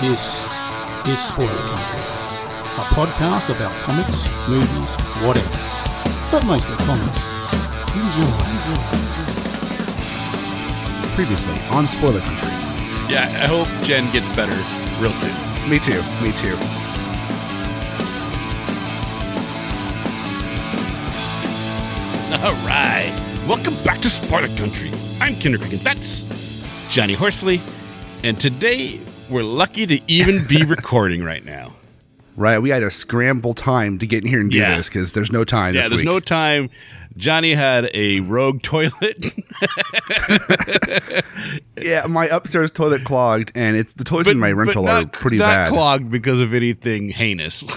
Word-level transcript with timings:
This 0.00 0.44
is 1.06 1.18
Spoiler 1.20 1.66
Country, 1.66 2.00
a 2.00 2.84
podcast 2.92 3.48
about 3.54 3.80
comics, 3.82 4.28
movies, 4.48 4.94
whatever, 5.24 5.58
but 6.30 6.44
mostly 6.44 6.76
comics. 6.78 7.18
Enjoy, 7.94 8.34
enjoy, 8.50 8.80
enjoy. 8.90 9.32
Previously 11.14 11.58
on 11.70 11.86
Spoiler 11.86 12.20
Country. 12.20 12.48
Yeah, 13.08 13.30
I 13.40 13.46
hope 13.46 13.68
Jen 13.84 14.10
gets 14.12 14.28
better 14.34 14.56
real 15.00 15.12
soon. 15.12 15.34
Me 15.70 15.78
too. 15.78 16.02
Me 16.22 16.32
too. 16.32 16.56
All 22.44 22.54
right. 22.66 23.12
Welcome 23.46 23.74
back 23.84 24.00
to 24.00 24.10
Spoiler 24.10 24.48
Country. 24.56 24.90
I'm 25.20 25.36
Kinder 25.40 25.58
Creek, 25.58 25.74
and 25.74 25.80
that's 25.82 26.24
Johnny 26.90 27.14
Horsley. 27.14 27.60
And 28.22 28.40
today, 28.40 29.00
we're 29.34 29.42
lucky 29.42 29.86
to 29.86 30.00
even 30.10 30.40
be 30.48 30.64
recording 30.66 31.22
right 31.24 31.44
now. 31.44 31.72
Right. 32.36 32.58
We 32.58 32.70
had 32.70 32.80
to 32.80 32.90
scramble 32.90 33.52
time 33.54 33.98
to 33.98 34.06
get 34.06 34.22
in 34.24 34.28
here 34.28 34.40
and 34.40 34.50
do 34.50 34.56
Yeah. 34.56 34.76
this 34.76 34.88
because 34.88 35.12
there's 35.12 35.30
no 35.30 35.44
time. 35.44 35.74
Yeah, 35.74 35.82
there's 35.88 36.00
week. 36.00 36.04
no 36.04 36.20
time. 36.20 36.70
Johnny 37.16 37.54
had 37.54 37.88
a 37.94 38.18
rogue 38.20 38.60
toilet, 38.62 39.24
Yeah, 41.80 42.06
my 42.08 42.26
upstairs 42.26 42.72
toilet 42.72 43.04
clogged, 43.04 43.52
and 43.54 43.76
it's 43.76 43.92
the 43.92 44.02
toilets 44.02 44.30
in 44.30 44.38
my 44.40 44.50
rental 44.50 44.88
are 44.88 45.06
pretty 45.06 45.36
not 45.38 45.46
bad. 45.46 45.68
clogged 45.68 46.10
because 46.10 46.40
of 46.40 46.54
anything 46.54 47.10
heinous. 47.10 47.64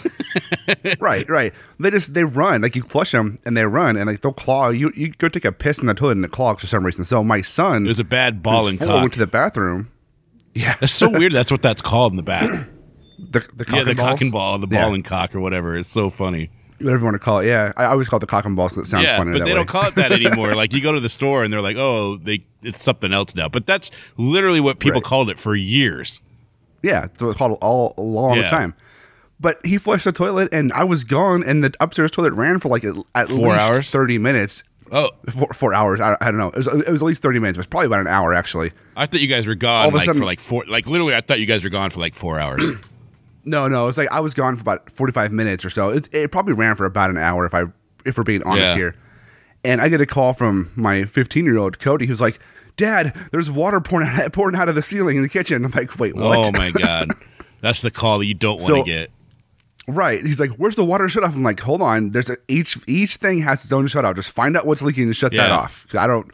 Right, 1.00 1.28
right. 1.30 1.54
They 1.80 1.92
just 1.92 2.14
they 2.14 2.26
run 2.26 2.62
like 2.62 2.76
you 2.76 2.82
flush 2.82 3.12
them 3.12 3.40
and 3.46 3.56
they 3.56 3.66
run 3.66 3.96
and 3.96 4.06
like 4.06 4.20
they'll 4.22 4.34
claw. 4.34 4.68
You 4.70 4.92
you 4.96 5.12
go 5.12 5.30
take 5.30 5.46
a 5.46 5.52
piss 5.54 5.80
in 5.80 5.86
the 5.86 5.94
toilet 5.94 6.18
and 6.18 6.26
it 6.26 6.32
clogs 6.32 6.60
for 6.62 6.68
some 6.68 6.86
reason. 6.86 7.06
So 7.06 7.24
my 7.24 7.42
son, 7.42 7.86
There's 7.86 8.00
a 8.00 8.04
bad 8.04 8.44
ball 8.44 8.68
and 8.68 8.78
cock. 8.78 8.90
went 9.02 9.14
to 9.14 9.20
the 9.20 9.28
bathroom. 9.28 9.90
Yeah, 10.58 10.76
That's 10.80 10.94
so 10.94 11.10
weird. 11.10 11.34
That's 11.34 11.52
what 11.52 11.62
that's 11.62 11.82
called 11.82 12.14
in 12.14 12.18
the 12.18 12.24
back. 12.24 12.50
the 13.20 13.40
the 13.56 13.66
cock 13.66 13.76
yeah, 13.78 13.84
the 13.84 13.90
and 13.92 14.00
cock 14.00 14.22
and 14.22 14.32
ball, 14.32 14.58
the 14.60 14.68
ball 14.68 14.90
Yeah. 14.90 14.94
and 14.94 15.06
cock, 15.06 15.36
or 15.36 15.40
whatever. 15.40 15.78
It's 15.78 15.90
so 15.90 16.10
funny. 16.10 16.50
whatever 16.80 17.00
you 17.00 17.04
want 17.06 17.16
to 17.16 17.20
call 17.20 17.40
it. 17.40 17.48
Yeah, 17.48 17.74
I 17.78 17.86
always 17.86 18.08
call 18.10 18.18
it 18.18 18.22
the 18.22 18.28
cock 18.28 18.46
and 18.46 18.56
balls 18.56 18.72
because 18.72 18.88
it 18.88 18.92
sounds 18.92 19.06
yeah, 19.06 19.18
funny. 19.18 19.34
but 19.34 19.40
that 19.40 19.46
they 19.46 19.52
way. 19.52 19.56
don't 19.56 19.68
call 19.68 19.86
it 19.88 19.96
that 19.96 20.12
anymore. 20.20 20.52
like 20.54 20.74
you 20.74 20.82
go 20.82 20.92
to 20.92 21.00
the 21.00 21.10
store 21.10 21.44
and 21.44 21.52
they're 21.54 21.62
like, 21.62 21.78
"Oh, 21.78 22.18
they 22.18 22.46
it's 22.64 22.84
something 22.84 23.14
else 23.14 23.36
now." 23.36 23.50
But 23.50 23.66
that's 23.66 23.92
literally 24.18 24.60
what 24.60 24.80
people 24.80 25.02
Right. 25.02 25.08
called 25.08 25.30
it 25.30 25.38
for 25.40 25.56
years. 25.56 26.22
Yeah, 26.84 27.08
so 27.18 27.28
it's 27.30 27.38
called 27.38 27.58
all 27.62 27.94
along 27.98 28.38
Yeah. 28.38 28.44
the 28.44 28.48
time. 28.50 28.74
But 29.40 29.64
he 29.66 29.78
flushed 29.78 30.06
the 30.06 30.12
toilet, 30.12 30.50
and 30.52 30.74
I 30.74 30.84
was 30.84 31.04
gone, 31.04 31.44
and 31.46 31.64
the 31.64 31.72
upstairs 31.80 32.10
toilet 32.12 32.34
ran 32.34 32.60
for 32.60 32.70
like 32.70 32.84
at, 32.84 32.96
at 33.14 33.28
Four 33.28 33.38
least 33.54 33.60
hours? 33.60 33.90
thirty 33.92 34.18
minutes. 34.18 34.64
Oh, 34.92 35.10
Four, 35.30 35.48
four 35.54 35.74
hours. 35.74 36.00
I, 36.00 36.16
I 36.22 36.26
don't 36.26 36.38
know. 36.38 36.50
It 36.50 36.58
was, 36.58 36.68
it 36.68 36.90
was 36.90 37.02
at 37.02 37.06
least 37.06 37.22
thirty 37.22 37.40
minutes. 37.40 37.58
It 37.58 37.60
was 37.60 37.68
probably 37.68 37.88
about 37.88 38.02
an 38.02 38.08
hour 38.08 38.34
actually. 38.34 38.72
I 38.96 39.06
thought 39.06 39.20
you 39.22 39.28
guys 39.28 39.46
were 39.48 39.56
gone 39.56 39.84
All 39.84 39.90
of 39.90 39.96
a 39.96 40.00
sudden- 40.02 40.22
for 40.22 40.26
like 40.26 40.40
four. 40.40 40.64
Like 40.68 40.88
literally, 40.88 41.16
I 41.16 41.22
thought 41.22 41.40
you 41.40 41.46
guys 41.46 41.64
were 41.64 41.70
gone 41.70 41.90
for 41.90 42.00
like 42.00 42.16
four 42.16 42.40
hours. 42.40 42.64
No, 43.50 43.70
no, 43.70 43.84
it 43.84 43.86
was 43.86 43.98
like 43.98 44.12
I 44.12 44.20
was 44.20 44.34
gone 44.34 44.58
for 44.58 44.62
about 44.62 44.90
forty-five 44.90 45.32
minutes 45.32 45.64
or 45.64 45.70
so. 45.70 45.90
It, 45.92 46.14
it 46.14 46.32
probably 46.34 46.52
ran 46.54 46.76
for 46.76 46.86
about 46.86 47.10
an 47.10 47.18
hour 47.18 47.46
if 47.46 47.54
I 47.54 47.64
if 48.06 48.18
we're 48.18 48.26
being 48.26 48.44
honest 48.44 48.72
Yeah. 48.74 48.76
here. 48.76 48.96
And 49.64 49.80
I 49.80 49.88
get 49.88 50.02
a 50.02 50.06
call 50.06 50.34
from 50.34 50.70
my 50.76 51.06
fifteen-year-old 51.06 51.80
Cody, 51.80 52.08
who's 52.08 52.20
like, 52.20 52.42
"Dad, 52.76 53.16
there's 53.32 53.50
water 53.50 53.80
pouring 53.80 54.06
out, 54.10 54.34
pouring 54.34 54.58
out 54.58 54.68
of 54.68 54.76
the 54.76 54.82
ceiling 54.82 55.16
in 55.16 55.24
the 55.24 55.30
kitchen." 55.30 55.64
I'm 55.64 55.72
like, 55.72 55.98
"Wait, 55.98 56.14
what?" 56.14 56.46
oh 56.46 56.52
my 56.52 56.72
god, 56.72 57.12
that's 57.62 57.82
the 57.82 57.90
call 57.90 58.20
that 58.20 58.26
you 58.26 58.34
don't 58.34 58.60
want 58.60 58.68
to 58.68 58.80
So- 58.80 58.84
get. 58.84 59.12
Right. 59.88 60.26
He's 60.26 60.40
like, 60.40 60.52
"Where's 60.52 60.76
the 60.76 60.84
water 60.84 61.08
shut 61.08 61.24
off?" 61.24 61.34
I'm 61.34 61.44
like, 61.44 61.60
"Hold 61.62 61.82
on. 61.82 62.12
There's 62.12 62.30
a, 62.30 62.38
each 62.50 62.78
each 62.88 63.16
thing 63.16 63.40
has 63.42 63.64
its 63.64 63.72
own 63.72 63.88
shut 63.88 64.04
off. 64.04 64.16
Just 64.16 64.32
find 64.32 64.58
out 64.58 64.66
what's 64.68 64.82
leaking 64.82 65.04
and 65.06 65.16
shut 65.16 65.32
that 65.32 65.48
Yeah. 65.50 65.58
off." 65.58 65.86
'Cause 65.90 65.98
I 66.00 66.08
don't. 66.08 66.30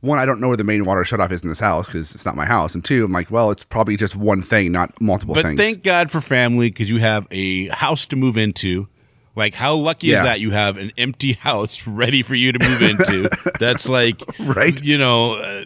One, 0.00 0.18
I 0.18 0.24
don't 0.26 0.40
know 0.40 0.48
where 0.48 0.56
the 0.56 0.62
main 0.64 0.84
water 0.84 1.04
shut 1.04 1.20
off 1.20 1.32
is 1.32 1.42
in 1.42 1.48
this 1.48 1.58
house 1.58 1.88
because 1.88 2.14
it's 2.14 2.24
not 2.24 2.36
my 2.36 2.44
house. 2.46 2.74
And 2.74 2.84
two, 2.84 3.04
I'm 3.04 3.12
like, 3.12 3.30
well, 3.30 3.50
it's 3.50 3.64
probably 3.64 3.96
just 3.96 4.14
one 4.14 4.40
thing, 4.40 4.70
not 4.70 4.98
multiple 5.00 5.34
But 5.34 5.44
things. 5.44 5.58
thank 5.58 5.82
God 5.82 6.10
for 6.10 6.20
family 6.20 6.68
because 6.70 6.88
you 6.90 6.98
have 6.98 7.26
a 7.30 7.68
house 7.68 8.06
to 8.06 8.16
move 8.16 8.36
into. 8.36 8.88
Like, 9.34 9.54
how 9.54 9.74
lucky 9.74 10.08
Yeah. 10.08 10.18
is 10.18 10.22
that? 10.24 10.40
You 10.40 10.50
have 10.52 10.76
an 10.76 10.92
empty 10.96 11.32
house 11.32 11.82
ready 11.86 12.22
for 12.22 12.34
you 12.34 12.52
to 12.52 12.58
move 12.58 12.82
into. 12.82 13.28
That's 13.58 13.88
like, 13.88 14.22
Right. 14.38 14.80
You 14.82 14.98
know, 14.98 15.34
uh, 15.34 15.64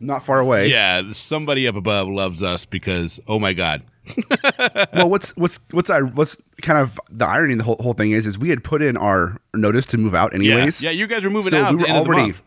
not 0.00 0.24
far 0.24 0.40
away. 0.40 0.68
yeah. 0.68 1.02
Somebody 1.12 1.68
up 1.68 1.76
above 1.76 2.08
loves 2.08 2.42
us 2.42 2.64
because, 2.64 3.20
oh 3.28 3.38
my 3.38 3.52
God, 3.52 3.82
well, 4.94 5.08
what's 5.08 5.36
what's 5.36 5.60
what's 5.70 5.90
I 5.90 6.00
what's 6.00 6.36
kind 6.60 6.78
of 6.78 7.00
the 7.10 7.26
irony 7.26 7.52
in 7.52 7.58
the 7.58 7.64
whole, 7.64 7.76
whole 7.80 7.92
thing 7.92 8.10
is 8.10 8.26
is 8.26 8.38
we 8.38 8.48
had 8.50 8.64
put 8.64 8.82
in 8.82 8.96
our 8.96 9.38
notice 9.54 9.86
to 9.86 9.98
move 9.98 10.14
out 10.14 10.34
anyways. 10.34 10.82
yeah. 10.82 10.90
You 10.90 11.06
guys 11.06 11.24
were 11.24 11.30
moving 11.30 11.50
so 11.50 11.62
out. 11.64 11.74
we 11.74 11.80
at 11.80 11.80
were 11.80 11.86
the 11.86 11.88
end 11.88 11.98
of 11.98 12.06
the 12.06 12.12
already 12.12 12.38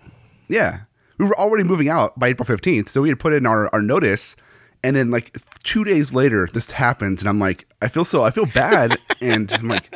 yeah 0.49 0.79
we 1.17 1.25
were 1.25 1.37
already 1.39 1.63
moving 1.63 1.87
out 1.87 2.17
by 2.19 2.27
April 2.27 2.45
fifteenth. 2.45 2.89
So 2.89 3.01
we 3.01 3.09
had 3.09 3.19
put 3.19 3.33
in 3.33 3.45
our 3.45 3.69
our 3.73 3.81
notice, 3.81 4.35
and 4.83 4.95
then 4.95 5.11
like 5.11 5.37
two 5.63 5.83
days 5.85 6.13
later 6.13 6.47
this 6.51 6.71
happens, 6.71 7.21
and 7.21 7.29
I'm 7.29 7.39
like 7.39 7.67
I 7.81 7.87
feel 7.87 8.03
so 8.03 8.23
I 8.23 8.31
feel 8.31 8.47
bad, 8.47 8.97
and 9.21 9.49
I'm 9.53 9.67
like 9.69 9.89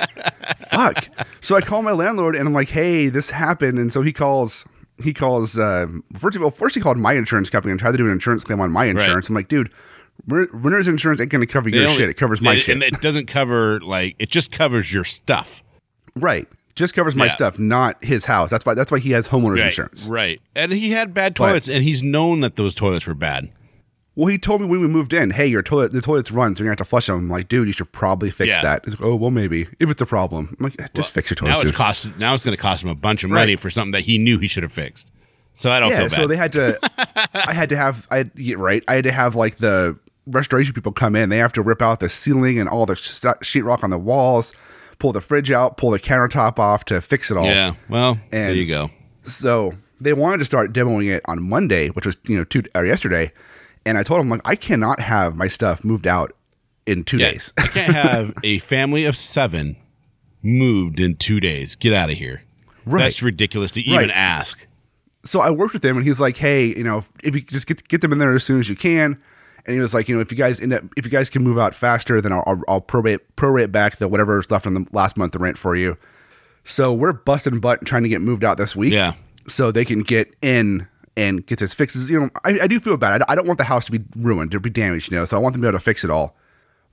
fuck. 0.69 1.09
So 1.41 1.55
I 1.55 1.61
call 1.61 1.81
my 1.81 1.91
landlord, 1.91 2.35
and 2.35 2.47
I'm 2.47 2.53
like 2.53 2.69
hey 2.69 3.09
this 3.09 3.31
happened, 3.31 3.79
and 3.79 3.91
so 3.91 4.01
he 4.01 4.13
calls. 4.13 4.65
He 5.01 5.13
calls. 5.13 5.57
Uh, 5.57 5.87
first 6.17 6.35
of 6.35 6.43
all, 6.43 6.51
first 6.51 6.75
he 6.75 6.81
called 6.81 6.97
my 6.97 7.13
insurance 7.13 7.49
company 7.49 7.71
and 7.71 7.79
tried 7.79 7.93
to 7.93 7.97
do 7.97 8.05
an 8.05 8.11
insurance 8.11 8.43
claim 8.43 8.59
on 8.59 8.69
my 8.69 8.83
insurance. 8.83 9.29
I'm 9.29 9.35
like, 9.35 9.47
dude, 9.47 9.71
renter's 10.27 10.87
insurance 10.87 11.19
ain't 11.19 11.29
going 11.31 11.45
to 11.45 11.51
cover 11.51 11.69
your 11.69 11.83
only- 11.85 11.95
shit. 11.95 12.09
It 12.09 12.15
covers 12.15 12.41
my 12.41 12.53
they- 12.55 12.59
shit. 12.59 12.73
and 12.75 12.83
it 12.83 13.01
doesn't 13.01 13.27
cover 13.27 13.79
like 13.81 14.15
it 14.19 14.29
just 14.29 14.51
covers 14.51 14.93
your 14.93 15.03
stuff. 15.03 15.63
Right. 16.15 16.47
Just 16.75 16.95
covers 16.95 17.15
my 17.15 17.25
Yeah. 17.25 17.31
stuff, 17.31 17.59
not 17.59 18.03
his 18.03 18.25
house. 18.25 18.49
That's 18.49 18.65
why 18.65 18.73
that's 18.73 18.91
why 18.91 18.99
he 18.99 19.11
has 19.11 19.27
homeowners 19.27 19.55
Right, 19.57 19.65
insurance. 19.65 20.07
right. 20.07 20.41
And 20.55 20.71
he 20.71 20.91
had 20.91 21.13
bad 21.13 21.33
But- 21.33 21.47
toilets, 21.47 21.67
and 21.69 21.83
he's 21.83 22.01
known 22.03 22.39
that 22.41 22.55
those 22.55 22.73
toilets 22.73 23.05
were 23.05 23.13
bad. 23.13 23.49
Well, 24.15 24.27
he 24.27 24.37
told 24.37 24.59
me 24.61 24.67
when 24.67 24.81
we 24.81 24.87
moved 24.87 25.13
in, 25.13 25.31
hey, 25.31 25.47
your 25.47 25.61
toilet 25.61 25.93
the 25.93 26.01
toilets 26.01 26.29
run, 26.31 26.55
so 26.55 26.59
you're 26.61 26.65
gonna 26.67 26.71
have 26.71 26.77
to 26.85 26.89
flush 26.89 27.07
them. 27.07 27.15
I'm 27.17 27.29
like, 27.29 27.47
dude, 27.47 27.67
you 27.67 27.73
should 27.73 27.91
probably 27.91 28.29
fix 28.29 28.55
Yeah. 28.55 28.61
that. 28.63 28.81
He's 28.85 28.99
like, 28.99 29.07
oh 29.07 29.15
well 29.15 29.31
maybe. 29.31 29.67
If 29.79 29.89
it's 29.89 30.01
a 30.01 30.05
problem. 30.05 30.55
I'm 30.59 30.63
like, 30.65 30.93
just 30.93 31.13
fix 31.13 31.29
your 31.29 31.35
toilet. 31.35 31.51
Now 31.51 31.59
it's 31.61 31.71
cost. 31.71 32.07
Now 32.17 32.33
it's 32.33 32.43
going 32.43 32.55
to 32.55 32.61
cost 32.61 32.83
him 32.83 32.89
a 32.89 32.95
bunch 32.95 33.23
of 33.23 33.31
Right. 33.31 33.41
money 33.41 33.55
for 33.55 33.69
something 33.69 33.91
that 33.91 34.01
he 34.01 34.17
knew 34.17 34.37
he 34.39 34.47
should 34.47 34.63
have 34.63 34.73
fixed. 34.73 35.09
So 35.53 35.69
I 35.71 35.79
don't 35.79 35.89
yeah, 35.89 36.07
so 36.07 36.27
they 36.27 36.37
had 36.37 36.51
to 36.53 36.79
I 37.47 37.53
had 37.53 37.69
to 37.69 37.75
have 37.77 38.07
I 38.11 38.29
yeah, 38.35 38.55
right. 38.57 38.83
I 38.87 38.95
had 38.95 39.03
to 39.05 39.11
have 39.11 39.35
like 39.35 39.57
the 39.57 39.97
restoration 40.29 40.73
people 40.73 40.91
come 40.91 41.15
in. 41.15 41.29
They 41.29 41.37
have 41.37 41.53
to 41.53 41.61
rip 41.61 41.81
out 41.81 41.99
the 41.99 42.09
ceiling 42.09 42.59
and 42.59 42.69
all 42.69 42.85
the 42.85 42.95
sh- 42.95 43.09
sheetrock 43.41 43.83
on 43.83 43.89
the 43.89 43.97
walls, 43.99 44.53
pull 44.99 45.11
the 45.13 45.21
fridge 45.21 45.51
out, 45.51 45.77
pull 45.77 45.91
the 45.91 45.99
countertop 45.99 46.59
off 46.59 46.85
to 46.85 47.01
fix 47.01 47.31
it 47.31 47.37
all. 47.37 47.45
yeah. 47.45 47.73
Well, 47.89 48.11
and 48.31 48.49
there 48.49 48.53
you 48.55 48.67
go. 48.67 48.89
So 49.23 49.73
they 50.01 50.13
wanted 50.13 50.37
to 50.39 50.45
start 50.45 50.73
demoing 50.73 51.07
it 51.13 51.21
on 51.25 51.41
Monday, 51.43 51.89
which 51.89 52.05
was 52.05 52.17
you 52.27 52.37
know 52.37 52.43
two 52.43 52.63
or 52.75 52.85
yesterday, 52.85 53.31
and 53.85 53.97
I 53.97 54.03
told 54.03 54.19
them 54.21 54.29
like 54.29 54.41
I 54.45 54.55
cannot 54.55 54.99
have 54.99 55.35
my 55.35 55.47
stuff 55.47 55.83
moved 55.83 56.07
out 56.07 56.31
in 56.85 57.03
two 57.03 57.17
Yeah, 57.17 57.31
days. 57.31 57.53
I 57.57 57.67
can't 57.67 57.93
have 57.95 58.33
a 58.43 58.59
family 58.59 59.05
of 59.05 59.15
seven 59.15 59.75
moved 60.41 60.99
in 60.99 61.15
two 61.15 61.39
days. 61.39 61.75
Get 61.75 61.93
out 61.93 62.09
of 62.09 62.17
here. 62.17 62.43
Right. 62.85 63.03
That's 63.03 63.21
ridiculous 63.21 63.71
to 63.71 63.81
even 63.81 63.97
Right. 64.07 64.11
ask. 64.15 64.57
so 65.25 65.41
I 65.41 65.51
worked 65.51 65.73
with 65.73 65.83
him, 65.85 65.97
and 65.97 66.05
he's 66.05 66.21
like, 66.21 66.37
"Hey, 66.37 66.67
you 66.67 66.83
know, 66.83 67.03
if 67.23 67.35
you 67.35 67.41
just 67.41 67.67
get 67.67 67.87
get 67.87 68.01
them 68.01 68.11
in 68.13 68.19
there 68.19 68.33
as 68.33 68.43
soon 68.43 68.59
as 68.59 68.69
you 68.69 68.75
can." 68.75 69.21
And 69.65 69.75
he 69.75 69.81
was 69.81 69.93
like, 69.93 70.07
"You 70.09 70.15
know, 70.15 70.21
if 70.21 70.31
you 70.31 70.37
guys 70.37 70.61
end 70.61 70.73
up, 70.73 70.83
if 70.97 71.05
you 71.05 71.11
guys 71.11 71.29
can 71.29 71.43
move 71.43 71.57
out 71.57 71.73
faster, 71.73 72.21
then 72.21 72.31
I'll 72.31 72.43
I'll, 72.47 72.61
I'll 72.67 72.81
prorate 72.81 73.19
prorate 73.35 73.71
back 73.71 73.97
the 73.97 74.07
whatever's 74.07 74.49
left 74.51 74.65
on 74.67 74.73
the 74.73 74.85
last 74.91 75.17
month 75.17 75.35
of 75.35 75.41
rent 75.41 75.57
for 75.57 75.75
you." 75.75 75.97
So 76.63 76.93
we're 76.93 77.13
busting 77.13 77.59
butt 77.59 77.85
trying 77.85 78.03
to 78.03 78.09
get 78.09 78.21
moved 78.21 78.43
out 78.43 78.57
this 78.57 78.75
week, 78.75 78.93
Yeah. 78.93 79.13
so 79.47 79.71
they 79.71 79.85
can 79.85 80.01
get 80.03 80.33
in 80.41 80.87
and 81.17 81.45
get 81.45 81.59
this 81.59 81.73
fixed. 81.73 82.09
You 82.09 82.21
know, 82.21 82.29
I, 82.43 82.59
I 82.61 82.67
do 82.67 82.79
feel 82.79 82.95
bad. 82.97 83.21
I, 83.23 83.25
I 83.29 83.35
don't 83.35 83.47
want 83.47 83.57
the 83.57 83.63
house 83.65 83.85
to 83.87 83.91
be 83.91 84.01
ruined 84.17 84.53
or 84.53 84.59
be 84.59 84.69
damaged, 84.69 85.11
you 85.11 85.17
know. 85.17 85.25
So 85.25 85.35
I 85.37 85.39
want 85.39 85.53
them 85.53 85.61
to 85.61 85.65
be 85.65 85.69
able 85.69 85.79
to 85.79 85.83
fix 85.83 86.03
it 86.03 86.09
all. 86.11 86.35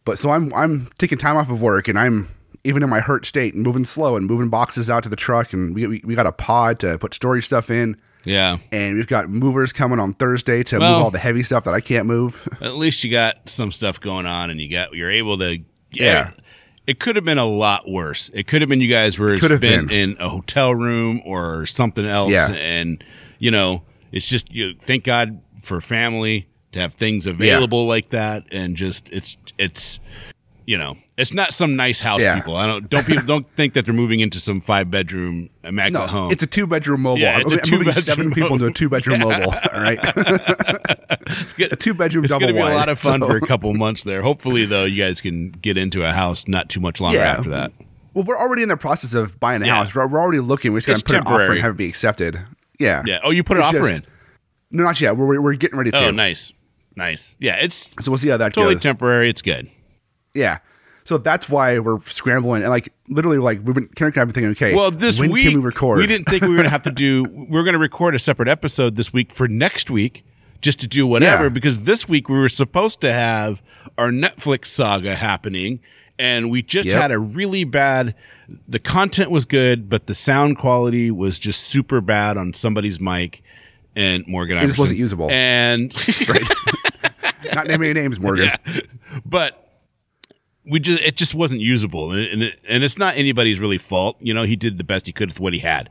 But 0.04 0.18
so 0.18 0.30
I'm 0.30 0.52
I'm 0.54 0.88
taking 0.98 1.18
time 1.18 1.36
off 1.36 1.50
of 1.50 1.60
work, 1.60 1.88
and 1.88 1.98
I'm 1.98 2.28
even 2.64 2.82
in 2.82 2.88
my 2.88 3.00
hurt 3.00 3.26
state 3.26 3.54
and 3.54 3.62
moving 3.62 3.84
slow 3.84 4.16
and 4.16 4.26
moving 4.26 4.48
boxes 4.48 4.88
out 4.90 5.02
to 5.04 5.08
the 5.08 5.16
truck, 5.16 5.52
and 5.52 5.74
we 5.74 5.86
we, 5.86 6.00
we 6.04 6.14
got 6.14 6.26
a 6.26 6.32
pod 6.32 6.78
to 6.80 6.96
put 6.98 7.12
storage 7.14 7.46
stuff 7.46 7.70
in 7.70 7.96
Yeah. 8.26 8.58
and 8.72 8.96
we've 8.96 9.06
got 9.06 9.30
movers 9.30 9.72
coming 9.72 9.98
on 9.98 10.12
Thursday 10.14 10.62
to 10.64 10.78
Well- 10.78 10.96
move 10.96 11.04
all 11.04 11.10
the 11.10 11.18
heavy 11.18 11.42
stuff 11.42 11.64
that 11.64 11.72
I 11.74 11.80
can't 11.80 12.06
move. 12.06 12.46
At 12.60 12.76
least 12.76 13.02
you 13.04 13.10
got 13.10 13.48
some 13.48 13.72
stuff 13.72 14.00
going 14.00 14.26
on, 14.26 14.50
and 14.50 14.60
you 14.60 14.68
got 14.70 14.92
you're 14.94 15.10
able 15.10 15.38
to. 15.38 15.60
Yeah. 15.92 16.32
It 16.86 17.00
could 17.00 17.16
have 17.16 17.24
been 17.24 17.38
a 17.38 17.46
lot 17.46 17.88
worse. 17.90 18.30
It 18.34 18.46
could 18.46 18.60
have 18.60 18.68
been 18.68 18.80
you 18.80 18.88
guys 18.88 19.18
were 19.18 19.36
could 19.38 19.50
have 19.50 19.60
been, 19.60 19.86
been. 19.88 20.10
in 20.10 20.16
a 20.20 20.28
hotel 20.28 20.72
room 20.74 21.20
or 21.24 21.66
something 21.66 22.04
else. 22.06 22.30
Yeah. 22.30 22.50
And 22.52 23.02
you 23.38 23.50
know, 23.50 23.82
it's 24.12 24.26
just 24.26 24.52
you. 24.54 24.74
Thank 24.78 25.04
God 25.04 25.40
for 25.60 25.80
family 25.80 26.48
to 26.72 26.78
have 26.80 26.94
things 26.94 27.26
available 27.26 27.86
like 27.86 28.10
that, 28.10 28.44
and 28.52 28.76
just 28.76 29.08
it's 29.10 29.36
it's 29.58 29.98
you 30.66 30.76
know 30.76 30.96
it's 31.16 31.32
not 31.32 31.54
some 31.54 31.76
nice 31.76 32.00
house 32.00 32.20
Yeah. 32.20 32.34
people. 32.36 32.56
I 32.56 32.66
don't 32.66 32.90
don't 32.90 33.06
people 33.06 33.24
don't 33.24 33.48
think 33.56 33.72
that 33.74 33.84
they're 33.84 33.94
moving 33.94 34.20
into 34.20 34.40
some 34.40 34.60
five 34.60 34.90
bedroom 34.90 35.48
no, 35.62 35.68
immaculate 35.70 36.10
home. 36.10 36.30
it's 36.32 36.42
a 36.42 36.46
two 36.46 36.66
bedroom 36.66 37.02
mobile. 37.02 37.20
Yeah, 37.22 37.38
it's 37.40 37.52
a 37.52 37.60
I'm 37.64 37.70
moving 37.70 37.92
seven 37.92 38.30
people 38.32 38.52
into 38.54 38.66
a 38.66 38.72
two 38.72 38.88
bedroom 38.88 39.20
mobile. 39.26 39.52
All 39.72 39.80
right, 39.80 39.98
it's 41.30 41.52
good. 41.54 41.72
a 41.72 41.76
two 41.76 41.94
bedroom 41.94 42.24
It's 42.24 42.30
double 42.32 42.40
going 42.46 42.54
to 42.54 42.58
be 42.58 42.62
wide. 42.62 42.72
a 42.72 42.76
lot 42.76 42.88
of 42.88 42.98
fun 42.98 43.20
so- 43.20 43.26
for 43.28 43.36
a 43.36 43.40
couple 43.46 43.72
months 43.74 44.02
there. 44.04 44.22
Hopefully, 44.22 44.66
though, 44.66 44.84
you 44.84 45.02
guys 45.02 45.20
can 45.20 45.50
get 45.50 45.76
into 45.78 46.04
a 46.06 46.12
house 46.12 46.46
not 46.48 46.68
too 46.68 46.80
much 46.80 47.00
longer 47.00 47.18
Yeah. 47.18 47.32
after 47.32 47.50
that. 47.50 47.72
Well, 48.14 48.24
we're 48.24 48.38
already 48.38 48.62
in 48.62 48.68
the 48.70 48.76
process 48.76 49.14
of 49.14 49.38
buying 49.38 49.62
a 49.62 49.66
Yeah. 49.66 49.74
house. 49.76 49.94
We're, 49.94 50.06
we're 50.06 50.20
already 50.20 50.40
looking. 50.40 50.72
We're 50.72 50.78
just 50.78 50.86
going 50.86 50.94
It's 50.94 51.02
to 51.02 51.06
put 51.06 51.16
an 51.16 51.20
offer 51.22 51.30
temporary. 51.38 51.58
and 51.58 51.62
have 51.64 51.74
it 51.74 51.76
be 51.78 51.86
accepted. 51.88 52.40
Yeah. 52.78 53.02
Yeah. 53.06 53.18
Oh, 53.22 53.30
you 53.30 53.44
put 53.44 53.58
an 53.58 53.62
offer 53.64 53.78
just- 53.78 54.04
in. 54.04 54.10
No, 54.72 54.82
not 54.84 55.00
yet. 55.00 55.16
We're, 55.16 55.40
we're 55.40 55.54
getting 55.54 55.78
ready 55.78 55.90
to. 55.92 56.06
Oh, 56.06 56.10
nice. 56.10 56.52
Nice. 56.96 57.36
Yeah, 57.38 57.56
it's 57.56 57.94
So 58.02 58.10
we'll 58.10 58.18
see 58.18 58.30
how 58.30 58.36
that 58.38 58.52
totally 58.54 58.74
goes. 58.76 58.82
temporary. 58.82 59.28
It's 59.30 59.42
good. 59.42 59.68
Yeah. 60.36 60.58
So 61.04 61.18
that's 61.18 61.48
why 61.48 61.78
we're 61.78 62.00
scrambling 62.00 62.62
and 62.62 62.70
like 62.70 62.92
literally 63.08 63.38
like 63.38 63.60
we've 63.62 63.74
been 63.76 63.88
and 63.96 64.06
I've 64.06 64.12
been 64.14 64.30
thinking, 64.32 64.50
okay, 64.50 64.74
Well, 64.74 64.90
this 64.90 65.20
when 65.20 65.30
week 65.30 65.44
can 65.44 65.54
we 65.54 65.64
record? 65.64 65.98
We 65.98 66.06
didn't 66.08 66.28
think 66.28 66.42
we 66.42 66.48
were 66.48 66.54
going 66.56 66.64
to 66.64 66.70
have 66.70 66.82
to 66.82 66.90
do. 66.90 67.24
We 67.48 67.58
are 67.60 67.62
going 67.62 67.74
to 67.74 67.78
record 67.78 68.16
a 68.16 68.18
separate 68.18 68.48
episode 68.48 68.96
this 68.96 69.12
week 69.12 69.30
for 69.30 69.46
next 69.46 69.88
week, 69.88 70.24
just 70.60 70.80
to 70.80 70.88
do 70.88 71.06
whatever. 71.06 71.44
Yeah. 71.44 71.48
Because 71.50 71.84
this 71.84 72.08
week 72.08 72.28
we 72.28 72.36
were 72.36 72.48
supposed 72.48 73.00
to 73.02 73.12
have 73.12 73.62
our 73.96 74.10
Netflix 74.10 74.66
saga 74.66 75.14
happening, 75.14 75.78
and 76.18 76.50
we 76.50 76.60
just 76.60 76.86
Yep. 76.88 77.00
had 77.00 77.12
a 77.12 77.20
really 77.20 77.62
bad. 77.62 78.16
The 78.66 78.80
content 78.80 79.30
was 79.30 79.44
good, 79.44 79.88
but 79.88 80.08
the 80.08 80.14
sound 80.14 80.58
quality 80.58 81.12
was 81.12 81.38
just 81.38 81.62
super 81.62 82.00
bad 82.00 82.36
on 82.36 82.52
somebody's 82.52 82.98
mic. 82.98 83.42
And 83.94 84.26
Morgan, 84.26 84.58
I 84.58 84.66
just 84.66 84.78
wasn't 84.78 84.98
usable. 84.98 85.30
And 85.30 85.94
Not 87.54 87.68
naming 87.68 87.90
any 87.90 88.00
names, 88.00 88.18
Morgan. 88.18 88.50
but 89.24 89.65
we 90.66 90.80
just 90.80 91.02
it 91.02 91.16
just 91.16 91.34
wasn't 91.34 91.60
usable, 91.60 92.10
and 92.12 92.20
and, 92.26 92.42
it, 92.42 92.58
and 92.68 92.82
it's 92.84 92.98
not 92.98 93.16
anybody's 93.16 93.58
really 93.60 93.78
fault. 93.78 94.16
You 94.20 94.34
know, 94.34 94.42
he 94.42 94.56
did 94.56 94.78
the 94.78 94.84
best 94.84 95.06
he 95.06 95.12
could 95.12 95.28
with 95.28 95.40
what 95.40 95.52
he 95.52 95.60
had. 95.60 95.88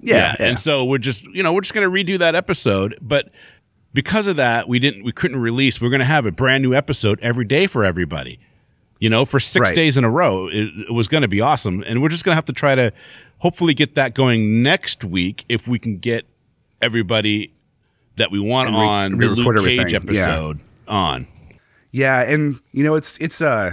Yeah, 0.00 0.34
yeah. 0.38 0.46
And 0.48 0.58
so 0.58 0.84
we're 0.84 0.98
just, 0.98 1.24
you 1.24 1.42
know, 1.42 1.52
we're 1.54 1.62
just 1.62 1.72
going 1.74 1.90
to 1.90 2.04
redo 2.04 2.18
that 2.18 2.34
episode. 2.34 2.98
But 3.00 3.30
because 3.94 4.26
of 4.26 4.36
that, 4.36 4.68
we 4.68 4.78
didn't, 4.78 5.04
we 5.04 5.10
couldn't 5.12 5.40
release. 5.40 5.80
We're 5.80 5.88
going 5.88 6.00
to 6.00 6.04
have 6.04 6.26
a 6.26 6.30
brand 6.30 6.62
new 6.62 6.74
episode 6.74 7.18
every 7.20 7.46
day 7.46 7.66
for 7.66 7.82
everybody, 7.82 8.38
you 9.00 9.08
know, 9.08 9.24
for 9.24 9.40
six 9.40 9.68
Right. 9.68 9.74
days 9.74 9.96
in 9.96 10.04
a 10.04 10.10
row. 10.10 10.48
It, 10.48 10.68
it 10.88 10.92
was 10.92 11.08
going 11.08 11.22
to 11.22 11.28
be 11.28 11.40
awesome. 11.40 11.82
And 11.86 12.02
we're 12.02 12.10
just 12.10 12.24
going 12.24 12.32
to 12.32 12.36
have 12.36 12.44
to 12.44 12.52
try 12.52 12.74
to 12.74 12.92
hopefully 13.38 13.72
get 13.72 13.94
that 13.94 14.14
going 14.14 14.62
next 14.62 15.02
week 15.02 15.46
if 15.48 15.66
we 15.66 15.78
can 15.78 15.96
get 15.96 16.26
everybody 16.82 17.54
that 18.16 18.30
we 18.30 18.38
want 18.38 18.68
re- 18.68 18.76
on 18.76 19.18
the 19.18 19.28
Luke 19.28 19.64
Cage 19.64 19.94
everything. 19.94 20.14
Yeah. 20.16 20.22
episode 20.24 20.60
on. 20.86 21.26
Yeah, 21.90 22.20
and 22.20 22.60
you 22.72 22.84
know 22.84 22.94
it's 22.96 23.16
it's 23.18 23.40
uh 23.40 23.72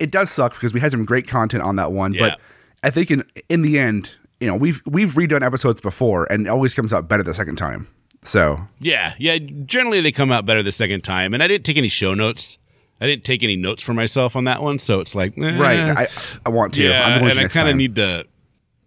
it, 0.00 0.10
does 0.10 0.30
suck 0.30 0.54
because 0.54 0.72
we 0.74 0.80
had 0.80 0.90
some 0.90 1.04
great 1.04 1.26
content 1.26 1.62
on 1.62 1.76
that 1.76 1.92
one, 1.92 2.14
Yeah. 2.14 2.30
but 2.30 2.40
I 2.82 2.90
think 2.90 3.10
in 3.10 3.24
in 3.48 3.62
the 3.62 3.78
end, 3.78 4.16
you 4.40 4.46
know, 4.46 4.56
we've 4.56 4.82
we've 4.86 5.12
redone 5.12 5.44
episodes 5.44 5.80
before 5.80 6.26
and 6.30 6.46
it 6.46 6.50
always 6.50 6.74
comes 6.74 6.92
out 6.92 7.08
better 7.08 7.22
the 7.22 7.34
second 7.34 7.56
time. 7.56 7.88
So 8.22 8.60
Yeah, 8.80 9.14
yeah. 9.18 9.38
Generally, 9.38 10.02
they 10.02 10.12
come 10.12 10.30
out 10.32 10.46
better 10.46 10.62
the 10.62 10.72
second 10.72 11.02
time. 11.02 11.34
And 11.34 11.42
I 11.42 11.48
didn't 11.48 11.64
take 11.64 11.76
any 11.76 11.88
show 11.88 12.14
notes. 12.14 12.58
I 13.00 13.06
didn't 13.06 13.24
take 13.24 13.42
any 13.42 13.56
notes 13.56 13.82
for 13.82 13.94
myself 13.94 14.36
on 14.36 14.44
that 14.44 14.62
one, 14.62 14.78
so 14.78 15.00
it's 15.00 15.14
like 15.14 15.36
eh. 15.36 15.58
right, 15.58 15.78
I 15.80 16.08
I 16.46 16.50
want 16.50 16.74
to. 16.74 16.82
Yeah, 16.84 17.18
and 17.18 17.40
I 17.40 17.48
kind 17.48 17.68
of 17.68 17.74
need 17.74 17.96
to 17.96 18.26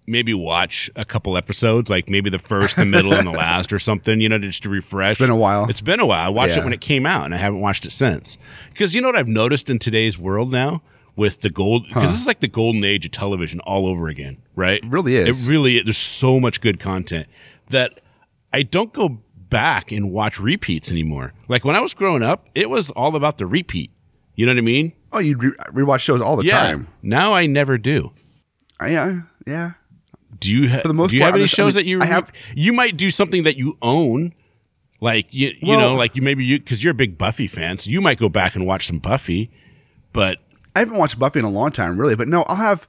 maybe 0.08 0.34
watch 0.34 0.90
a 0.96 1.04
couple 1.04 1.36
episodes, 1.36 1.90
like 1.90 2.10
maybe 2.10 2.30
the 2.30 2.40
first, 2.40 2.78
the 2.78 2.86
middle, 2.86 3.14
and 3.14 3.28
the 3.28 3.32
last, 3.32 3.74
or 3.74 3.80
something. 3.80 4.22
You 4.22 4.30
know, 4.30 4.40
just 4.40 4.64
to 4.64 4.70
refresh. 4.70 5.12
It's 5.12 5.20
been 5.20 5.30
a 5.30 5.36
while. 5.36 5.70
It's 5.70 5.82
been 5.82 6.00
a 6.00 6.06
while. 6.06 6.26
I 6.28 6.30
watched 6.30 6.56
it 6.56 6.64
when 6.64 6.72
it 6.72 6.80
came 6.80 7.06
out, 7.06 7.26
and 7.26 7.34
I 7.34 7.38
haven't 7.38 7.60
watched 7.60 7.86
it 7.86 7.92
since. 7.92 8.38
Because 8.70 8.96
you 8.96 9.02
know 9.02 9.10
what 9.10 9.18
I've 9.18 9.28
noticed 9.28 9.70
in 9.70 9.80
today's 9.80 10.18
world 10.18 10.50
now 10.50 10.82
with 11.16 11.42
the 11.42 11.50
gold, 11.50 11.88
because 11.88 12.12
this 12.12 12.22
is 12.22 12.28
like 12.28 12.40
the 12.42 12.48
golden 12.48 12.84
age 12.84 13.06
of 13.06 13.12
television 13.12 13.60
all 13.62 13.88
over 13.88 14.08
again, 14.08 14.42
right? 14.56 14.84
It 14.84 14.90
really 14.90 15.16
is. 15.16 15.48
It 15.48 15.50
really. 15.50 15.80
There's 15.82 15.98
so 15.98 16.40
much 16.40 16.60
good 16.62 16.80
content 16.80 17.28
that 17.70 18.00
I 18.54 18.64
don't 18.64 18.92
go 18.94 19.22
back 19.50 19.92
and 19.92 20.12
watch 20.12 20.40
repeats 20.40 20.92
anymore. 20.92 21.34
Like 21.48 21.64
when 21.64 21.76
I 21.76 21.80
was 21.80 21.94
growing 21.94 22.24
up, 22.24 22.48
it 22.56 22.70
was 22.70 22.90
all 22.92 23.16
about 23.16 23.38
the 23.38 23.46
repeat. 23.46 23.92
You 24.36 24.46
know 24.46 24.52
what 24.52 24.58
I 24.58 24.62
mean? 24.62 24.92
Oh, 25.14 25.20
you 25.20 25.38
re- 25.38 25.56
rewatch 25.70 26.00
shows 26.00 26.20
all 26.20 26.36
the 26.36 26.46
yeah. 26.46 26.60
time. 26.60 26.88
Now 27.02 27.34
I 27.34 27.46
never 27.46 27.78
do. 27.78 28.12
I, 28.80 28.90
yeah, 28.90 29.22
yeah. 29.48 29.72
Do 30.38 30.52
you 30.52 30.70
ha- 30.70 30.80
For 30.82 30.90
the 30.90 30.94
most 30.94 31.12
do 31.12 31.16
you 31.16 31.22
part, 31.22 31.30
have 31.30 31.36
any 31.36 31.46
just- 31.46 31.54
I 31.54 31.64
shows 31.64 31.76
mean, 31.76 31.86
that 31.86 31.90
you 31.90 32.02
I 32.02 32.06
have- 32.08 32.32
you 32.54 32.74
might 32.74 32.98
do 32.98 33.10
something 33.10 33.44
that 33.44 33.56
you 33.56 33.78
own, 33.82 34.34
like 35.00 35.28
you 35.32 35.54
you 35.62 35.70
Well- 35.70 35.80
know 35.80 35.94
like 35.96 36.18
you 36.18 36.22
maybe 36.22 36.44
you 36.44 36.60
because 36.60 36.84
you're 36.84 36.92
a 36.92 36.96
big 36.96 37.18
Buffy 37.18 37.48
fan, 37.48 37.78
so 37.78 37.90
you 37.90 38.02
might 38.02 38.18
go 38.18 38.28
back 38.28 38.56
and 38.56 38.66
watch 38.66 38.88
some 38.88 39.00
Buffy, 39.00 39.50
but 40.12 40.40
I 40.76 40.80
haven't 40.80 40.98
watched 40.98 41.18
Buffy 41.18 41.40
in 41.40 41.46
a 41.46 41.50
long 41.50 41.72
time, 41.72 41.98
really, 42.00 42.16
but 42.16 42.28
no, 42.28 42.44
I'll 42.44 42.56
have. 42.58 42.88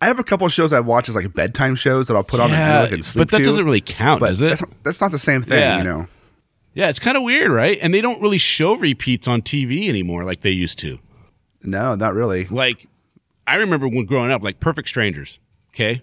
I 0.00 0.06
have 0.06 0.18
a 0.20 0.24
couple 0.24 0.46
of 0.46 0.52
shows 0.52 0.72
I 0.72 0.78
watch 0.80 1.08
as 1.08 1.16
like 1.16 1.32
bedtime 1.34 1.74
shows 1.74 2.06
that 2.06 2.14
I'll 2.14 2.22
put 2.22 2.38
on 2.40 2.50
yeah, 2.50 2.84
and, 2.84 2.94
and 2.94 3.04
sleep 3.04 3.22
but 3.26 3.30
that 3.32 3.38
to, 3.38 3.44
doesn't 3.44 3.64
really 3.64 3.80
count, 3.80 4.20
does 4.22 4.40
it? 4.40 4.48
That's, 4.48 4.62
that's 4.84 5.00
not 5.00 5.10
the 5.10 5.18
same 5.18 5.42
thing, 5.42 5.58
Yeah. 5.58 5.78
you 5.78 5.84
know. 5.84 6.06
yeah, 6.74 6.88
it's 6.88 7.00
kind 7.00 7.16
of 7.16 7.24
weird, 7.24 7.50
right? 7.50 7.76
And 7.82 7.92
they 7.92 8.00
don't 8.00 8.20
really 8.22 8.38
show 8.38 8.76
repeats 8.76 9.26
on 9.26 9.42
TV 9.42 9.88
anymore 9.88 10.22
like 10.24 10.42
they 10.42 10.50
used 10.52 10.78
to. 10.80 11.00
No, 11.64 11.96
not 11.96 12.14
really. 12.14 12.44
Like 12.46 12.86
I 13.44 13.56
remember 13.56 13.88
when 13.88 14.04
growing 14.04 14.30
up, 14.30 14.40
like 14.40 14.60
Perfect 14.60 14.88
Strangers. 14.88 15.40
Okay, 15.74 16.02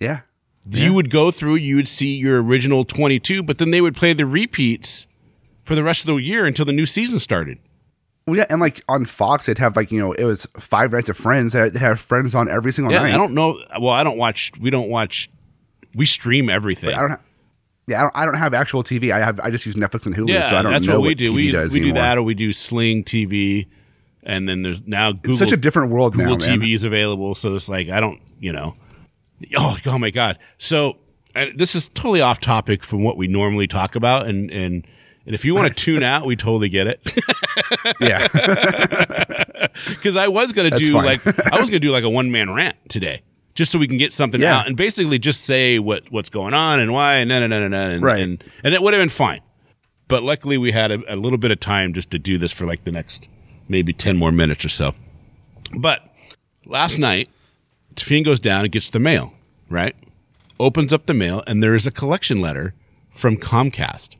Yeah, 0.00 0.20
you 0.70 0.94
would 0.94 1.10
go 1.10 1.30
through, 1.30 1.56
you 1.56 1.76
would 1.76 1.88
see 1.88 2.14
your 2.16 2.42
original 2.42 2.84
twenty 2.84 3.18
two, 3.20 3.42
but 3.42 3.58
then 3.58 3.70
they 3.72 3.80
would 3.82 3.94
play 3.96 4.14
the 4.14 4.24
repeats 4.26 5.06
for 5.64 5.74
the 5.74 5.82
rest 5.82 6.00
of 6.00 6.06
the 6.06 6.14
year 6.16 6.46
until 6.46 6.64
the 6.64 6.72
new 6.72 6.86
season 6.86 7.18
started. 7.18 7.58
Well, 8.28 8.36
yeah, 8.36 8.46
and 8.50 8.60
like 8.60 8.82
on 8.88 9.04
Fox, 9.04 9.46
they'd 9.46 9.58
have 9.58 9.74
like 9.74 9.90
you 9.90 9.98
know 9.98 10.12
it 10.12 10.24
was 10.24 10.46
Five 10.58 10.92
Nights 10.92 11.08
of 11.08 11.16
Friends. 11.16 11.54
That 11.54 11.72
they'd 11.72 11.78
have 11.80 11.98
Friends 11.98 12.34
on 12.34 12.48
every 12.48 12.72
single 12.72 12.92
Yeah, 12.92 13.02
night. 13.02 13.14
I 13.14 13.16
don't 13.16 13.34
know. 13.34 13.58
Well, 13.80 13.92
I 13.92 14.04
don't 14.04 14.18
watch. 14.18 14.52
We 14.60 14.70
don't 14.70 14.88
watch. 14.88 15.30
We 15.94 16.06
stream 16.06 16.48
everything. 16.50 16.94
I 16.94 17.00
don't. 17.00 17.10
Ha- 17.10 17.20
yeah, 17.86 18.00
I 18.00 18.02
don't, 18.02 18.16
I 18.16 18.24
don't 18.26 18.34
have 18.36 18.52
actual 18.52 18.82
TV. 18.82 19.10
I 19.10 19.18
have. 19.20 19.40
I 19.40 19.50
just 19.50 19.64
use 19.64 19.74
Netflix 19.74 20.04
and 20.04 20.14
Hulu, 20.14 20.28
yeah, 20.28 20.42
so 20.44 20.56
I 20.56 20.62
don't 20.62 20.72
that's 20.72 20.86
know 20.86 21.00
what 21.00 21.06
we 21.06 21.08
what 21.12 21.18
do. 21.18 21.32
TV 21.32 21.34
we 21.34 21.50
does 21.50 21.72
we 21.72 21.80
do 21.80 21.92
that, 21.94 22.18
or 22.18 22.22
we 22.22 22.34
do 22.34 22.52
Sling 22.52 23.02
TV, 23.02 23.66
and 24.22 24.46
then 24.46 24.60
there's 24.60 24.82
now 24.86 25.12
Google. 25.12 25.30
It's 25.30 25.38
such 25.38 25.52
a 25.52 25.56
different 25.56 25.90
world 25.90 26.12
Google 26.12 26.36
now, 26.36 26.46
man. 26.46 26.60
TV 26.60 26.74
is 26.74 26.84
available, 26.84 27.34
so 27.34 27.54
it's 27.56 27.68
like 27.68 27.88
I 27.88 28.00
don't, 28.00 28.20
you 28.38 28.52
know. 28.52 28.74
Oh, 29.56 29.78
oh 29.86 29.98
my 29.98 30.10
God! 30.10 30.38
So 30.58 30.98
this 31.54 31.74
is 31.74 31.88
totally 31.88 32.20
off 32.20 32.40
topic 32.40 32.84
from 32.84 33.04
what 33.04 33.16
we 33.16 33.26
normally 33.26 33.66
talk 33.66 33.94
about, 33.94 34.26
and 34.26 34.50
and 34.50 34.86
and 35.28 35.34
if 35.34 35.44
you 35.44 35.54
want 35.54 35.68
to 35.68 35.74
tune 35.84 36.02
out, 36.02 36.26
we 36.26 36.34
totally 36.34 36.68
get 36.68 36.86
it. 36.88 37.00
Yeah, 38.00 38.26
because 39.88 40.16
I 40.16 40.28
was 40.28 40.52
gonna 40.52 40.70
That's 40.70 40.82
do 40.86 40.92
fine. 40.94 41.04
like 41.04 41.26
I 41.52 41.60
was 41.60 41.68
gonna 41.70 41.80
do 41.80 41.90
like 41.90 42.04
a 42.04 42.10
one 42.10 42.30
man 42.30 42.50
rant 42.50 42.76
today, 42.88 43.22
just 43.54 43.72
so 43.72 43.78
we 43.78 43.86
can 43.88 43.98
get 43.98 44.12
something 44.12 44.40
Yeah. 44.40 44.58
out 44.58 44.66
and 44.66 44.76
basically 44.76 45.18
just 45.18 45.42
say 45.44 45.78
what 45.78 46.10
what's 46.10 46.28
going 46.30 46.54
on 46.54 46.80
and 46.80 46.92
why 46.92 47.16
and 47.16 47.28
no 47.28 47.38
no 47.40 47.46
no 47.46 47.68
no 47.68 47.90
and 47.90 48.02
Right. 48.02 48.20
and, 48.22 48.42
and 48.64 48.74
it 48.74 48.82
would 48.82 48.94
have 48.94 49.00
been 49.00 49.08
fine. 49.08 49.40
But 50.06 50.22
luckily, 50.22 50.56
we 50.58 50.72
had 50.72 50.90
a, 50.90 51.00
a 51.12 51.16
little 51.16 51.38
bit 51.38 51.50
of 51.50 51.60
time 51.60 51.92
just 51.92 52.10
to 52.12 52.18
do 52.18 52.38
this 52.38 52.52
for 52.52 52.66
like 52.66 52.84
the 52.84 52.92
next 52.92 53.28
maybe 53.68 53.92
ten 53.92 54.16
more 54.16 54.32
minutes 54.32 54.64
or 54.64 54.68
so. 54.70 54.94
But 55.78 56.02
last 56.64 56.98
night, 56.98 57.28
Tafine 57.94 58.24
goes 58.24 58.40
down 58.40 58.62
and 58.62 58.72
gets 58.72 58.90
the 58.90 58.98
mail. 59.00 59.34
Right, 59.68 59.94
opens 60.60 60.92
up 60.92 61.06
the 61.06 61.14
mail 61.14 61.42
and 61.46 61.62
there 61.62 61.74
is 61.74 61.86
a 61.86 61.90
collection 61.90 62.40
letter 62.40 62.74
from 63.10 63.36
Comcast. 63.36 64.16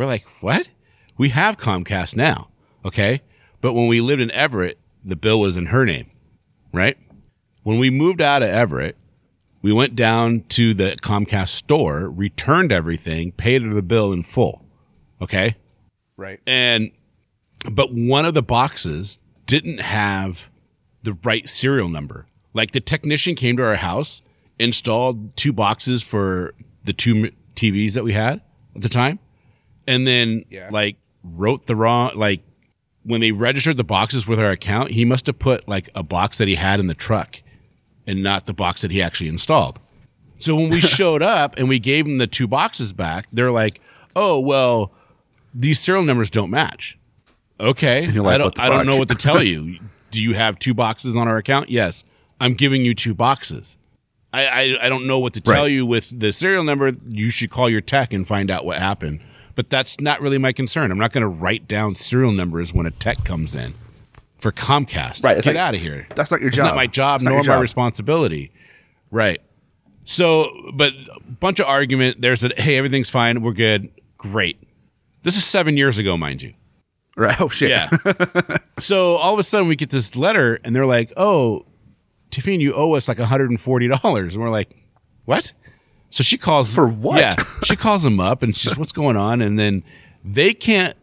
We're 0.00 0.06
like, 0.06 0.24
what? 0.40 0.70
We 1.18 1.28
have 1.28 1.58
Comcast 1.58 2.16
now, 2.16 2.48
okay? 2.86 3.20
But 3.60 3.74
when 3.74 3.86
we 3.86 4.00
lived 4.00 4.22
in 4.22 4.30
Everett, 4.30 4.78
the 5.04 5.14
bill 5.14 5.38
was 5.40 5.58
in 5.58 5.66
her 5.66 5.84
name, 5.84 6.10
right? 6.72 6.96
When 7.64 7.78
we 7.78 7.90
moved 7.90 8.22
out 8.22 8.42
of 8.42 8.48
Everett, 8.48 8.96
we 9.60 9.74
went 9.74 9.96
down 9.96 10.44
to 10.48 10.72
the 10.72 10.96
Comcast 11.02 11.50
store, 11.50 12.08
returned 12.08 12.72
everything, 12.72 13.32
paid 13.32 13.60
her 13.60 13.74
the 13.74 13.82
bill 13.82 14.10
in 14.10 14.22
full, 14.22 14.64
okay? 15.20 15.56
right. 16.16 16.40
And 16.46 16.92
but 17.70 17.92
one 17.92 18.24
of 18.24 18.32
the 18.32 18.42
boxes 18.42 19.18
didn't 19.44 19.80
have 19.80 20.48
the 21.02 21.12
right 21.24 21.46
serial 21.46 21.90
number. 21.90 22.26
Like 22.54 22.72
the 22.72 22.80
technician 22.80 23.34
came 23.34 23.58
to 23.58 23.64
our 23.64 23.76
house, 23.76 24.22
installed 24.58 25.36
two 25.36 25.52
boxes 25.52 26.02
for 26.02 26.54
the 26.84 26.94
two 26.94 27.32
TVs 27.54 27.92
that 27.92 28.02
we 28.02 28.14
had 28.14 28.40
at 28.74 28.80
the 28.80 28.88
time, 28.88 29.18
and 29.90 30.06
then 30.06 30.44
Yeah. 30.50 30.68
like 30.70 30.96
wrote 31.22 31.66
the 31.66 31.76
wrong 31.76 32.12
like 32.14 32.42
when 33.02 33.20
they 33.20 33.32
registered 33.32 33.76
the 33.76 33.84
boxes 33.84 34.26
with 34.26 34.38
our 34.38 34.50
account, 34.50 34.90
he 34.90 35.04
must 35.04 35.26
have 35.26 35.38
put 35.38 35.66
like 35.68 35.88
a 35.94 36.02
box 36.02 36.38
that 36.38 36.48
he 36.48 36.54
had 36.56 36.78
in 36.80 36.86
the 36.86 36.94
truck 36.94 37.42
and 38.06 38.22
not 38.22 38.46
the 38.46 38.52
box 38.54 38.82
that 38.82 38.90
he 38.90 39.00
actually 39.02 39.28
installed. 39.28 39.78
So 40.38 40.54
when 40.56 40.68
we 40.70 40.80
showed 40.98 41.22
up 41.22 41.56
and 41.58 41.68
we 41.68 41.78
gave 41.78 42.06
him 42.06 42.18
the 42.18 42.26
two 42.26 42.46
boxes 42.46 42.92
back, 42.92 43.26
they're 43.32 43.50
like, 43.52 43.80
"Oh, 44.16 44.38
well, 44.40 44.92
these 45.54 45.78
serial 45.80 46.04
numbers 46.04 46.30
don't 46.30 46.50
match." 46.50 46.98
Okay, 47.58 48.06
you're 48.06 48.26
I 48.26 48.38
don't 48.38 48.46
"What 48.46 48.54
the 48.56 48.62
I 48.62 48.68
don't 48.70 48.86
know 48.86 48.96
what 48.96 49.08
to 49.08 49.14
tell 49.14 49.42
you. 49.42 49.78
Do 50.10 50.20
you 50.20 50.34
have 50.34 50.58
two 50.58 50.74
boxes 50.74 51.14
on 51.14 51.28
our 51.28 51.36
account? 51.36 51.68
Yes. 51.70 52.04
I'm 52.40 52.54
giving 52.54 52.84
you 52.84 52.94
two 52.94 53.14
boxes. 53.14 53.76
I, 54.32 54.46
I, 54.46 54.86
I 54.86 54.88
don't 54.88 55.06
know 55.06 55.18
what 55.18 55.34
to 55.34 55.40
tell 55.40 55.62
Right. 55.64 55.70
you 55.72 55.84
with 55.86 56.18
the 56.18 56.32
serial 56.32 56.64
number. 56.64 56.92
You 57.08 57.30
should 57.30 57.50
call 57.50 57.68
your 57.70 57.80
tech 57.82 58.12
and 58.12 58.26
find 58.26 58.50
out 58.50 58.64
what 58.64 58.78
happened. 58.78 59.20
But 59.54 59.68
that's 59.70 60.00
not 60.00 60.20
really 60.20 60.38
my 60.38 60.52
concern. 60.52 60.90
I'm 60.90 60.98
not 60.98 61.12
going 61.12 61.22
to 61.22 61.28
write 61.28 61.66
down 61.68 61.94
serial 61.94 62.32
numbers 62.32 62.72
when 62.72 62.86
a 62.86 62.90
tech 62.90 63.24
comes 63.24 63.54
in 63.54 63.74
for 64.38 64.52
Comcast. 64.52 65.22
Right, 65.24 65.36
Get 65.36 65.46
like- 65.46 65.56
out 65.56 65.74
of 65.74 65.80
here. 65.80 66.06
That's 66.14 66.30
not 66.30 66.40
your 66.40 66.48
It's 66.48 66.56
job. 66.56 66.66
not 66.66 66.76
my 66.76 66.86
job 66.86 67.16
It's 67.20 67.24
nor 67.26 67.38
my 67.38 67.42
job. 67.42 67.60
responsibility. 67.60 68.52
Right. 69.10 69.40
So, 70.04 70.50
but 70.74 70.92
a 71.14 71.20
bunch 71.30 71.60
of 71.60 71.66
argument. 71.66 72.20
There's 72.20 72.42
a 72.42 72.50
hey, 72.56 72.76
everything's 72.76 73.10
fine. 73.10 73.42
We're 73.42 73.52
good. 73.52 73.90
Great. 74.18 74.58
This 75.22 75.36
is 75.36 75.44
seven 75.44 75.76
years 75.76 75.98
ago, 75.98 76.16
mind 76.16 76.42
you. 76.42 76.54
Right. 77.16 77.38
Oh 77.40 77.48
shit. 77.48 77.70
Yeah. 77.70 77.90
so 78.78 79.14
all 79.16 79.34
of 79.34 79.38
a 79.40 79.42
sudden 79.44 79.68
we 79.68 79.76
get 79.76 79.90
this 79.90 80.16
letter 80.16 80.58
and 80.64 80.74
they're 80.74 80.86
like, 80.86 81.12
"Oh, 81.16 81.66
Tiffany, 82.30 82.56
you 82.62 82.72
owe 82.72 82.94
us 82.94 83.08
like 83.08 83.18
$140." 83.18 84.32
And 84.32 84.36
we're 84.40 84.48
like, 84.50 84.74
"What?" 85.26 85.52
So 86.10 86.22
she 86.22 86.36
calls 86.36 86.72
For 86.74 86.88
what? 86.88 87.20
Yeah. 87.20 87.44
She 87.64 87.76
calls 87.76 88.02
them 88.02 88.20
up 88.20 88.42
and 88.42 88.56
she's, 88.56 88.76
"What's 88.76 88.92
going 88.92 89.16
on?" 89.16 89.40
And 89.40 89.58
then 89.58 89.84
they 90.24 90.52
can't 90.52 90.96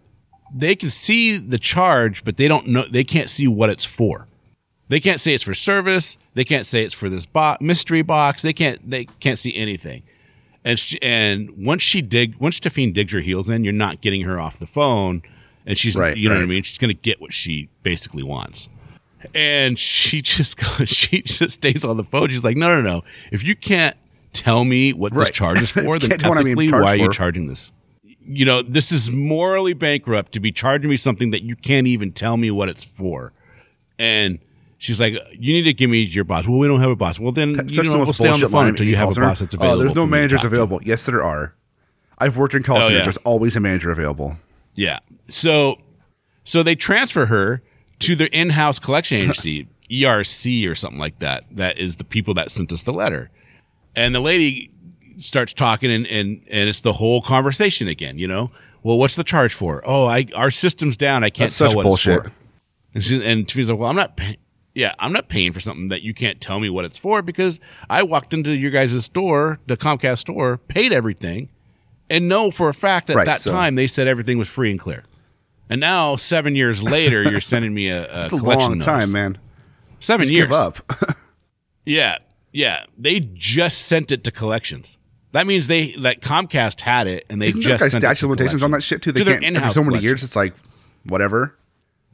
they 0.54 0.76
can 0.76 0.90
see 0.90 1.38
the 1.38 1.58
charge, 1.58 2.24
but 2.24 2.38
they 2.38 2.48
don't 2.48 2.68
know. 2.68 2.86
They 2.90 3.04
can't 3.04 3.30
see 3.30 3.48
what 3.48 3.70
it's 3.70 3.86
for. 3.86 4.28
They 4.90 5.00
can't 5.00 5.20
say 5.20 5.34
it's 5.34 5.44
for 5.44 5.54
service. 5.54 6.18
They 6.34 6.46
can't 6.46 6.66
say 6.66 6.84
it's 6.84 6.94
for 6.94 7.10
this 7.10 7.26
bo- 7.26 7.58
mystery 7.60 8.02
box. 8.02 8.42
They 8.42 8.54
can't. 8.54 8.90
They 8.90 9.06
can't 9.06 9.38
see 9.38 9.56
anything. 9.56 10.04
And 10.64 10.78
she, 10.80 11.02
and 11.02 11.52
once 11.66 11.82
she 11.82 12.02
dig, 12.02 12.36
once 12.38 12.58
Stephine 12.58 12.94
digs 12.94 13.14
her 13.14 13.22
heels 13.22 13.50
in, 13.50 13.64
you're 13.64 13.74
not 13.74 14.02
getting 14.02 14.22
her 14.22 14.40
off 14.40 14.60
the 14.60 14.68
phone, 14.68 15.22
and 15.66 15.78
she's, 15.78 15.96
Right, 15.96 16.18
you 16.18 16.28
know 16.28 16.36
what 16.36 16.44
I 16.44 16.48
mean. 16.48 16.64
She's 16.64 16.78
gonna 16.78 16.94
get 16.94 17.22
what 17.22 17.34
she 17.34 17.70
basically 17.84 18.24
wants, 18.24 18.68
and 19.34 19.80
she 19.80 20.22
just 20.24 20.58
goes, 20.58 20.90
she 20.90 21.22
just 21.22 21.56
stays 21.56 21.86
on 21.86 21.98
the 21.98 22.04
phone. 22.04 22.30
She's 22.30 22.44
like, 22.44 22.58
no, 22.58 22.74
no, 22.74 22.82
no. 22.82 23.04
If 23.32 23.44
you 23.44 23.56
can't 23.56 23.96
tell 24.38 24.64
me 24.66 24.94
what 24.94 25.14
this 25.14 25.30
charge 25.32 25.62
is 25.62 25.70
for, 25.72 26.00
then 26.00 26.10
can't 26.12 26.24
what 26.24 26.38
I'm 26.38 26.44
being 26.44 26.54
ethically, 26.58 26.68
charged 26.70 26.84
why 26.86 26.92
are 26.94 26.96
you 26.98 27.06
for. 27.08 27.12
charging 27.12 27.48
this? 27.48 27.72
You 28.30 28.46
know, 28.46 28.62
this 28.62 28.92
is 28.92 29.10
morally 29.10 29.74
bankrupt 29.74 30.34
to 30.34 30.40
be 30.40 30.52
charging 30.52 30.90
me 30.90 30.98
something 30.98 31.32
that 31.32 31.44
you 31.44 31.56
can't 31.56 31.88
even 31.88 32.12
tell 32.12 32.36
me 32.38 32.52
what 32.52 32.68
it's 32.70 32.84
for. 32.84 33.32
And 34.00 34.40
she's 34.78 35.00
like, 35.00 35.14
"You 35.32 35.54
need 35.54 35.64
to 35.64 35.74
give 35.74 35.90
me 35.90 36.02
your 36.02 36.24
boss." 36.26 36.48
Well, 36.48 36.58
we 36.58 36.68
don't 36.68 36.82
have 36.82 36.90
a 36.92 36.96
boss. 36.96 37.20
Well, 37.20 37.32
then 37.32 37.50
you 37.70 37.84
know, 37.84 37.98
we'll 37.98 38.14
stay 38.14 38.28
on 38.28 38.40
the 38.40 38.50
phone 38.50 38.68
until 38.68 38.86
you 38.86 38.96
have 38.98 39.10
a 39.16 39.20
boss 39.20 39.40
that's 39.40 39.54
available. 39.54 39.76
Oh, 39.76 39.80
there's 39.84 39.96
no 39.96 40.02
for 40.02 40.08
me 40.08 40.12
to 40.12 40.18
managers 40.18 40.40
talk 40.42 40.50
to." 40.50 40.56
available. 40.56 40.80
Yes, 40.84 41.06
there 41.06 41.24
are. 41.24 41.56
I've 42.20 42.36
worked 42.38 42.54
in 42.54 42.64
call 42.64 42.78
Oh, 42.78 42.82
centers. 42.82 42.98
yeah. 42.98 43.04
There's 43.04 43.18
always 43.18 43.56
a 43.56 43.60
manager 43.60 43.92
available. 43.92 44.38
Yeah. 44.76 45.00
So 45.30 45.78
so 46.44 46.64
they 46.64 46.76
transfer 46.76 47.28
her 47.28 47.62
to 48.00 48.16
their 48.16 48.28
in-house 48.28 48.78
collection 48.80 49.20
agency, 49.20 49.68
ERC 49.90 50.68
or 50.70 50.76
something 50.76 51.00
like 51.00 51.20
that. 51.20 51.46
That 51.52 51.78
is 51.80 51.96
the 51.96 52.04
people 52.04 52.34
that 52.36 52.52
sent 52.52 52.72
us 52.72 52.84
the 52.84 52.94
letter. 52.94 53.30
And 53.98 54.16
the 54.16 54.20
lady 54.22 54.72
starts 55.20 55.52
talking 55.54 55.92
and 55.92 56.06
and, 56.08 56.42
and 56.50 56.70
it's 56.70 56.82
the 56.82 56.94
whole 56.94 57.22
conversation 57.22 57.88
again, 57.90 58.18
you 58.20 58.28
know? 58.28 58.52
Well, 58.84 58.98
what's 58.98 59.16
the 59.18 59.24
charge 59.26 59.54
for? 59.54 59.82
Oh, 59.86 60.06
I 60.06 60.28
our 60.36 60.52
system's 60.52 60.96
down. 60.96 61.24
I 61.24 61.30
can't 61.30 61.50
That's 61.50 61.58
tell 61.58 61.70
such 61.72 61.76
what 61.76 61.84
bullshit. 61.84 62.18
it's 62.20 62.28
for. 62.28 62.32
And, 62.94 63.04
she, 63.04 63.26
and 63.26 63.52
she's 63.52 63.70
like, 63.70 63.78
"Well, 63.78 63.90
I'm 63.90 63.96
not 63.96 64.16
paying. 64.16 64.38
Yeah, 64.74 64.94
I'm 65.00 65.12
not 65.12 65.28
paying 65.28 65.52
for 65.52 65.60
something 65.60 65.88
that 65.90 66.04
you 66.04 66.14
can't 66.14 66.40
tell 66.40 66.60
me 66.60 66.70
what 66.70 66.86
it's 66.86 66.98
for 66.98 67.22
because 67.24 67.60
I 67.90 68.04
walked 68.04 68.34
into 68.34 68.52
your 68.52 68.70
guys' 68.72 69.04
store, 69.06 69.60
the 69.66 69.76
Comcast 69.76 70.20
store, 70.20 70.58
paid 70.60 70.94
everything, 70.94 71.50
and 72.10 72.30
know 72.30 72.52
for 72.52 72.70
a 72.70 72.74
fact 72.76 73.10
at 73.10 73.16
Right, 73.16 73.26
that 73.26 73.42
so- 73.42 73.52
time 73.52 73.74
they 73.76 73.88
said 73.88 74.08
everything 74.08 74.38
was 74.38 74.48
free 74.48 74.70
and 74.72 74.80
clear. 74.80 75.04
And 75.70 75.82
now, 75.82 76.16
seven 76.16 76.56
years 76.56 76.82
later, 76.82 77.24
you're 77.24 77.42
sending 77.42 77.74
me 77.74 77.90
a, 77.90 78.04
a 78.10 78.26
It's 78.26 78.34
a 78.34 78.38
collection 78.38 78.60
long 78.62 78.72
notice. 78.74 78.86
time, 78.86 79.12
man. 79.12 79.38
Seven 80.00 80.24
Just 80.26 80.34
years. 80.34 80.46
give 80.46 80.54
up. 80.54 80.78
Yeah, 81.86 82.18
yeah. 82.58 82.86
They 82.98 83.20
just 83.20 83.84
sent 83.84 84.12
it 84.12 84.24
to 84.24 84.32
collections. 84.32 84.98
That 85.32 85.46
means 85.46 85.68
they 85.68 85.94
like 85.96 86.22
Comcast 86.22 86.82
had 86.82 87.06
it, 87.06 87.26
and 87.30 87.40
they 87.40 87.50
Isn't 87.50 87.62
there 87.62 87.78
just 87.78 87.82
like 87.84 87.92
sent 87.92 88.02
statute 88.02 88.10
it 88.10 88.12
of 88.12 88.20
to 88.20 88.28
limitations 88.42 88.64
on 88.64 88.72
that 88.72 88.82
shit 88.82 89.04
too? 89.04 89.12
They 89.12 89.20
To 89.20 89.24
their 89.26 89.40
can't. 89.40 89.56
After 89.56 89.58
in-house 89.60 89.74
so 89.76 89.82
many 89.82 89.90
collection. 89.90 90.04
years, 90.08 90.24
it's 90.24 90.36
like 90.36 90.56
whatever. 91.06 91.56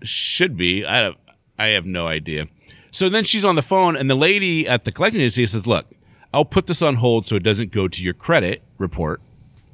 should 0.02 0.58
be. 0.58 0.86
I 0.86 1.02
don't, 1.02 1.18
I 1.58 1.68
have 1.68 1.86
no 1.86 2.08
idea. 2.08 2.48
So 2.92 3.08
then 3.08 3.24
she's 3.24 3.46
on 3.46 3.56
the 3.56 3.62
phone, 3.62 3.96
and 3.96 4.10
the 4.10 4.16
lady 4.16 4.68
at 4.68 4.84
the 4.84 4.92
collecting 4.92 5.22
agency 5.22 5.46
says, 5.46 5.66
"Look, 5.66 5.86
I'll 6.34 6.44
put 6.44 6.68
this 6.68 6.82
on 6.82 6.96
hold 6.96 7.26
so 7.26 7.36
it 7.36 7.44
doesn't 7.44 7.72
go 7.72 7.88
to 7.88 8.04
your 8.04 8.14
credit 8.14 8.62
report, 8.78 9.22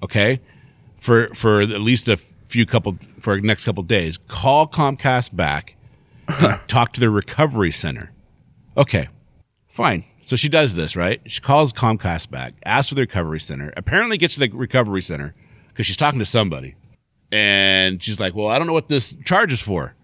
okay? 0.03 0.39
For 0.97 1.29
for 1.33 1.61
at 1.61 1.81
least 1.81 2.07
a 2.07 2.17
few 2.17 2.67
couple 2.67 2.97
for 3.19 3.35
the 3.37 3.41
next 3.47 3.65
couple 3.65 3.81
days. 3.81 4.19
Call 4.27 4.67
Comcast 4.67 5.35
back, 5.35 5.75
and 6.27 6.59
talk 6.67 6.93
to 6.93 6.99
their 6.99 7.09
recovery 7.09 7.71
center. 7.71 8.11
Okay, 8.77 9.07
fine. 9.67 10.03
So 10.29 10.35
she 10.35 10.47
does 10.47 10.75
this, 10.75 10.95
right? 10.95 11.19
She 11.25 11.41
calls 11.41 11.73
Comcast 11.73 12.29
back, 12.29 12.53
asks 12.63 12.89
for 12.89 12.93
the 12.93 13.01
recovery 13.01 13.39
center. 13.39 13.73
Apparently, 13.75 14.15
gets 14.15 14.35
to 14.35 14.39
the 14.41 14.49
recovery 14.49 15.01
center 15.01 15.33
because 15.69 15.87
she's 15.87 15.97
talking 15.97 16.19
to 16.19 16.25
somebody, 16.25 16.75
and 17.31 18.03
she's 18.03 18.19
like, 18.19 18.35
"Well, 18.35 18.45
I 18.45 18.59
don't 18.59 18.67
know 18.67 18.73
what 18.73 18.89
this 18.89 19.15
charge 19.25 19.51
is 19.51 19.59
for." 19.59 19.95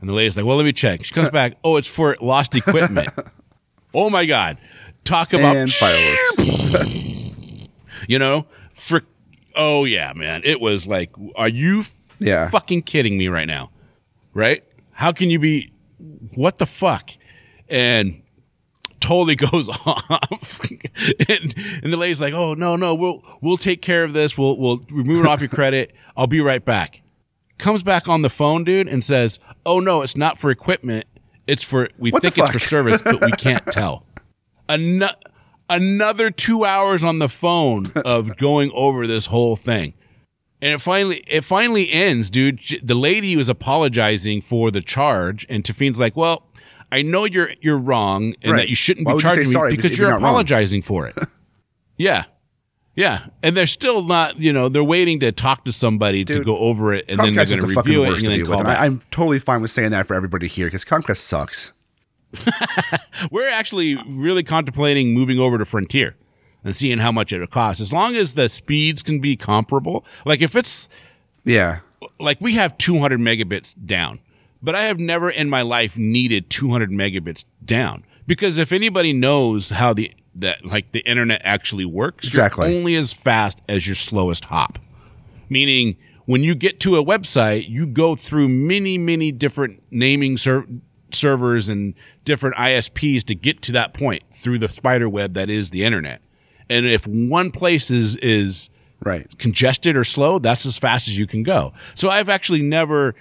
And 0.00 0.08
the 0.08 0.14
lady's 0.14 0.34
like, 0.34 0.46
"Well, 0.46 0.56
let 0.56 0.64
me 0.64 0.72
check." 0.72 1.04
She 1.04 1.12
comes 1.12 1.28
back. 1.40 1.58
Oh, 1.62 1.76
it's 1.76 1.86
for 1.86 2.16
lost 2.22 2.54
equipment. 2.56 3.10
oh 3.94 4.08
my 4.08 4.24
god! 4.24 4.56
Talk 5.04 5.34
about 5.34 5.54
And 5.54 5.70
fireworks. 5.70 6.36
you 8.08 8.18
know, 8.18 8.46
for 8.72 9.02
oh 9.54 9.84
yeah, 9.84 10.14
man, 10.16 10.40
it 10.42 10.58
was 10.58 10.86
like, 10.86 11.10
are 11.36 11.48
you 11.50 11.84
Yeah. 12.18 12.48
fucking 12.48 12.80
kidding 12.84 13.18
me 13.18 13.28
right 13.28 13.46
now? 13.46 13.70
Right? 14.32 14.64
How 14.92 15.12
can 15.12 15.28
you 15.28 15.38
be? 15.38 15.70
What 16.34 16.56
the 16.56 16.64
fuck? 16.66 17.10
And 17.68 18.22
totally 19.06 19.36
goes 19.36 19.68
off, 19.68 20.60
and, 21.28 21.54
and 21.82 21.92
the 21.92 21.96
lady's 21.96 22.20
like, 22.20 22.34
"Oh 22.34 22.54
no, 22.54 22.76
no, 22.76 22.94
we'll 22.94 23.22
we'll 23.40 23.56
take 23.56 23.82
care 23.82 24.04
of 24.04 24.12
this. 24.12 24.36
We'll 24.36 24.56
we'll 24.58 24.80
remove 24.90 25.24
it 25.24 25.28
off 25.28 25.40
your 25.40 25.48
credit. 25.48 25.94
I'll 26.16 26.26
be 26.26 26.40
right 26.40 26.64
back." 26.64 27.02
Comes 27.58 27.82
back 27.82 28.06
on 28.08 28.22
the 28.22 28.28
phone, 28.30 28.64
dude, 28.64 28.88
and 28.88 29.02
says, 29.02 29.38
"Oh 29.64 29.80
no, 29.80 30.02
it's 30.02 30.16
not 30.16 30.38
for 30.38 30.50
equipment. 30.50 31.06
It's 31.46 31.62
for 31.62 31.88
we 31.98 32.10
What 32.10 32.22
think 32.22 32.36
it's 32.36 32.50
for 32.50 32.58
service, 32.58 33.00
but 33.02 33.20
we 33.24 33.30
can't 33.32 33.64
tell." 33.70 34.04
Ano- 34.68 35.14
another 35.70 36.30
two 36.30 36.64
hours 36.64 37.04
on 37.04 37.18
the 37.20 37.28
phone 37.28 37.92
of 38.04 38.36
going 38.36 38.70
over 38.74 39.06
this 39.06 39.26
whole 39.26 39.56
thing. 39.56 39.94
And 40.60 40.72
it 40.72 40.80
finally 40.80 41.22
it 41.28 41.44
finally 41.44 41.92
ends, 41.92 42.30
dude. 42.30 42.60
The 42.82 42.94
lady 42.94 43.36
was 43.36 43.48
apologizing 43.48 44.40
for 44.40 44.70
the 44.70 44.80
charge, 44.80 45.46
and 45.48 45.62
Tafine's 45.62 46.00
like, 46.00 46.16
"Well, 46.16 46.46
I 46.92 47.02
know 47.02 47.24
you're 47.24 47.50
you're 47.60 47.78
wrong, 47.78 48.34
and 48.42 48.52
Right. 48.52 48.58
that 48.58 48.68
you 48.68 48.76
shouldn't 48.76 49.06
Why 49.06 49.12
be 49.12 49.14
would 49.16 49.22
you 49.24 49.30
charging 49.44 49.70
me 49.70 49.76
because 49.76 49.98
you're, 49.98 50.08
you're 50.08 50.10
not 50.18 50.22
wrong?" 50.22 50.30
apologizing 50.30 50.82
for 50.82 51.06
it." 51.06 51.16
yeah, 51.98 52.24
yeah, 52.94 53.26
and 53.42 53.56
they're 53.56 53.66
still 53.66 54.02
not. 54.04 54.38
You 54.38 54.52
know, 54.52 54.68
they're 54.68 54.84
waiting 54.84 55.20
to 55.20 55.32
talk 55.32 55.64
to 55.64 55.72
somebody 55.72 56.24
to 56.26 56.44
go 56.44 56.56
over 56.58 56.94
it, 56.94 57.04
and 57.08 57.18
then 57.18 57.34
they're 57.34 57.44
going 57.46 57.60
to 57.60 57.66
review 57.66 58.04
it 58.04 58.14
and 58.22 58.26
then 58.26 58.46
call 58.46 58.62
back. 58.62 58.78
I, 58.78 58.86
I'm 58.86 59.00
totally 59.10 59.38
fine 59.38 59.62
with 59.62 59.70
saying 59.70 59.90
that 59.90 60.06
for 60.06 60.14
everybody 60.14 60.46
here 60.48 60.66
because 60.68 60.84
Comcast 60.84 61.16
sucks. 61.18 61.72
We're 63.30 63.48
actually 63.48 63.96
really 64.06 64.42
contemplating 64.42 65.14
moving 65.14 65.38
over 65.38 65.58
to 65.58 65.64
Frontier 65.64 66.16
and 66.64 66.74
seeing 66.74 66.98
how 66.98 67.12
much 67.12 67.32
it 67.32 67.50
costs. 67.50 67.80
As 67.80 67.92
long 67.92 68.14
as 68.16 68.34
the 68.34 68.48
speeds 68.48 69.02
can 69.02 69.20
be 69.20 69.36
comparable, 69.36 70.04
like 70.24 70.42
if 70.42 70.54
it's 70.56 70.88
Yeah. 71.44 71.78
like 72.18 72.40
we 72.40 72.54
have 72.54 72.76
200 72.78 73.20
megabits 73.20 73.74
down, 73.86 74.18
but 74.66 74.74
I 74.74 74.84
have 74.84 74.98
never 74.98 75.30
in 75.30 75.48
my 75.48 75.62
life 75.62 75.96
needed 75.96 76.50
200 76.50 76.90
megabits 76.90 77.44
down 77.64 78.04
because 78.26 78.58
if 78.58 78.72
anybody 78.72 79.12
knows 79.12 79.70
how 79.70 79.94
the 79.94 80.12
that 80.34 80.66
like 80.66 80.92
the 80.92 81.00
internet 81.08 81.40
actually 81.44 81.84
works, 81.86 82.26
Exactly. 82.28 82.68
you're 82.68 82.78
only 82.78 82.94
as 82.96 83.12
fast 83.12 83.62
as 83.68 83.86
your 83.86 83.96
slowest 83.96 84.46
hop. 84.46 84.78
Meaning, 85.48 85.96
when 86.26 86.42
you 86.42 86.54
get 86.54 86.80
to 86.80 86.96
a 86.96 87.04
website, 87.04 87.68
you 87.70 87.86
go 87.86 88.14
through 88.14 88.48
many, 88.48 88.98
many 88.98 89.30
different 89.32 89.82
naming 89.90 90.36
ser- 90.36 90.66
servers 91.12 91.68
and 91.68 91.94
different 92.24 92.56
ISPs 92.56 93.22
to 93.24 93.34
get 93.34 93.62
to 93.62 93.72
that 93.72 93.94
point 93.94 94.24
through 94.32 94.58
the 94.58 94.68
spider 94.68 95.08
web 95.08 95.34
that 95.34 95.48
is 95.48 95.70
the 95.70 95.84
internet. 95.84 96.20
And 96.68 96.84
if 96.84 97.06
one 97.06 97.50
place 97.52 97.90
is 97.90 98.16
is 98.16 98.68
Right. 99.00 99.26
congested 99.38 99.96
or 99.96 100.04
slow, 100.04 100.38
that's 100.38 100.66
as 100.66 100.76
fast 100.78 101.06
as 101.06 101.16
you 101.18 101.26
can 101.26 101.42
go. 101.42 101.72
So 101.94 102.08
I've 102.10 102.28
actually 102.30 102.62
never, 102.62 103.14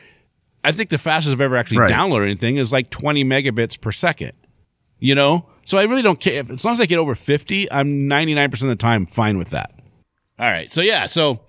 I 0.65 0.71
think 0.71 0.89
the 0.89 0.97
fastest 0.97 1.33
I've 1.33 1.41
ever 1.41 1.55
actually 1.57 1.77
Right. 1.79 1.91
downloaded 1.91 2.23
anything 2.25 2.57
is 2.57 2.71
like 2.71 2.89
20 2.89 3.23
megabits 3.23 3.79
per 3.79 3.91
second. 3.91 4.33
You 4.99 5.15
know? 5.15 5.45
So 5.65 5.77
I 5.77 5.83
really 5.83 6.01
don't 6.01 6.19
care. 6.19 6.43
As 6.49 6.63
long 6.63 6.73
as 6.73 6.79
I 6.81 6.85
get 6.85 6.97
over 6.99 7.15
50, 7.15 7.71
I'm 7.71 8.07
99% 8.09 8.53
of 8.63 8.69
the 8.69 8.75
time 8.75 9.05
fine 9.05 9.37
with 9.37 9.49
that. 9.49 9.71
All 10.39 10.45
right. 10.47 10.71
So 10.71 10.81
yeah. 10.81 11.05
So 11.07 11.41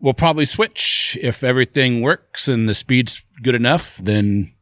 we'll 0.00 0.14
probably 0.14 0.44
switch 0.44 1.18
if 1.20 1.42
everything 1.42 2.00
works 2.02 2.48
and 2.48 2.68
the 2.68 2.74
speed's 2.74 3.24
good 3.42 3.54
enough. 3.54 3.96
Then 3.98 4.52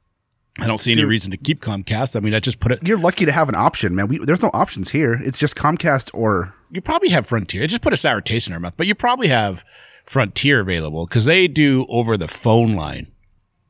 I 0.58 0.66
don't 0.66 0.78
see 0.78 0.92
any 0.92 1.04
reason 1.04 1.30
to 1.32 1.36
keep 1.36 1.60
Comcast. 1.60 2.16
I 2.16 2.20
mean, 2.20 2.34
I 2.34 2.40
just 2.40 2.60
put 2.60 2.72
it. 2.72 2.86
You're 2.86 2.98
lucky 2.98 3.26
to 3.26 3.32
have 3.32 3.48
an 3.48 3.54
option, 3.54 3.94
man. 3.94 4.08
We, 4.08 4.18
there's 4.24 4.42
no 4.42 4.50
options 4.54 4.90
here. 4.90 5.12
It's 5.14 5.38
just 5.38 5.54
Comcast 5.54 6.10
or 6.14 6.54
You 6.70 6.80
probably 6.80 7.10
have 7.10 7.26
Frontier. 7.26 7.62
It 7.62 7.68
just 7.68 7.82
put 7.82 7.92
a 7.92 7.96
sour 7.96 8.20
taste 8.20 8.46
in 8.48 8.54
our 8.54 8.60
mouth, 8.60 8.74
but 8.76 8.86
you 8.86 8.94
probably 8.94 9.28
have 9.28 9.64
Frontier 10.04 10.60
available 10.60 11.06
because 11.06 11.26
they 11.26 11.46
do 11.48 11.84
over 11.88 12.16
the 12.16 12.28
phone 12.28 12.74
line. 12.74 13.12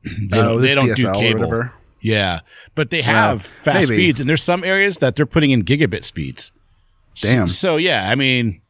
They 0.29 0.39
Oh, 0.39 0.43
don't, 0.43 0.61
they 0.61 0.71
don't 0.71 0.95
do 0.95 1.11
cable. 1.13 1.69
Yeah, 1.99 2.41
but 2.75 2.89
they 2.91 3.01
have 3.01 3.41
fast 3.43 3.89
maybe. 3.89 3.95
speeds, 4.03 4.19
and 4.19 4.29
there's 4.29 4.43
some 4.43 4.63
areas 4.63 4.99
that 4.99 5.15
they're 5.15 5.25
putting 5.25 5.51
in 5.51 5.63
gigabit 5.63 6.03
speeds. 6.03 6.51
Damn. 7.19 7.47
So 7.49 7.77
yeah, 7.77 8.09
I 8.09 8.15
mean, 8.15 8.61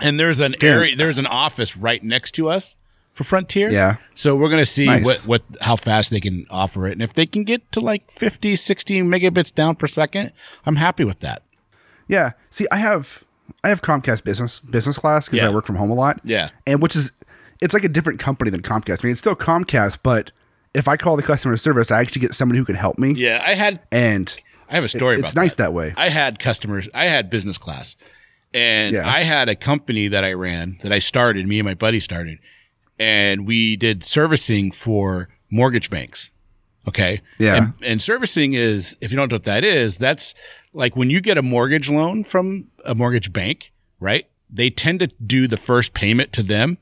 and 0.00 0.18
there's 0.18 0.40
an 0.40 0.56
Damn. 0.58 0.72
area, 0.72 0.96
there's 0.96 1.18
an 1.18 1.26
office 1.26 1.76
right 1.76 2.02
next 2.02 2.32
to 2.32 2.48
us 2.50 2.74
for 3.14 3.22
Frontier. 3.24 3.70
Yeah. 3.70 3.96
So 4.14 4.34
we're 4.36 4.50
gonna 4.50 4.66
see 4.66 4.86
Nice. 4.86 5.04
what 5.26 5.42
what 5.50 5.62
how 5.62 5.76
fast 5.76 6.10
they 6.10 6.20
can 6.20 6.46
offer 6.50 6.86
it, 6.88 6.92
and 6.92 7.02
if 7.02 7.14
they 7.14 7.24
can 7.26 7.44
get 7.44 7.70
to 7.72 7.80
like 7.80 8.10
50, 8.10 8.56
60 8.56 9.00
megabits 9.02 9.54
down 9.54 9.76
per 9.76 9.86
second, 9.86 10.32
I'm 10.66 10.76
happy 10.76 11.04
with 11.04 11.20
that. 11.20 11.42
Yeah. 12.08 12.32
See, 12.50 12.66
I 12.72 12.76
have 12.78 13.22
I 13.62 13.68
have 13.68 13.80
Comcast 13.80 14.24
business 14.24 14.58
business 14.58 14.98
class 14.98 15.28
because 15.28 15.40
Yeah. 15.42 15.50
I 15.50 15.54
work 15.54 15.66
from 15.66 15.76
home 15.76 15.90
a 15.90 15.94
lot. 15.94 16.20
Yeah. 16.24 16.50
And 16.66 16.82
which 16.82 16.96
is 16.96 17.12
it's 17.62 17.72
like 17.72 17.84
a 17.84 17.88
different 17.88 18.18
company 18.18 18.50
than 18.50 18.60
Comcast. 18.62 19.02
I 19.04 19.06
mean, 19.06 19.12
it's 19.12 19.20
still 19.20 19.36
Comcast, 19.36 19.98
but 20.02 20.32
if 20.76 20.88
I 20.88 20.96
call 20.96 21.16
the 21.16 21.22
customer 21.22 21.56
service, 21.56 21.90
I 21.90 22.00
actually 22.00 22.20
get 22.20 22.34
somebody 22.34 22.58
who 22.58 22.64
can 22.64 22.74
help 22.76 22.98
me. 22.98 23.12
Yeah, 23.12 23.42
I 23.44 23.54
had 23.54 23.80
And 23.90 24.34
I 24.68 24.74
have 24.74 24.84
a 24.84 24.88
story. 24.88 25.18
it's 25.18 25.32
about 25.32 25.40
nice 25.42 25.54
that 25.56 25.72
way. 25.72 25.94
I 25.96 26.08
had 26.08 26.38
customers. 26.38 26.88
I 26.94 27.04
had 27.06 27.30
business 27.30 27.58
class, 27.58 27.96
and 28.52 28.94
Yeah. 28.94 29.08
I 29.08 29.22
had 29.22 29.48
a 29.48 29.54
company 29.56 30.08
that 30.08 30.24
I 30.24 30.32
ran 30.32 30.78
that 30.82 30.92
I 30.92 30.98
started. 30.98 31.46
Me 31.46 31.58
and 31.58 31.66
my 31.66 31.74
buddy 31.74 32.00
started, 32.00 32.38
and 32.98 33.46
we 33.46 33.76
did 33.76 34.04
servicing 34.04 34.70
for 34.72 35.28
mortgage 35.50 35.88
banks. 35.90 36.30
Okay. 36.88 37.20
Yeah. 37.38 37.56
And, 37.56 37.72
and 37.82 38.02
servicing 38.02 38.52
is, 38.54 38.96
if 39.00 39.10
you 39.10 39.16
don't 39.16 39.30
know 39.30 39.34
what 39.36 39.44
that 39.44 39.64
is, 39.64 39.98
that's 39.98 40.34
like 40.72 40.94
when 40.96 41.10
you 41.10 41.20
get 41.20 41.36
a 41.36 41.42
mortgage 41.42 41.88
loan 41.90 42.22
from 42.22 42.68
a 42.84 42.94
mortgage 42.94 43.32
bank, 43.32 43.72
right? 43.98 44.28
They 44.48 44.70
tend 44.70 45.00
to 45.00 45.08
do 45.08 45.48
the 45.48 45.56
first 45.56 45.94
payment 45.94 46.32
to 46.34 46.44
them 46.44 46.78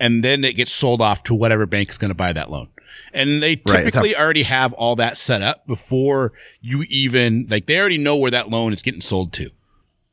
and 0.00 0.24
then 0.24 0.44
it 0.44 0.54
gets 0.54 0.72
sold 0.72 1.00
off 1.00 1.22
to 1.24 1.34
whatever 1.36 1.66
bank 1.66 1.88
is 1.90 1.98
going 1.98 2.08
to 2.10 2.16
buy 2.16 2.32
that 2.32 2.50
loan. 2.50 2.68
And 3.12 3.42
they 3.42 3.60
Right, 3.68 3.86
it's 3.86 3.94
typically 3.94 4.16
already 4.16 4.44
have 4.44 4.72
all 4.72 4.96
that 4.96 5.18
set 5.18 5.42
up 5.42 5.66
before 5.66 6.32
you 6.60 6.82
even, 6.88 7.46
like, 7.48 7.66
they 7.66 7.78
already 7.78 7.98
know 7.98 8.16
where 8.16 8.30
that 8.30 8.50
loan 8.50 8.72
is 8.72 8.82
getting 8.82 9.00
sold 9.00 9.32
to. 9.34 9.50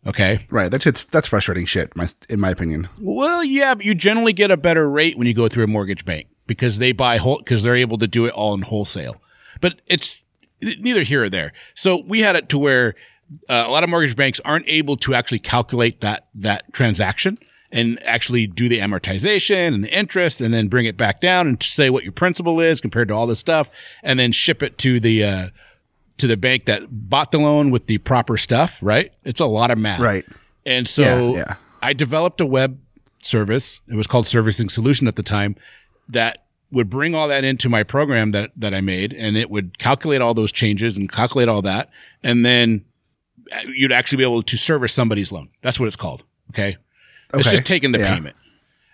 Okay. 0.08 0.39
Right. 0.51 0.70
That 0.70 0.84
shit's 0.84 1.03
that's 1.05 1.27
frustrating 1.27 1.65
shit. 1.65 1.96
My 1.96 2.08
in 2.29 2.39
my 2.39 2.51
opinion. 2.51 2.89
Well, 3.00 3.44
yeah, 3.44 3.74
but 3.74 3.86
you 3.86 3.96
generally 3.96 4.34
get 4.34 4.51
a 4.51 4.58
better 4.58 4.89
rate 4.89 5.17
when 5.17 5.25
you 5.25 5.34
go 5.34 5.48
through 5.48 5.63
a 5.63 5.67
mortgage 5.67 6.05
bank 6.05 6.27
because 6.46 6.77
they 6.77 6.91
buy 6.91 7.17
whole 7.17 7.39
because 7.39 7.63
they're 7.63 7.75
able 7.75 7.98
to 7.98 8.08
do 8.08 8.25
it 8.25 8.34
all 8.34 8.53
in 8.53 8.62
wholesale. 8.62 9.20
But 9.62 9.82
it's 9.88 10.24
neither 10.62 11.03
here 11.03 11.24
or 11.24 11.29
there. 11.29 11.53
So 11.74 11.98
we 11.98 12.20
had 12.20 12.36
it 12.36 12.50
to 12.50 12.60
where 12.60 12.94
uh, 13.50 13.63
a 13.65 13.72
lot 13.72 13.84
of 13.84 13.89
mortgage 13.89 14.15
banks 14.15 14.39
aren't 14.46 14.67
able 14.67 14.98
to 14.98 15.15
actually 15.15 15.39
calculate 15.39 16.01
that 16.01 16.27
that 16.36 16.72
transaction 16.72 17.39
and 17.72 18.01
actually 18.03 18.48
do 18.48 18.69
the 18.69 18.79
amortization 18.79 19.74
and 19.74 19.84
the 19.84 19.98
interest 19.98 20.41
and 20.41 20.53
then 20.53 20.67
bring 20.67 20.86
it 20.86 20.98
back 20.98 21.22
down 21.22 21.48
and 21.48 21.63
say 21.63 21.89
what 21.89 22.03
your 22.03 22.13
principal 22.13 22.60
is 22.60 22.79
compared 22.79 23.07
to 23.07 23.13
all 23.13 23.27
this 23.27 23.39
stuff 23.39 23.69
and 24.03 24.19
then 24.19 24.31
ship 24.31 24.63
it 24.63 24.77
to 24.77 25.00
the 25.00 25.24
uh, 25.24 25.48
to 26.17 26.27
the 26.27 26.38
bank 26.38 26.65
that 26.65 26.84
bought 26.89 27.31
the 27.31 27.39
loan 27.39 27.72
with 27.72 27.88
the 27.88 27.98
proper 28.00 28.38
stuff. 28.38 28.79
Right? 28.81 29.13
It's 29.24 29.39
a 29.39 29.45
lot 29.45 29.72
of 29.72 29.77
math. 29.77 30.00
Right. 30.00 30.25
And 30.65 30.88
so 30.88 31.34
Yeah, 31.34 31.38
yeah. 31.38 31.55
I 31.81 31.93
developed 31.93 32.41
a 32.41 32.45
web 32.45 32.79
service. 33.22 33.81
It 33.88 33.95
was 33.95 34.07
called 34.07 34.27
Servicing 34.27 34.69
Solution 34.69 35.07
at 35.07 35.15
the 35.15 35.24
time 35.24 35.55
that 36.10 36.45
would 36.72 36.89
bring 36.89 37.15
all 37.15 37.27
that 37.27 37.43
into 37.43 37.69
my 37.69 37.84
program 37.84 38.31
that, 38.31 38.51
that 38.55 38.74
I 38.74 38.81
made 38.81 39.13
and 39.13 39.38
it 39.38 39.50
would 39.50 39.77
calculate 39.77 40.22
all 40.22 40.34
those 40.34 40.51
changes 40.51 40.98
and 40.98 41.12
calculate 41.12 41.48
all 41.48 41.62
that. 41.62 41.89
And 42.24 42.45
then 42.45 42.86
you'd 43.67 43.91
actually 43.91 44.17
be 44.17 44.24
able 44.24 44.43
to 44.43 44.57
service 44.57 44.93
somebody's 44.93 45.31
loan. 45.31 45.50
That's 45.62 45.79
what 45.79 45.88
it's 45.88 45.95
called. 45.95 46.24
Okay. 46.50 46.77
It's 47.34 47.50
just 47.51 47.65
taking 47.65 47.91
the 47.91 48.00
Yeah. 48.00 48.13
payment. 48.15 48.36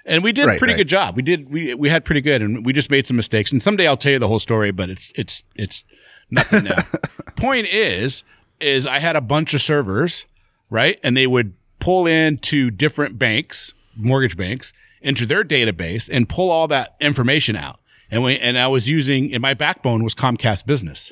And 0.05 0.23
we 0.23 0.31
did 0.31 0.45
a 0.45 0.47
Right, 0.47 0.59
pretty 0.59 0.73
right. 0.73 0.77
good 0.79 0.87
job. 0.89 1.15
We 1.15 1.21
did 1.21 1.51
we 1.51 1.75
we 1.75 1.89
had 1.89 2.03
pretty 2.05 2.21
good 2.21 2.41
and 2.41 2.65
we 2.65 2.73
just 2.73 2.89
made 2.89 3.05
some 3.05 3.17
mistakes. 3.17 3.51
And 3.51 3.61
someday 3.61 3.87
I'll 3.87 3.97
tell 3.97 4.11
you 4.13 4.19
the 4.19 4.27
whole 4.27 4.39
story, 4.39 4.71
but 4.71 4.89
it's 4.89 5.11
it's 5.15 5.43
it's 5.55 5.83
nothing 6.31 6.63
now. 6.63 6.81
Point 7.35 7.67
is 7.67 8.23
is 8.59 8.87
I 8.87 8.99
had 8.99 9.15
a 9.15 9.21
bunch 9.21 9.53
of 9.53 9.61
servers, 9.61 10.25
right? 10.69 10.99
And 11.03 11.15
they 11.15 11.27
would 11.27 11.53
pull 11.79 12.07
into 12.07 12.71
different 12.71 13.19
banks, 13.19 13.73
mortgage 13.95 14.35
banks, 14.37 14.73
into 15.01 15.25
their 15.27 15.43
database 15.43 16.09
and 16.11 16.27
pull 16.27 16.49
all 16.49 16.67
that 16.69 16.95
information 16.99 17.55
out. 17.55 17.79
And 18.09 18.23
we 18.23 18.37
and 18.39 18.57
I 18.57 18.67
was 18.69 18.89
using 18.89 19.31
and 19.33 19.41
my 19.41 19.53
backbone 19.53 20.03
was 20.03 20.15
Comcast 20.15 20.65
Business. 20.65 21.11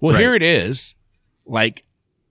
Well, 0.00 0.14
Right. 0.14 0.20
here 0.20 0.34
it 0.36 0.42
is, 0.42 0.94
like 1.46 1.84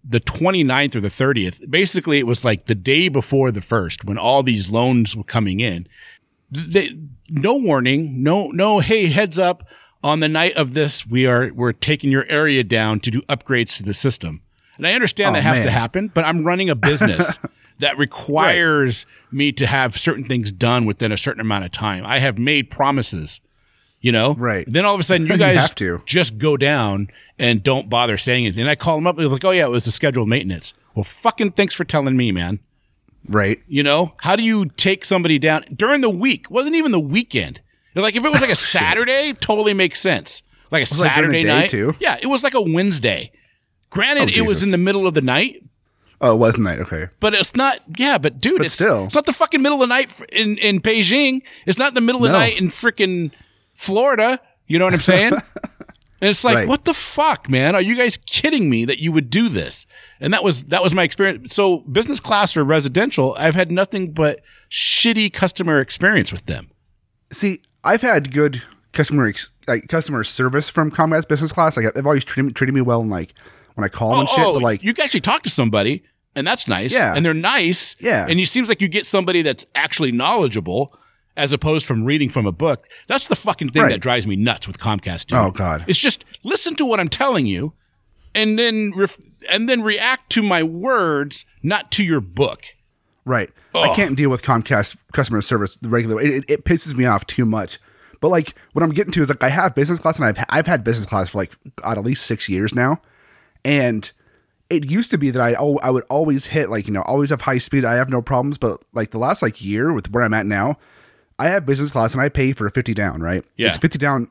the 0.03 0.19
29th 0.19 0.95
or 0.95 1.01
the 1.01 1.09
30th. 1.09 1.69
Basically, 1.69 2.19
it 2.19 2.27
was 2.27 2.45
like 2.45 2.65
the 2.65 2.75
day 2.75 3.09
before 3.09 3.51
the 3.51 3.61
first 3.61 4.05
when 4.05 4.17
all 4.17 4.43
these 4.43 4.69
loans 4.71 5.15
were 5.15 5.23
coming 5.23 5.59
in. 5.59 5.87
They, 6.51 6.95
no 7.29 7.55
warning, 7.55 8.23
no, 8.23 8.47
no, 8.47 8.79
hey, 8.79 9.07
heads 9.07 9.37
up. 9.37 9.63
On 10.01 10.21
the 10.21 10.29
night 10.29 10.55
of 10.55 10.73
this, 10.73 11.05
we 11.05 11.27
are 11.27 11.51
we're 11.53 11.73
taking 11.73 12.09
your 12.09 12.25
area 12.29 12.63
down 12.63 13.01
to 13.01 13.11
do 13.11 13.21
upgrades 13.23 13.75
to 13.77 13.83
the 13.83 13.93
system. 13.93 14.41
And 14.77 14.87
I 14.87 14.93
understand 14.93 15.31
Oh, 15.31 15.33
that 15.33 15.41
has 15.43 15.57
to 15.59 15.71
happen, 15.71 16.09
but 16.13 16.23
I'm 16.23 16.45
running 16.45 16.69
a 16.69 16.75
business 16.75 17.37
that 17.79 17.97
requires 17.97 19.05
me 19.29 19.51
to 19.51 19.67
have 19.67 19.97
certain 19.97 20.23
things 20.23 20.53
done 20.53 20.85
within 20.85 21.11
a 21.11 21.17
certain 21.17 21.41
amount 21.41 21.65
of 21.65 21.71
time. 21.71 22.05
I 22.05 22.19
have 22.19 22.37
made 22.37 22.69
promises 22.69 23.41
you 24.01 24.11
know? 24.11 24.33
Right. 24.35 24.65
Then 24.71 24.85
all 24.85 24.93
of 24.93 24.99
a 24.99 25.03
sudden 25.03 25.25
you 25.27 25.33
You 25.33 25.37
guys 25.39 25.57
have 25.57 25.75
to. 25.75 26.01
just 26.05 26.37
go 26.37 26.57
down 26.57 27.09
and 27.37 27.61
don't 27.63 27.89
bother 27.89 28.17
saying 28.17 28.45
anything. 28.45 28.61
And 28.61 28.69
I 28.69 28.75
call 28.75 28.95
them 28.97 29.07
up 29.07 29.15
and 29.17 29.23
they're 29.25 29.31
like, 29.31 29.45
oh 29.45 29.51
yeah, 29.51 29.65
it 29.65 29.69
was 29.69 29.85
the 29.85 29.91
scheduled 29.91 30.27
maintenance. 30.29 30.73
Well, 30.95 31.03
fucking 31.03 31.51
thanks 31.51 31.73
for 31.73 31.83
telling 31.85 32.17
me, 32.17 32.31
man. 32.31 32.59
Right. 33.27 33.61
You 33.67 33.83
know, 33.83 34.13
how 34.21 34.35
do 34.35 34.43
you 34.43 34.65
take 34.77 35.05
somebody 35.05 35.37
down 35.39 35.65
during 35.75 36.01
the 36.01 36.09
week? 36.09 36.49
Wasn't 36.49 36.75
even 36.75 36.91
the 36.91 36.99
weekend. 36.99 37.61
Like 37.95 38.15
if 38.15 38.23
it 38.23 38.31
was 38.31 38.41
like 38.41 38.49
a 38.51 38.55
Saturday, 38.77 39.33
totally 39.33 39.73
makes 39.73 39.99
sense. 39.99 40.41
Like 40.71 40.89
a 40.89 40.93
like 40.95 41.11
Saturday 41.15 41.41
day, 41.43 41.47
night, 41.47 41.69
too? 41.69 41.95
Yeah, 41.99 42.17
it 42.21 42.27
was 42.27 42.43
like 42.43 42.53
a 42.53 42.61
Wednesday. 42.61 43.31
Granted, 43.89 44.29
Oh, 44.37 44.43
it 44.43 44.47
was 44.47 44.61
in 44.63 44.71
the 44.71 44.77
middle 44.77 45.07
of 45.07 45.15
the 45.15 45.21
night, 45.21 45.63
Oh, 46.21 46.33
it 46.33 46.37
was 46.37 46.57
night. 46.57 46.79
okay? 46.79 47.07
but 47.19 47.33
it's 47.33 47.55
not. 47.55 47.79
Yeah, 47.97 48.17
but 48.19 48.39
dude, 48.39 48.57
But 48.57 48.65
it's 48.65 48.75
still. 48.75 49.05
it's 49.05 49.15
not 49.15 49.25
the 49.25 49.33
fucking 49.33 49.61
middle 49.61 49.81
of 49.81 49.89
the 49.89 49.93
night 49.95 50.11
in 50.31 50.57
in 50.59 50.79
Beijing. 50.81 51.41
It's 51.65 51.77
not 51.79 51.93
the 51.95 52.01
middle 52.01 52.23
of 52.23 52.27
the 52.31 52.37
No. 52.37 52.39
night 52.39 52.57
in 52.57 52.67
freaking 52.69 53.31
Florida. 53.79 54.39
You 54.67 54.77
know 54.77 54.85
what 54.85 54.93
I'm 54.93 54.99
saying? 54.99 55.33
and 56.21 56.29
it's 56.29 56.43
like, 56.43 56.55
Right. 56.55 56.67
what 56.67 56.83
the 56.85 56.93
fuck, 56.93 57.49
man? 57.49 57.75
Are 57.75 57.81
you 57.81 57.95
guys 57.95 58.17
kidding 58.17 58.69
me 58.69 58.83
that 58.85 58.99
you 58.99 59.11
would 59.13 59.29
do 59.29 59.47
this? 59.49 59.87
And 60.19 60.33
that 60.33 60.43
was 60.43 60.65
that 60.65 60.83
was 60.83 60.93
my 60.93 61.03
experience. 61.03 61.55
So 61.55 61.77
business 61.79 62.19
class 62.19 62.57
or 62.57 62.63
residential, 62.63 63.35
I've 63.39 63.55
had 63.55 63.71
nothing 63.71 64.11
but 64.11 64.41
shitty 64.69 65.31
customer 65.33 65.79
experience 65.79 66.31
with 66.31 66.45
them. 66.45 66.69
See, 67.31 67.61
I've 67.83 68.01
had 68.01 68.33
good 68.33 68.61
customer 68.91 69.27
ex- 69.27 69.49
like 69.67 69.87
customer 69.87 70.23
service 70.25 70.67
from 70.69 70.91
Comcast 70.91 71.27
Business 71.29 71.51
Class. 71.53 71.77
Like 71.77 71.93
they've 71.93 72.05
always 72.05 72.25
treated 72.25 72.47
me, 72.47 72.51
treated 72.53 72.75
me 72.75 72.81
well, 72.81 73.01
and 73.01 73.09
like 73.09 73.33
when 73.75 73.85
I 73.85 73.87
call 73.87 74.11
them 74.11 74.19
and 74.21 74.29
shit. 74.29 74.39
Oh, 74.39 74.49
oh, 74.49 74.53
but 74.55 74.61
like, 74.63 74.81
Oh, 74.81 74.87
you 74.87 74.93
can 74.93 75.05
actually 75.05 75.21
talk 75.21 75.43
to 75.43 75.49
somebody, 75.49 76.03
and 76.35 76.45
that's 76.45 76.67
nice. 76.67 76.91
Yeah. 76.91 77.15
and 77.15 77.25
they're 77.25 77.33
nice. 77.33 77.95
Yeah. 77.99 78.27
and 78.29 78.39
it 78.39 78.47
seems 78.49 78.67
like 78.67 78.81
you 78.81 78.87
get 78.89 79.05
somebody 79.05 79.41
that's 79.41 79.65
actually 79.73 80.11
knowledgeable, 80.11 80.93
as 81.39 81.51
opposed 81.51 81.85
from 81.85 82.03
reading 82.05 82.29
from 82.29 82.45
a 82.45 82.51
book. 82.51 82.87
That's 83.07 83.27
the 83.27 83.35
fucking 83.35 83.69
thing 83.69 83.81
Right. 83.83 83.89
that 83.91 83.99
drives 84.01 84.27
me 84.27 84.35
nuts 84.35 84.67
with 84.67 84.77
Comcast. 84.79 85.27
Dude. 85.27 85.37
Oh, 85.39 85.51
God. 85.51 85.85
it's 85.87 85.99
just 85.99 86.25
listen 86.43 86.75
to 86.75 86.85
what 86.85 86.99
I'm 86.99 87.09
telling 87.09 87.45
you, 87.47 87.73
and 88.35 88.59
then 88.59 88.93
ref- 88.95 89.19
and 89.49 89.67
then 89.69 89.81
react 89.81 90.29
to 90.33 90.41
my 90.41 90.61
words, 90.63 91.45
not 91.63 91.91
to 91.93 92.03
your 92.03 92.21
book. 92.21 92.63
right, 93.25 93.49
I 93.75 93.93
can't 93.95 94.15
deal 94.17 94.29
with 94.29 94.41
Comcast 94.41 94.97
customer 95.13 95.41
service 95.41 95.75
the 95.81 95.89
regular. 95.89 96.15
way. 96.17 96.23
It, 96.25 96.29
it, 96.33 96.45
it 96.49 96.65
pisses 96.65 96.95
me 96.95 97.05
off 97.05 97.25
too 97.27 97.45
much. 97.45 97.79
But 98.21 98.29
like, 98.29 98.53
what 98.73 98.83
I'm 98.83 98.89
getting 98.89 99.13
to 99.13 99.21
is 99.21 99.29
like, 99.29 99.41
I 99.43 99.49
have 99.49 99.73
business 99.75 99.99
class, 99.99 100.17
and 100.17 100.25
I've 100.25 100.43
I've 100.49 100.67
had 100.67 100.83
business 100.83 101.05
class 101.07 101.29
for 101.29 101.37
like 101.37 101.53
God, 101.77 101.97
at 101.97 102.03
least 102.03 102.25
six 102.25 102.49
years 102.49 102.73
now, 102.75 103.01
and 103.63 104.11
it 104.69 104.89
used 104.89 105.09
to 105.11 105.17
be 105.17 105.29
that 105.31 105.41
I 105.41 105.53
al- 105.53 105.79
I 105.81 105.89
would 105.89 106.03
always 106.09 106.47
hit 106.47 106.69
like 106.69 106.85
you 106.87 106.93
know 106.93 107.01
always 107.03 107.29
have 107.29 107.41
high 107.41 107.57
speed. 107.59 107.85
I 107.85 107.95
have 107.95 108.09
no 108.09 108.21
problems, 108.21 108.57
but 108.57 108.83
like 108.93 109.11
the 109.11 109.17
last 109.17 109.41
like 109.41 109.63
year 109.63 109.93
with 109.93 110.11
where 110.11 110.23
I'm 110.23 110.33
at 110.33 110.45
now, 110.45 110.77
I 111.39 111.47
have 111.47 111.65
business 111.65 111.91
class 111.91 112.13
and 112.13 112.21
I 112.21 112.29
pay 112.29 112.51
for 112.53 112.67
a 112.67 112.71
50 112.71 112.93
down. 112.93 113.21
Right? 113.21 113.43
Yeah. 113.57 113.69
It's 113.69 113.77
50 113.77 113.97
down, 113.97 114.27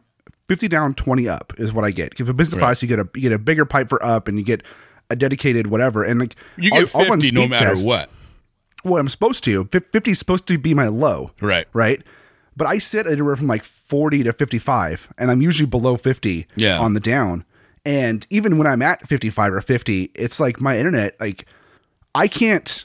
50 0.49 0.69
down, 0.69 0.95
20 0.95 1.29
up 1.29 1.53
is 1.59 1.73
what 1.73 1.85
I 1.85 1.91
get. 1.91 2.21
If 2.21 2.29
a 2.29 2.35
business 2.35 2.59
class, 2.61 2.83
you 2.83 2.89
get 2.89 2.99
a 3.01 3.09
you 3.15 3.23
get 3.23 3.33
a 3.33 3.39
bigger 3.39 3.65
pipe 3.65 3.89
for 3.89 4.03
up, 4.05 4.29
and 4.29 4.39
you 4.39 4.45
get 4.45 4.63
a 5.11 5.17
dedicated 5.17 5.67
whatever, 5.69 6.05
and 6.05 6.21
like 6.21 6.37
You 6.57 6.71
I'll- 6.73 6.81
get 6.85 6.95
I'll 6.95 7.05
fifty 7.07 7.33
no 7.33 7.49
matter 7.49 7.67
tests. 7.67 7.85
what. 7.87 8.11
Well, 8.85 9.01
I'm 9.01 9.09
supposed 9.09 9.43
to. 9.45 9.65
50 9.73 10.11
is 10.13 10.19
supposed 10.21 10.47
to 10.47 10.57
be 10.59 10.73
my 10.73 10.87
low 10.87 11.33
Right. 11.41 11.67
right? 11.73 12.01
But 12.57 12.69
I 12.69 12.79
sit 12.79 13.07
anywhere 13.09 13.35
from 13.37 13.49
like 13.49 13.65
40 13.65 14.23
to 14.23 14.33
55, 14.33 15.09
and 15.19 15.31
I'm 15.33 15.43
usually 15.43 15.67
below 15.69 15.97
50 15.97 16.47
Yeah. 16.55 16.79
on 16.79 16.95
the 16.95 17.01
down. 17.01 17.45
And 17.85 18.25
even 18.31 18.57
when 18.59 18.67
I'm 18.69 18.83
at 18.83 19.07
55 19.09 19.53
or 19.53 19.61
50, 19.61 20.11
it's 20.15 20.39
like 20.39 20.61
my 20.61 20.79
internet, 20.79 21.17
like 21.19 21.47
I 22.15 22.29
can't 22.29 22.85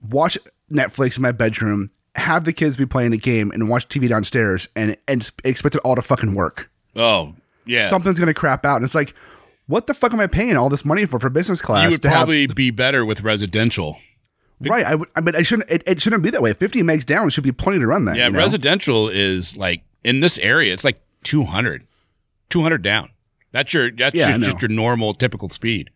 watch 0.00 0.38
Netflix 0.72 1.16
in 1.16 1.22
my 1.22 1.32
bedroom, 1.32 1.90
have 2.16 2.44
the 2.44 2.52
kids 2.52 2.76
be 2.76 2.86
playing 2.86 3.12
a 3.12 3.16
game, 3.16 3.50
and 3.50 3.68
watch 3.68 3.88
TV 3.88 4.08
downstairs 4.08 4.68
and, 4.76 4.96
and 5.08 5.30
expect 5.44 5.74
it 5.74 5.80
all 5.84 5.94
to 5.96 6.02
fucking 6.02 6.34
work. 6.34 6.70
Oh 6.96 7.34
yeah, 7.66 7.88
Something's 7.88 8.18
gonna 8.18 8.34
crap 8.34 8.64
out. 8.64 8.76
And 8.76 8.84
it's 8.84 8.94
like, 8.94 9.14
what 9.66 9.86
the 9.86 9.94
fuck 9.94 10.12
am 10.12 10.20
I 10.20 10.26
paying 10.26 10.56
all 10.56 10.68
this 10.68 10.84
money 10.84 11.06
for 11.06 11.18
for 11.18 11.30
business 11.30 11.60
class? 11.60 11.84
you 11.84 11.90
would 11.90 12.02
to 12.02 12.08
have- 12.08 12.16
probably 12.18 12.46
be 12.46 12.70
better 12.70 13.04
with 13.04 13.22
residential. 13.22 13.96
right. 14.60 14.84
I 14.84 14.94
would, 14.94 15.08
I 15.16 15.20
mean, 15.20 15.34
I 15.34 15.42
shouldn't. 15.42 15.70
It, 15.70 15.82
it 15.86 16.00
shouldn't 16.00 16.22
be 16.22 16.30
that 16.30 16.42
way. 16.42 16.52
50 16.52 16.82
megs 16.82 17.04
down 17.04 17.28
should 17.30 17.44
be 17.44 17.52
plenty 17.52 17.78
to 17.80 17.86
run 17.86 18.04
that. 18.04 18.16
Yeah, 18.16 18.26
you 18.26 18.32
know? 18.32 18.38
residential 18.38 19.08
is 19.08 19.56
like 19.56 19.82
in 20.04 20.20
this 20.20 20.38
area, 20.38 20.72
it's 20.72 20.84
like 20.84 21.00
200, 21.24 21.86
200 22.50 22.82
down. 22.82 23.10
That's 23.52 23.72
your 23.72 23.90
that's 23.90 24.14
Yeah, 24.14 24.28
just, 24.36 24.40
just 24.40 24.62
your 24.62 24.68
normal 24.68 25.14
typical 25.14 25.48
speed. 25.48 25.90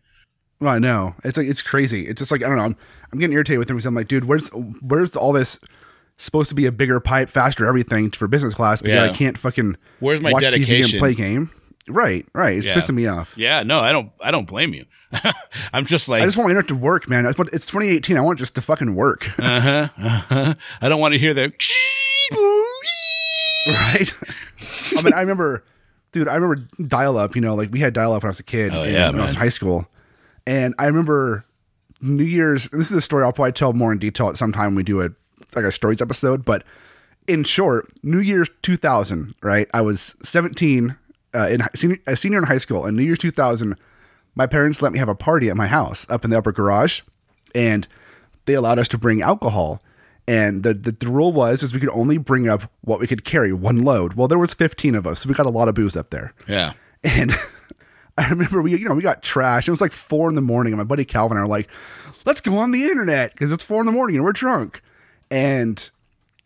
Well, 0.59 0.71
I 0.73 0.79
know. 0.79 1.15
It's 1.23 1.37
like 1.37 1.47
it's 1.47 1.61
crazy. 1.61 2.07
It's 2.07 2.19
just 2.19 2.31
like 2.31 2.43
I 2.43 2.47
don't 2.47 2.57
know. 2.57 2.63
I'm, 2.65 2.75
I'm 3.13 3.19
getting 3.19 3.33
irritated 3.33 3.59
with 3.59 3.69
him 3.69 3.77
because 3.77 3.85
I'm 3.85 3.95
like, 3.95 4.07
dude, 4.07 4.25
where's 4.25 4.49
where's 4.81 5.15
all 5.15 5.31
this 5.31 5.59
supposed 6.19 6.49
to 6.49 6.55
be 6.55 6.67
a 6.67 6.71
bigger 6.71 6.99
pipe, 6.99 7.29
faster 7.29 7.65
everything 7.65 8.11
for 8.11 8.27
business 8.27 8.53
class? 8.53 8.83
But 8.83 8.91
yeah. 8.91 9.03
I 9.05 9.09
can't 9.09 9.37
fucking 9.37 9.75
Where's 9.99 10.21
my 10.21 10.31
watch 10.31 10.43
TV 10.43 10.51
dedication? 10.51 10.97
and 10.97 10.99
play 10.99 11.15
game. 11.15 11.49
Right, 11.87 12.27
right. 12.35 12.55
It's 12.59 12.67
Yeah. 12.67 12.75
pissing 12.75 12.93
me 12.93 13.07
off. 13.07 13.35
Yeah, 13.35 13.63
no, 13.63 13.79
I 13.79 13.91
don't 13.91 14.11
I 14.21 14.29
don't 14.29 14.47
blame 14.47 14.75
you. 14.75 14.85
I'm 15.73 15.87
just 15.87 16.07
like 16.07 16.21
I 16.21 16.25
just 16.25 16.37
want 16.37 16.49
my 16.49 16.51
internet 16.51 16.67
to 16.67 16.75
work, 16.75 17.09
man. 17.09 17.25
I 17.25 17.29
just 17.29 17.39
want, 17.39 17.49
it's 17.51 17.65
2018. 17.65 18.15
I 18.15 18.21
want 18.21 18.37
it 18.37 18.41
just 18.43 18.53
to 18.55 18.61
fucking 18.61 18.93
work. 18.93 19.27
uh-huh, 19.39 19.87
uh-huh. 19.97 20.53
I 20.81 20.89
don't 20.89 20.99
want 20.99 21.13
to 21.13 21.17
hear 21.19 21.33
the 21.33 21.45
right. 23.67 24.11
I 24.95 25.01
mean, 25.01 25.13
I 25.13 25.21
remember, 25.21 25.63
dude. 26.11 26.27
I 26.27 26.35
remember 26.35 26.67
dial 26.85 27.17
up. 27.17 27.35
You 27.35 27.41
know, 27.41 27.55
like 27.55 27.71
we 27.71 27.79
had 27.79 27.93
dial 27.93 28.13
up 28.13 28.23
when 28.23 28.27
I 28.27 28.31
was 28.31 28.39
a 28.39 28.43
kid. 28.43 28.71
Oh, 28.73 28.83
yeah, 28.83 29.09
when 29.09 29.19
I 29.19 29.23
was 29.23 29.33
in 29.33 29.39
high 29.39 29.49
school, 29.49 29.87
and 30.45 30.75
I 30.77 30.85
remember 30.85 31.45
New 32.01 32.23
Year's. 32.23 32.69
This 32.69 32.91
is 32.91 32.97
a 32.97 33.01
story 33.01 33.23
I'll 33.23 33.33
probably 33.33 33.53
tell 33.53 33.73
more 33.73 33.91
in 33.91 33.99
detail 33.99 34.29
at 34.29 34.37
some 34.37 34.51
time 34.51 34.67
when 34.67 34.75
we 34.75 34.83
do 34.83 35.01
a 35.01 35.09
like 35.55 35.65
a 35.65 35.71
stories 35.71 36.01
episode, 36.01 36.45
but 36.45 36.63
in 37.27 37.43
short, 37.43 37.87
New 38.03 38.19
Year's 38.19 38.49
2000, 38.61 39.35
right? 39.41 39.67
I 39.73 39.81
was 39.81 40.15
17, 40.23 40.95
uh, 41.33 41.47
in 41.49 41.61
senior, 41.75 41.97
a 42.07 42.15
senior 42.15 42.39
in 42.39 42.45
high 42.45 42.57
school, 42.57 42.85
and 42.85 42.97
New 42.97 43.03
Year's 43.03 43.19
2000, 43.19 43.75
my 44.35 44.47
parents 44.47 44.81
let 44.81 44.91
me 44.91 44.99
have 44.99 45.09
a 45.09 45.15
party 45.15 45.49
at 45.49 45.57
my 45.57 45.67
house 45.67 46.09
up 46.09 46.23
in 46.23 46.31
the 46.31 46.37
upper 46.37 46.51
garage, 46.51 47.01
and 47.53 47.87
they 48.45 48.53
allowed 48.53 48.79
us 48.79 48.87
to 48.89 48.97
bring 48.97 49.21
alcohol. 49.21 49.81
And 50.27 50.63
the, 50.63 50.73
the, 50.73 50.91
the 50.91 51.07
rule 51.07 51.31
was 51.31 51.63
is 51.63 51.73
we 51.73 51.79
could 51.79 51.89
only 51.89 52.17
bring 52.17 52.47
up 52.47 52.71
what 52.81 52.99
we 52.99 53.07
could 53.07 53.23
carry, 53.23 53.51
one 53.51 53.83
load. 53.83 54.13
Well, 54.13 54.27
there 54.27 54.37
was 54.37 54.53
15 54.53 54.95
of 54.95 55.07
us, 55.07 55.21
so 55.21 55.29
we 55.29 55.35
got 55.35 55.45
a 55.45 55.49
lot 55.49 55.67
of 55.67 55.75
booze 55.75 55.97
up 55.97 56.11
there. 56.11 56.33
Yeah. 56.47 56.73
And 57.03 57.31
I 58.17 58.29
remember 58.29 58.61
we, 58.61 58.75
you 58.77 58.87
know, 58.87 58.95
we 58.95 59.01
got 59.01 59.23
trashed. 59.23 59.67
It 59.67 59.71
was 59.71 59.81
like 59.81 59.91
four 59.91 60.29
in 60.29 60.35
the 60.35 60.41
morning, 60.41 60.73
and 60.73 60.77
my 60.77 60.83
buddy 60.83 61.05
Calvin 61.05 61.37
and 61.37 61.43
I 61.43 61.45
are 61.45 61.49
like, 61.49 61.69
let's 62.25 62.41
go 62.41 62.57
on 62.57 62.71
the 62.71 62.83
internet 62.85 63.31
because 63.31 63.51
it's 63.51 63.63
four 63.63 63.79
in 63.79 63.85
the 63.85 63.91
morning 63.91 64.17
and 64.17 64.25
we're 64.25 64.33
drunk. 64.33 64.81
And 65.31 65.89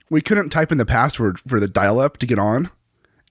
we 0.10 0.22
couldn't 0.22 0.50
type 0.50 0.72
in 0.72 0.78
the 0.78 0.86
password 0.86 1.40
for 1.40 1.60
the 1.60 1.68
dial 1.68 2.00
up 2.00 2.18
to 2.18 2.26
get 2.26 2.40
on. 2.40 2.70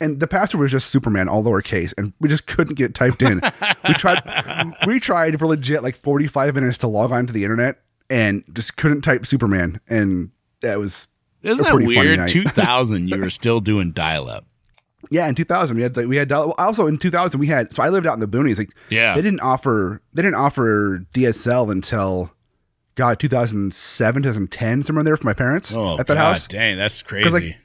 And 0.00 0.18
the 0.18 0.26
password 0.26 0.60
was 0.62 0.72
just 0.72 0.88
Superman, 0.90 1.28
all 1.28 1.44
lowercase, 1.44 1.94
and 1.96 2.12
we 2.20 2.28
just 2.28 2.46
couldn't 2.48 2.74
get 2.74 2.92
typed 2.94 3.22
in. 3.22 3.40
we 3.88 3.94
tried, 3.94 4.74
we 4.86 4.98
tried 4.98 5.38
for 5.38 5.46
legit 5.46 5.82
like 5.84 5.94
forty 5.94 6.26
five 6.26 6.56
minutes 6.56 6.78
to 6.78 6.88
log 6.88 7.12
on 7.12 7.26
to 7.28 7.32
the 7.32 7.44
internet, 7.44 7.80
and 8.10 8.42
just 8.52 8.76
couldn't 8.76 9.02
type 9.02 9.24
Superman, 9.26 9.80
and 9.88 10.30
that 10.60 10.80
was 10.80 11.06
Isn't 11.42 11.60
a 11.60 11.68
that 11.68 11.86
weird? 11.86 12.28
2000, 12.28 13.08
you 13.10 13.18
were 13.20 13.30
still 13.30 13.60
doing 13.60 13.92
dial 13.92 14.28
up. 14.28 14.44
Yeah, 15.10 15.28
in 15.28 15.34
2000 15.36 15.76
we 15.76 15.82
had 15.82 15.96
like, 15.96 16.06
we 16.08 16.16
had 16.16 16.26
dial- 16.28 16.54
also 16.58 16.86
in 16.88 16.96
2000 16.98 17.38
we 17.38 17.46
had 17.48 17.72
so 17.72 17.82
I 17.82 17.88
lived 17.88 18.06
out 18.06 18.14
in 18.14 18.20
the 18.20 18.28
boonies 18.28 18.56
like 18.58 18.70
Yeah. 18.88 19.14
they 19.14 19.20
didn't 19.22 19.40
offer 19.40 20.00
they 20.14 20.22
didn't 20.22 20.36
offer 20.36 21.04
DSL 21.14 21.70
until 21.70 22.32
God 22.94 23.18
2007 23.20 24.22
2010 24.22 24.82
somewhere 24.82 25.04
there 25.04 25.16
for 25.16 25.26
my 25.26 25.32
parents 25.32 25.74
Oh, 25.74 25.98
at 25.98 26.06
that 26.06 26.14
God, 26.14 26.24
house 26.24 26.46
dang, 26.46 26.76
that's 26.76 27.02
crazy. 27.02 27.24
because 27.24 27.32
like 27.46 27.56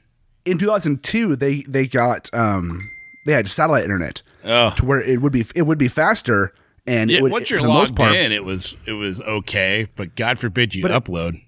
in 0.44 0.58
2002 0.58 1.36
they 1.36 1.60
they 1.68 1.86
got 1.86 2.32
um 2.32 2.78
they 3.26 3.32
had 3.32 3.46
satellite 3.48 3.84
internet 3.84 4.22
oh. 4.44 4.70
to 4.76 4.84
where 4.86 5.00
it 5.00 5.20
would 5.20 5.32
be 5.32 5.44
it 5.54 5.62
would 5.62 5.78
be 5.78 5.88
faster 5.88 6.52
and 6.86 7.10
Yeah, 7.10 7.18
it 7.18 7.22
would, 7.22 7.32
once 7.32 7.50
you're 7.50 7.60
logged 7.60 7.94
part 7.96 8.14
in, 8.14 8.32
it 8.32 8.44
was 8.44 8.74
it 8.86 8.92
was 8.92 9.20
okay, 9.20 9.86
but 9.96 10.14
God 10.16 10.38
forbid 10.38 10.74
you 10.74 10.84
upload. 10.84 11.42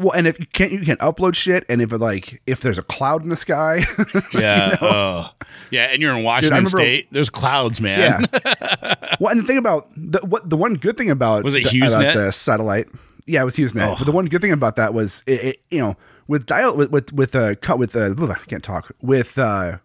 well 0.00 0.10
and 0.12 0.26
if 0.26 0.40
you 0.40 0.46
can't 0.46 0.72
you 0.72 0.80
can 0.80 0.96
upload 0.96 1.36
shit 1.36 1.64
and 1.68 1.80
if 1.80 1.92
it 1.92 1.98
like 1.98 2.42
if 2.48 2.60
there's 2.60 2.78
a 2.78 2.82
cloud 2.82 3.22
in 3.22 3.28
the 3.28 3.36
sky 3.36 3.84
Yeah, 4.34 4.76
oh. 4.80 5.30
yeah, 5.70 5.84
and 5.84 6.02
you're 6.02 6.16
in 6.16 6.24
Washington 6.24 6.56
remember- 6.56 6.78
State. 6.78 7.06
There's 7.12 7.30
clouds, 7.30 7.80
man. 7.80 8.26
Yeah. 8.44 8.94
well, 9.20 9.30
and 9.30 9.40
the 9.40 9.46
thing 9.46 9.58
about 9.58 9.88
the 9.96 10.18
what 10.26 10.50
the 10.50 10.56
one 10.56 10.74
good 10.74 10.96
thing 10.96 11.10
about 11.10 11.44
Was 11.44 11.54
it 11.54 11.62
the, 11.62 11.70
HughesNet? 11.70 11.94
about 12.00 12.14
the 12.14 12.32
satellite, 12.32 12.88
yeah, 13.26 13.42
it 13.42 13.44
was 13.44 13.56
HughesNet. 13.56 13.98
But 13.98 14.04
the 14.04 14.12
one 14.12 14.26
good 14.26 14.40
thing 14.40 14.52
about 14.52 14.76
that 14.76 14.94
was 14.94 15.22
it, 15.26 15.44
it 15.44 15.56
you 15.70 15.80
know 15.80 15.96
with 16.28 16.46
dial 16.46 16.76
with 16.76 16.90
with 16.90 17.12
with 17.12 17.34
uh 17.34 17.54
cut 17.56 17.78
with 17.78 17.94
uh 17.96 18.14
I 18.18 18.34
can't 18.46 18.62
talk 18.64 18.92
with 19.02 19.38
uh 19.38 19.78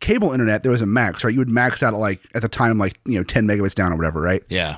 cable 0.00 0.32
internet 0.32 0.62
there 0.64 0.72
was 0.72 0.82
a 0.82 0.86
max 0.86 1.22
right 1.22 1.32
you 1.32 1.38
would 1.38 1.48
max 1.48 1.80
out 1.80 1.94
at 1.94 2.00
like 2.00 2.20
at 2.34 2.42
the 2.42 2.48
time 2.48 2.76
like 2.76 2.98
you 3.06 3.16
know 3.16 3.22
10 3.22 3.46
megabits 3.46 3.72
down 3.74 3.92
or 3.92 3.96
whatever 3.96 4.20
right 4.20 4.42
yeah. 4.48 4.76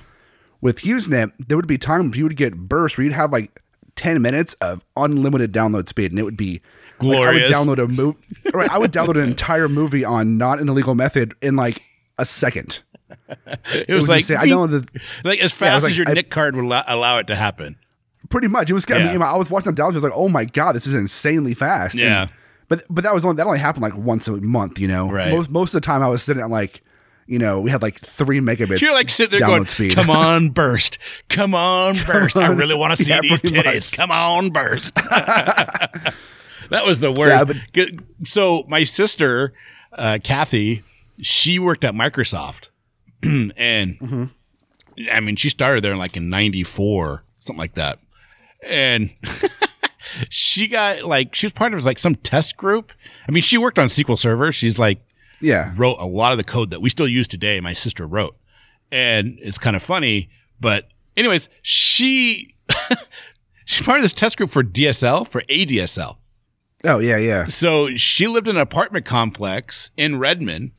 with 0.60 0.80
HughesNet 0.82 1.32
there 1.48 1.56
would 1.56 1.66
be 1.66 1.78
times 1.78 2.14
you 2.18 2.24
would 2.24 2.36
get 2.36 2.54
bursts 2.54 2.98
where 2.98 3.06
you'd 3.06 3.14
have 3.14 3.32
like 3.32 3.62
10 3.96 4.20
minutes 4.20 4.52
of 4.54 4.84
unlimited 4.98 5.50
download 5.50 5.88
speed 5.88 6.12
and 6.12 6.18
it 6.18 6.24
would 6.24 6.36
be 6.36 6.60
Glorious. 6.98 7.50
like, 7.50 7.54
I 7.54 7.64
would 7.64 7.78
download 7.78 7.82
a 7.82 7.88
movie 7.88 8.18
right 8.52 8.70
I 8.70 8.76
would 8.76 8.92
download 8.92 9.16
an 9.16 9.28
entire 9.30 9.66
movie 9.68 10.04
on 10.04 10.36
not 10.36 10.60
an 10.60 10.68
illegal 10.68 10.94
method 10.94 11.32
in 11.40 11.56
like 11.56 11.80
a 12.18 12.26
second 12.26 12.82
It 13.72 13.88
was, 13.88 14.00
was 14.00 14.08
like 14.10 14.18
insane. 14.18 14.36
I 14.36 14.46
downloaded 14.46 14.88
like 15.24 15.38
as 15.38 15.52
fast 15.52 15.76
was 15.76 15.84
as 15.84 15.90
like- 15.90 15.96
your 15.96 16.08
I- 16.10 16.12
NIC 16.20 16.30
card 16.30 16.54
would 16.56 16.66
allow, 16.66 16.84
allow 16.86 17.18
it 17.18 17.28
to 17.28 17.34
happen. 17.36 17.76
Pretty 18.34 18.48
much. 18.48 18.68
It 18.70 18.74
was. 18.74 18.84
I 18.90 18.98
Yeah. 18.98 19.12
mean, 19.12 19.22
I 19.22 19.36
was 19.36 19.48
watching 19.50 19.72
the 19.74 19.80
downloads. 19.80 19.92
I 19.92 19.94
was 19.94 20.04
like, 20.04 20.12
"Oh 20.14 20.28
my 20.28 20.44
god, 20.44 20.74
this 20.74 20.86
is 20.86 20.92
insanely 20.94 21.54
fast." 21.54 21.94
Yeah. 21.94 22.22
And- 22.22 22.30
but 22.68 22.82
but 22.90 23.04
that 23.04 23.14
was 23.14 23.24
only 23.24 23.36
that 23.36 23.46
only 23.46 23.58
happened 23.58 23.82
like 23.82 23.96
once 23.96 24.26
a 24.28 24.32
month. 24.40 24.78
You 24.80 24.88
know, 24.88 25.10
Right. 25.10 25.30
Most 25.32 25.50
most 25.50 25.74
of 25.74 25.82
the 25.82 25.86
time, 25.86 26.02
I 26.02 26.08
was 26.08 26.22
sitting 26.22 26.42
at 26.42 26.50
like, 26.50 26.82
you 27.26 27.38
know, 27.38 27.60
we 27.60 27.70
had 27.70 27.82
like 27.82 28.00
three 28.00 28.40
megabits. 28.40 28.80
You're 28.80 28.92
like 28.94 29.10
sitting 29.10 29.38
there 29.38 29.46
going, 29.48 29.66
speed. 29.66 29.94
"Come 29.94 30.10
on, 30.10 30.48
burst! 30.50 30.98
Come 31.28 31.54
on, 31.54 31.96
burst! 32.06 32.36
I 32.36 32.48
really 32.52 32.74
want 32.74 32.96
to 32.96 33.02
see 33.04 33.10
Yeah, 33.10 33.20
these 33.22 33.40
titties. 33.42 33.64
much. 33.74 33.92
Come 33.92 34.10
on, 34.10 34.50
burst!" 34.50 34.94
that 36.70 36.84
was 36.86 37.00
the 37.00 37.12
worst. 37.12 37.30
Yeah, 37.74 37.84
but- 37.84 38.26
so 38.28 38.64
my 38.68 38.84
sister, 38.84 39.52
uh, 39.92 40.18
Kathy, 40.22 40.82
she 41.20 41.58
worked 41.58 41.84
at 41.84 41.94
Microsoft, 41.94 42.68
and 43.22 43.52
Mm-hmm. 43.56 44.24
I 45.12 45.18
mean, 45.20 45.34
she 45.36 45.48
started 45.48 45.82
there 45.82 45.92
in 45.92 45.98
like 45.98 46.16
in 46.16 46.28
'94, 46.30 47.24
something 47.40 47.58
like 47.58 47.74
that, 47.74 47.98
and. 48.66 49.10
She 50.28 50.68
got 50.68 51.04
like 51.04 51.34
she 51.34 51.46
was 51.46 51.52
part 51.52 51.74
of 51.74 51.84
like 51.84 51.98
some 51.98 52.14
test 52.14 52.56
group. 52.56 52.92
I 53.28 53.32
mean, 53.32 53.42
she 53.42 53.58
worked 53.58 53.78
on 53.78 53.88
SQL 53.88 54.18
Server. 54.18 54.52
She's 54.52 54.78
like 54.78 55.00
Yeah, 55.40 55.72
wrote 55.76 55.96
a 55.98 56.06
lot 56.06 56.30
of 56.30 56.38
the 56.38 56.44
code 56.44 56.70
that 56.70 56.80
we 56.80 56.88
still 56.88 57.08
use 57.08 57.26
today. 57.26 57.58
My 57.60 57.72
sister 57.72 58.06
wrote, 58.06 58.36
and 58.92 59.38
it's 59.42 59.58
kind 59.58 59.74
of 59.74 59.82
funny. 59.82 60.28
But 60.60 60.88
anyways, 61.16 61.48
she 61.62 62.54
she's 63.64 63.84
part 63.84 63.98
of 63.98 64.02
this 64.02 64.12
test 64.12 64.36
group 64.36 64.50
for 64.50 64.62
DSL 64.62 65.26
for 65.26 65.42
ADSL. 65.42 66.18
Oh 66.84 66.98
yeah, 67.00 67.16
yeah. 67.16 67.46
So 67.46 67.96
she 67.96 68.26
lived 68.28 68.46
in 68.46 68.56
an 68.56 68.62
apartment 68.62 69.06
complex 69.06 69.90
in 69.96 70.18
Redmond, 70.20 70.72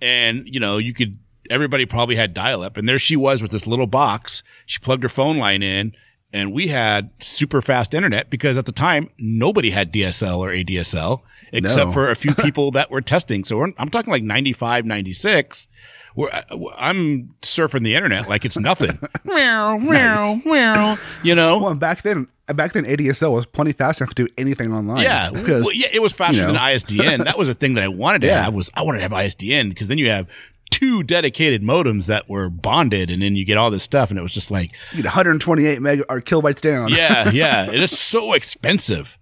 and 0.00 0.44
you 0.46 0.60
know 0.60 0.78
you 0.78 0.94
could 0.94 1.18
everybody 1.50 1.84
probably 1.84 2.16
had 2.16 2.32
dial 2.32 2.62
up, 2.62 2.76
and 2.78 2.88
there 2.88 2.98
she 2.98 3.16
was 3.16 3.42
with 3.42 3.50
this 3.50 3.66
little 3.66 3.86
box. 3.86 4.42
She 4.64 4.78
plugged 4.78 5.02
her 5.02 5.08
phone 5.10 5.36
line 5.36 5.62
in. 5.62 5.92
And 6.32 6.52
we 6.52 6.68
had 6.68 7.10
super 7.20 7.62
fast 7.62 7.94
internet 7.94 8.28
because 8.30 8.58
at 8.58 8.66
the 8.66 8.72
time 8.72 9.08
nobody 9.18 9.70
had 9.70 9.92
DSL 9.92 10.38
or 10.38 10.50
ADSL 10.50 11.22
except 11.52 11.86
No. 11.86 11.92
for 11.92 12.10
a 12.10 12.14
few 12.16 12.34
people 12.44 12.70
that 12.72 12.90
were 12.90 13.00
testing. 13.00 13.44
So 13.44 13.56
we're, 13.58 13.72
I'm 13.78 13.88
talking 13.88 14.12
like 14.12 14.22
95, 14.22 14.84
96. 14.84 15.68
Where 16.14 16.34
I- 16.34 16.44
uh, 16.50 16.58
I'm 16.76 17.34
surfing 17.42 17.82
the 17.84 17.94
internet 17.94 18.28
like 18.28 18.44
it's 18.44 18.58
nothing. 18.58 18.98
meow, 19.24 19.78
meow, 19.78 20.36
meow. 20.44 20.98
You 21.22 21.34
know? 21.34 21.58
Well, 21.58 21.70
and 21.70 21.80
back 21.80 22.02
then, 22.02 22.28
back 22.46 22.72
then, 22.72 22.84
ADSL 22.84 23.30
was 23.32 23.46
plenty 23.46 23.72
fast 23.72 24.00
enough 24.00 24.14
to 24.14 24.24
do 24.26 24.32
anything 24.36 24.72
online. 24.72 25.02
Yeah, 25.02 25.30
because 25.30 25.64
well, 25.64 25.74
yeah, 25.74 25.88
it 25.92 26.02
was 26.02 26.12
faster 26.12 26.36
you 26.36 26.42
know. 26.42 26.48
than 26.48 26.56
ISDN. 26.56 27.24
that 27.24 27.38
was 27.38 27.48
a 27.48 27.54
thing 27.54 27.74
that 27.74 27.84
I 27.84 27.88
wanted 27.88 28.22
to 28.22 28.26
Yeah. 28.28 28.44
have. 28.44 28.54
Was 28.54 28.68
I 28.74 28.82
wanted 28.82 28.98
to 28.98 29.02
have 29.02 29.12
ISDN 29.12 29.68
because 29.70 29.88
then 29.88 29.96
you 29.98 30.08
have 30.10 30.26
two 30.70 31.02
dedicated 31.02 31.62
modems 31.62 32.06
that 32.06 32.28
were 32.28 32.48
bonded, 32.48 33.10
and 33.10 33.22
then 33.22 33.36
you 33.36 33.44
get 33.44 33.56
all 33.56 33.70
this 33.70 33.82
stuff, 33.82 34.10
and 34.10 34.18
it 34.18 34.22
was 34.22 34.32
just 34.32 34.50
like, 34.50 34.72
you 34.92 34.98
get 34.98 35.04
128 35.06 35.80
meg 35.82 36.00
or 36.08 36.20
kilobytes 36.20 36.60
down. 36.60 36.88
yeah, 36.90 37.30
yeah, 37.32 37.70
it 37.70 37.82
is 37.82 37.98
so 37.98 38.32
expensive. 38.32 39.18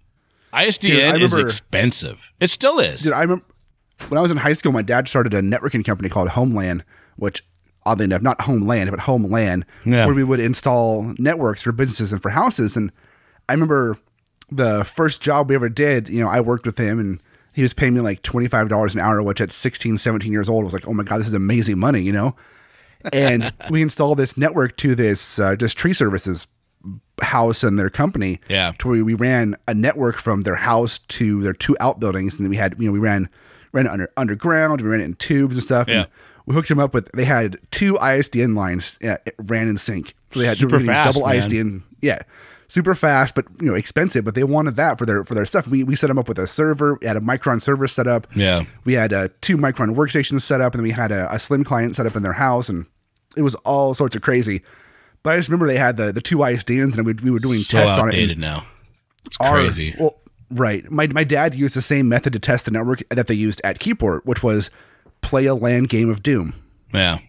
ISDN 0.53 1.13
I 1.13 1.17
is 1.17 1.33
expensive. 1.33 2.31
It 2.39 2.49
still 2.49 2.79
is. 2.79 3.01
Dude, 3.01 3.13
I 3.13 3.21
remember 3.21 3.45
when 4.09 4.17
I 4.17 4.21
was 4.21 4.31
in 4.31 4.37
high 4.37 4.53
school, 4.53 4.71
my 4.71 4.81
dad 4.81 5.07
started 5.07 5.33
a 5.33 5.41
networking 5.41 5.83
company 5.85 6.09
called 6.09 6.29
Homeland, 6.29 6.83
which 7.17 7.43
oddly 7.85 8.05
enough, 8.05 8.21
not 8.21 8.41
Homeland, 8.41 8.89
but 8.91 9.01
Homeland, 9.01 9.65
Yeah. 9.85 10.05
where 10.05 10.15
we 10.15 10.23
would 10.23 10.39
install 10.39 11.13
networks 11.17 11.61
for 11.63 11.71
businesses 11.71 12.11
and 12.11 12.21
for 12.21 12.29
houses. 12.29 12.75
And 12.75 12.91
I 13.47 13.53
remember 13.53 13.97
the 14.51 14.83
first 14.83 15.21
job 15.21 15.49
we 15.49 15.55
ever 15.55 15.69
did, 15.69 16.09
you 16.09 16.19
know, 16.21 16.27
I 16.29 16.39
worked 16.41 16.65
with 16.65 16.77
him 16.77 16.99
and 16.99 17.21
he 17.57 17.63
was 17.63 17.73
paying 17.73 17.95
me 17.95 18.01
like 18.01 18.21
$25 18.21 18.93
an 18.93 18.99
hour, 18.99 19.23
which 19.23 19.41
at 19.41 19.49
16, 19.49 19.97
17 19.97 20.31
years 20.31 20.47
old 20.47 20.63
was 20.63 20.75
like, 20.75 20.87
oh 20.87 20.93
my 20.93 21.03
God, 21.03 21.19
this 21.19 21.25
is 21.25 21.33
amazing 21.33 21.79
money, 21.79 22.01
you 22.01 22.11
know? 22.11 22.35
And 23.11 23.51
we 23.71 23.81
installed 23.81 24.19
this 24.19 24.37
network 24.37 24.77
to 24.77 24.93
this 24.93 25.39
uh, 25.39 25.55
just 25.55 25.75
tree 25.75 25.95
services 25.95 26.45
house 27.19 27.63
and 27.63 27.79
their 27.79 27.89
company. 27.89 28.39
Yeah. 28.47 28.73
To 28.77 28.89
where 28.89 29.03
we 29.03 29.15
ran 29.15 29.55
a 29.67 29.73
network 29.73 30.17
from 30.17 30.41
their 30.41 30.57
house 30.57 30.99
to 30.99 31.41
their 31.41 31.53
two 31.53 31.75
outbuildings, 31.79 32.37
and 32.37 32.45
then 32.45 32.51
we 32.51 32.57
had 32.57 32.75
you 32.77 32.85
know 32.85 32.91
we 32.91 32.99
ran 32.99 33.27
ran 33.71 33.87
it 33.87 33.89
under 33.89 34.11
underground, 34.15 34.81
we 34.81 34.87
ran 34.87 35.01
it 35.01 35.05
in 35.05 35.15
tubes 35.15 35.55
and 35.55 35.63
stuff. 35.63 35.87
Yeah. 35.87 36.01
And 36.01 36.07
we 36.45 36.53
hooked 36.53 36.69
them 36.69 36.79
up 36.79 36.93
with. 36.93 37.11
They 37.13 37.25
had 37.25 37.57
two 37.71 37.95
ISDN 37.95 38.55
lines 38.55 38.99
uh, 39.03 39.17
it 39.25 39.33
ran 39.39 39.67
in 39.67 39.77
sync, 39.77 40.13
so 40.29 40.41
they 40.41 40.45
had 40.45 40.57
Super 40.57 40.77
they 40.77 40.85
were 40.85 40.93
getting 40.93 40.93
fast, 40.93 41.17
double 41.17 41.27
man. 41.27 41.39
ISDN. 41.39 41.81
Yeah. 42.01 42.21
Super 42.69 42.95
fast, 42.95 43.33
but 43.33 43.45
you 43.61 43.67
know 43.67 43.75
expensive. 43.75 44.25
But 44.25 44.35
they 44.35 44.43
wanted 44.43 44.75
that 44.75 44.97
for 44.97 45.05
their 45.05 45.23
for 45.23 45.33
their 45.33 45.45
stuff. 45.45 45.67
We, 45.67 45.83
we 45.83 45.95
set 45.95 46.07
them 46.07 46.19
up 46.19 46.27
with 46.27 46.37
a 46.37 46.45
server. 46.47 46.95
We 47.01 47.07
had 47.07 47.15
a 47.15 47.21
Micron 47.21 47.61
server 47.61 47.87
set 47.87 48.07
up. 48.07 48.27
Yeah. 48.35 48.65
we 48.83 48.93
had 48.93 49.13
uh, 49.13 49.29
two 49.39 49.55
Micron 49.57 49.95
workstations 49.95 50.41
set 50.41 50.59
up, 50.59 50.73
and 50.73 50.79
then 50.79 50.83
we 50.83 50.91
had 50.91 51.11
a, 51.13 51.33
a 51.33 51.39
Slim 51.39 51.63
client 51.63 51.95
set 51.95 52.05
up 52.05 52.15
in 52.17 52.23
their 52.23 52.33
house, 52.33 52.67
and 52.67 52.85
it 53.37 53.41
was 53.41 53.55
all 53.55 53.93
sorts 53.93 54.15
of 54.17 54.21
crazy. 54.21 54.63
But 55.23 55.33
I 55.33 55.37
just 55.37 55.47
remember 55.49 55.67
they 55.67 55.77
had 55.77 55.95
the 55.95 56.11
the 56.11 56.19
two 56.21 56.37
ISDNs, 56.39 56.97
and 56.97 57.05
we, 57.05 57.13
we 57.13 57.31
were 57.31 57.39
doing 57.39 57.59
so 57.59 57.77
tests 57.77 57.97
on 57.97 58.09
it. 58.09 58.13
outdated 58.15 58.37
now. 58.37 58.65
It's 59.25 59.37
our- 59.39 59.53
crazy. 59.55 59.95
Well, 59.97 60.17
right. 60.51 60.89
My 60.91 61.07
my 61.07 61.23
dad 61.23 61.55
used 61.55 61.75
the 61.75 61.81
same 61.81 62.09
method 62.09 62.33
to 62.33 62.39
test 62.39 62.65
the 62.65 62.71
network 62.71 63.01
that 63.09 63.27
they 63.27 63.33
used 63.33 63.61
at 63.63 63.79
Keyport, 63.79 64.25
which 64.25 64.43
was 64.43 64.69
play 65.21 65.45
a 65.45 65.55
LAN 65.55 65.85
game 65.85 66.09
of 66.09 66.21
Doom, 66.21 66.53
yeah. 66.93 67.19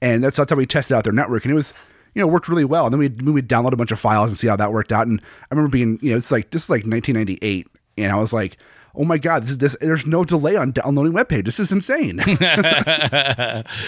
and 0.00 0.22
that's 0.22 0.36
that's 0.36 0.50
how 0.50 0.56
we 0.56 0.66
tested 0.66 0.96
out 0.96 1.02
their 1.04 1.12
network, 1.12 1.44
and 1.44 1.50
it 1.52 1.56
was 1.56 1.74
you 2.18 2.24
know 2.24 2.28
worked 2.28 2.48
really 2.48 2.64
well. 2.64 2.84
And 2.84 2.92
then 2.92 2.98
we 2.98 3.08
we 3.08 3.32
would 3.32 3.48
download 3.48 3.72
a 3.72 3.76
bunch 3.76 3.92
of 3.92 4.00
files 4.00 4.30
and 4.30 4.36
see 4.36 4.48
how 4.48 4.56
that 4.56 4.72
worked 4.72 4.92
out. 4.92 5.06
And 5.06 5.22
I 5.22 5.54
remember 5.54 5.70
being 5.70 5.98
you 6.02 6.10
know 6.10 6.16
it's 6.16 6.32
like 6.32 6.50
this 6.50 6.64
is 6.64 6.70
like 6.70 6.84
1998, 6.84 7.66
and 7.96 8.12
I 8.12 8.16
was 8.16 8.32
like. 8.32 8.58
Oh 8.94 9.04
my 9.04 9.18
God! 9.18 9.44
This 9.44 9.50
is 9.50 9.58
this. 9.58 9.76
There's 9.80 10.06
no 10.06 10.24
delay 10.24 10.56
on 10.56 10.72
downloading 10.72 11.12
web 11.12 11.28
page. 11.28 11.44
This 11.44 11.60
is 11.60 11.70
insane. 11.70 12.18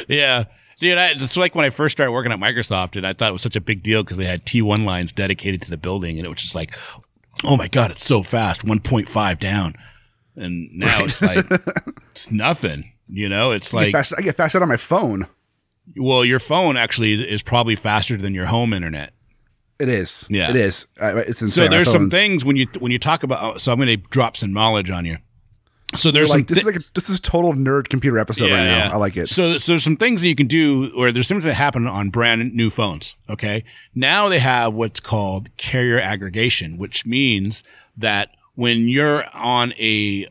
yeah. 0.08 0.44
Dude, 0.78 0.98
I, 0.98 1.08
it's 1.08 1.36
like 1.36 1.56
when 1.56 1.64
I 1.64 1.70
first 1.70 1.96
started 1.96 2.12
working 2.12 2.30
at 2.30 2.38
Microsoft, 2.38 2.94
and 2.94 3.04
I 3.04 3.12
thought 3.12 3.30
it 3.30 3.32
was 3.32 3.42
such 3.42 3.56
a 3.56 3.60
big 3.60 3.82
deal 3.82 4.04
because 4.04 4.18
they 4.18 4.24
had 4.26 4.46
T1 4.46 4.84
lines 4.84 5.10
dedicated 5.10 5.62
to 5.62 5.70
the 5.70 5.76
building, 5.76 6.16
and 6.18 6.26
it 6.26 6.28
was 6.28 6.38
just 6.40 6.54
like, 6.54 6.76
oh 7.44 7.56
my 7.56 7.66
God, 7.66 7.90
it's 7.90 8.06
so 8.06 8.22
fast, 8.22 8.64
1.5 8.64 9.38
down. 9.40 9.74
and 10.36 10.70
now 10.72 11.02
it's 11.04 11.20
like 11.20 11.44
it's 12.12 12.30
nothing. 12.30 12.92
You 13.08 13.28
know, 13.28 13.50
it's 13.50 13.74
I 13.74 13.78
like 13.78 13.92
fast, 13.92 14.14
I 14.16 14.22
get 14.22 14.36
fast 14.36 14.54
out 14.54 14.62
on 14.62 14.68
my 14.68 14.76
phone. 14.76 15.26
Well, 15.96 16.24
your 16.24 16.38
phone 16.38 16.76
actually 16.76 17.14
is 17.28 17.42
probably 17.42 17.76
faster 17.76 18.16
than 18.16 18.34
your 18.34 18.46
home 18.46 18.72
internet. 18.72 19.12
It 19.78 19.88
is. 19.88 20.26
Yeah. 20.28 20.50
It 20.50 20.56
is. 20.56 20.86
It's 21.00 21.40
insane. 21.40 21.64
So 21.64 21.68
there's 21.68 21.90
some 21.90 22.10
things 22.10 22.44
when 22.44 22.56
you 22.56 22.66
when 22.78 22.92
you 22.92 22.98
talk 22.98 23.22
about. 23.22 23.42
oh, 23.42 23.58
So 23.58 23.72
I'm 23.72 23.78
going 23.78 23.88
to 23.88 23.96
drop 24.08 24.36
some 24.36 24.52
knowledge 24.52 24.90
on 24.90 25.04
you. 25.06 25.16
So 25.96 26.10
there's 26.12 26.28
some 26.28 26.40
like 26.40 26.46
this 26.48 26.58
thi- 26.58 26.60
is 26.60 26.66
like 26.66 26.76
a, 26.76 26.92
this 26.94 27.10
is 27.10 27.18
a 27.18 27.22
total 27.22 27.52
nerd 27.54 27.88
computer 27.88 28.18
episode 28.18 28.50
right 28.52 28.64
now. 28.64 28.92
I 28.92 28.96
like 28.96 29.16
it. 29.16 29.28
So, 29.28 29.58
so 29.58 29.72
there's 29.72 29.82
some 29.82 29.96
things 29.96 30.20
that 30.20 30.28
you 30.28 30.36
can 30.36 30.46
do, 30.46 30.92
or 30.96 31.10
there's 31.10 31.26
things 31.26 31.42
that 31.44 31.54
happen 31.54 31.86
on 31.88 32.10
brand 32.10 32.54
new 32.54 32.70
phones. 32.70 33.16
Okay. 33.28 33.64
Now 33.94 34.28
they 34.28 34.38
have 34.38 34.74
what's 34.74 35.00
called 35.00 35.48
carrier 35.56 35.98
aggregation, 35.98 36.76
which 36.78 37.04
means 37.04 37.64
that 37.96 38.36
when 38.54 38.86
you're 38.88 39.24
on 39.34 39.72
a 39.80 40.28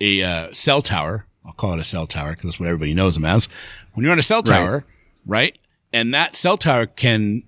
a 0.00 0.22
uh, 0.22 0.52
cell 0.52 0.82
tower, 0.82 1.26
I'll 1.44 1.52
call 1.52 1.74
it 1.74 1.80
a 1.80 1.84
cell 1.84 2.06
tower 2.06 2.30
because 2.30 2.50
that's 2.50 2.60
what 2.60 2.68
everybody 2.68 2.94
knows 2.94 3.14
them 3.14 3.24
as. 3.24 3.48
When 3.94 4.04
you're 4.04 4.12
on 4.12 4.18
a 4.18 4.22
cell 4.22 4.42
tower, 4.42 4.84
right, 5.26 5.56
and 5.92 6.14
that 6.14 6.36
cell 6.36 6.56
tower 6.56 6.86
can, 6.86 7.42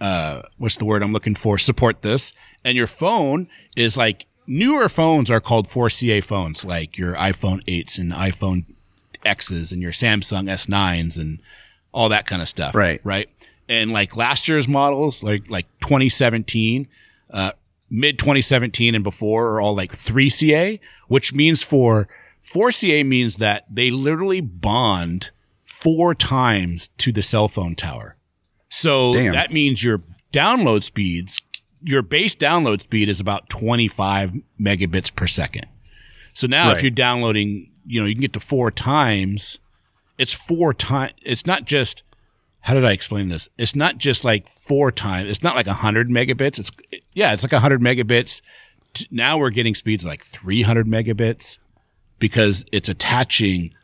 uh, 0.00 0.42
what's 0.56 0.78
the 0.78 0.84
word 0.84 1.02
I'm 1.02 1.12
looking 1.12 1.34
for? 1.34 1.58
Support 1.58 2.02
this, 2.02 2.32
and 2.64 2.76
your 2.76 2.86
phone 2.86 3.48
is 3.76 3.96
like 3.96 4.26
newer 4.46 4.88
phones 4.88 5.30
are 5.30 5.40
called 5.40 5.68
4CA 5.68 6.22
phones, 6.22 6.64
like 6.64 6.96
your 6.96 7.14
iPhone 7.14 7.62
8s 7.64 7.98
and 7.98 8.12
iPhone 8.12 8.64
X's 9.24 9.72
and 9.72 9.82
your 9.82 9.92
Samsung 9.92 10.48
S9s 10.48 11.18
and 11.18 11.40
all 11.92 12.08
that 12.08 12.26
kind 12.26 12.42
of 12.42 12.48
stuff. 12.48 12.74
Right. 12.74 13.00
Right. 13.04 13.28
And 13.68 13.92
like 13.92 14.16
last 14.16 14.48
year's 14.48 14.68
models, 14.68 15.22
like 15.22 15.50
like 15.50 15.66
2017, 15.80 16.86
uh, 17.30 17.52
mid 17.90 18.18
2017 18.18 18.94
and 18.94 19.02
before 19.04 19.48
are 19.48 19.60
all 19.60 19.74
like 19.74 19.92
3CA, 19.92 20.78
which 21.08 21.34
means 21.34 21.62
for 21.62 22.08
4CA 22.52 23.04
means 23.04 23.36
that 23.36 23.64
they 23.70 23.90
literally 23.90 24.40
bond 24.40 25.30
four 25.64 26.14
times 26.14 26.88
to 26.98 27.12
the 27.12 27.22
cell 27.22 27.48
phone 27.48 27.74
tower. 27.74 28.16
So 28.68 29.14
Damn. 29.14 29.32
that 29.32 29.52
means 29.52 29.82
your 29.82 30.02
download 30.32 30.82
speeds, 30.84 31.40
your 31.82 32.02
base 32.02 32.36
download 32.36 32.82
speed 32.82 33.08
is 33.08 33.20
about 33.20 33.48
25 33.48 34.32
megabits 34.60 35.14
per 35.14 35.26
second. 35.26 35.66
So 36.34 36.46
now 36.46 36.72
if 36.72 36.82
you're 36.82 36.90
downloading, 36.90 37.72
you 37.86 38.00
know, 38.00 38.06
you 38.06 38.14
can 38.14 38.20
get 38.20 38.32
to 38.34 38.40
four 38.40 38.70
times. 38.70 39.58
It's 40.18 40.32
four 40.32 40.74
times. 40.74 41.12
It's 41.22 41.46
not 41.46 41.64
just. 41.64 42.02
How 42.60 42.74
did 42.74 42.84
I 42.84 42.92
explain 42.92 43.28
this? 43.28 43.48
It's 43.56 43.76
not 43.76 43.98
just 43.98 44.24
like 44.24 44.48
four 44.48 44.90
times. 44.90 45.30
It's 45.30 45.42
not 45.42 45.54
like 45.54 45.66
hundred 45.68 46.08
megabits. 46.08 46.58
It's 46.58 46.70
yeah, 47.12 47.32
it's 47.32 47.44
like 47.44 47.52
hundred 47.52 47.80
megabits. 47.80 48.40
Now 49.10 49.38
we're 49.38 49.50
getting 49.50 49.74
speeds 49.74 50.04
like 50.04 50.24
300 50.24 50.86
megabits 50.86 51.58
because 52.18 52.64
it's 52.72 52.88
attaching 52.88 53.74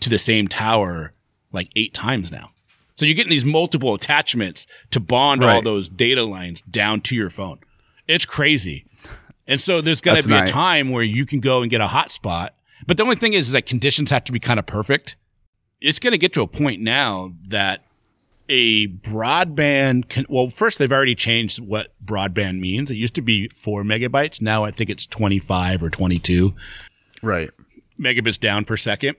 to 0.00 0.10
the 0.10 0.18
same 0.18 0.48
tower 0.48 1.12
like 1.52 1.70
eight 1.76 1.94
times 1.94 2.30
now. 2.30 2.50
So 2.96 3.04
you're 3.06 3.14
getting 3.14 3.30
these 3.30 3.44
multiple 3.44 3.94
attachments 3.94 4.66
to 4.90 5.00
bond 5.00 5.42
all 5.42 5.62
those 5.62 5.88
data 5.88 6.22
lines 6.22 6.62
down 6.62 7.00
to 7.02 7.16
your 7.16 7.30
phone. 7.30 7.58
It's 8.06 8.24
crazy. 8.24 8.86
And 9.46 9.60
so 9.60 9.80
there's 9.80 10.00
got 10.00 10.20
to 10.22 10.28
be 10.28 10.34
a 10.34 10.46
time 10.46 10.90
where 10.90 11.02
you 11.02 11.26
can 11.26 11.40
go 11.40 11.62
and 11.62 11.70
get 11.70 11.80
a 11.80 11.86
hotspot. 11.86 12.50
But 12.86 12.96
the 12.96 13.02
only 13.02 13.16
thing 13.16 13.32
is, 13.32 13.48
is 13.48 13.52
that 13.52 13.66
conditions 13.66 14.10
have 14.10 14.24
to 14.24 14.32
be 14.32 14.38
kind 14.38 14.58
of 14.58 14.66
perfect. 14.66 15.16
It's 15.80 15.98
going 15.98 16.12
to 16.12 16.18
get 16.18 16.32
to 16.34 16.42
a 16.42 16.46
point 16.46 16.80
now 16.80 17.32
that 17.48 17.84
a 18.48 18.88
broadband 18.88 20.08
can, 20.08 20.24
well, 20.28 20.50
first, 20.50 20.78
they've 20.78 20.92
already 20.92 21.14
changed 21.14 21.58
what 21.58 21.92
broadband 22.04 22.60
means. 22.60 22.90
It 22.90 22.96
used 22.96 23.14
to 23.16 23.22
be 23.22 23.48
four 23.48 23.82
megabytes. 23.82 24.40
Now 24.40 24.64
I 24.64 24.70
think 24.70 24.88
it's 24.88 25.06
25 25.06 25.82
or 25.82 25.90
22 25.90 26.54
right. 27.24 27.50
Megabits 28.00 28.38
down 28.38 28.64
per 28.64 28.76
second. 28.76 29.16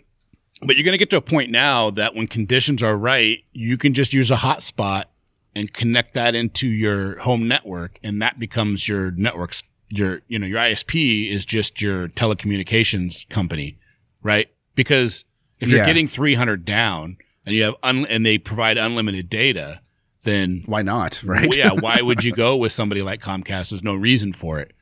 But 0.62 0.76
you're 0.78 0.86
going 0.86 0.94
to 0.94 0.98
get 0.98 1.10
to 1.10 1.18
a 1.18 1.22
point 1.22 1.52
now 1.52 1.90
that 1.92 2.16
when 2.16 2.28
conditions 2.28 2.82
are 2.82 2.98
right, 2.98 3.44
you 3.52 3.78
can 3.78 3.94
just 3.94 4.14
use 4.14 4.32
a 4.32 4.38
hotspot 4.38 5.06
and 5.54 5.74
connect 5.74 6.14
that 6.14 6.34
into 6.36 6.68
your 6.68 7.20
home 7.20 7.48
network, 7.48 8.00
and 8.04 8.22
that 8.22 8.40
becomes 8.40 8.88
your 8.88 9.12
network's 9.12 9.64
your 9.90 10.22
you 10.28 10.40
know 10.40 10.48
your 10.48 10.58
ISP 10.60 11.30
is 11.30 11.46
just 11.46 11.82
your 11.82 12.08
telecommunications 12.10 13.28
company, 13.30 13.78
right? 14.24 14.48
Because 14.76 15.26
if 15.60 15.70
you're 15.70 15.80
Yeah. 15.80 15.86
getting 15.86 16.08
300 16.08 16.66
down 16.66 17.18
and 17.46 17.56
you 17.56 17.64
have 17.64 17.76
un- 17.84 18.06
and 18.08 18.26
they 18.26 18.38
provide 18.38 18.78
unlimited 18.78 19.30
data, 19.30 19.82
then 20.24 20.64
Why 20.66 20.82
not? 20.82 21.22
Right. 21.24 21.48
well, 21.50 21.58
yeah, 21.58 21.72
why 21.80 22.02
would 22.02 22.24
you 22.24 22.32
go 22.34 22.56
with 22.58 22.72
somebody 22.72 23.02
like 23.02 23.22
Comcast? 23.22 23.70
There's 23.70 23.84
no 23.84 23.96
reason 23.96 24.34
for 24.34 24.60
it, 24.60 24.74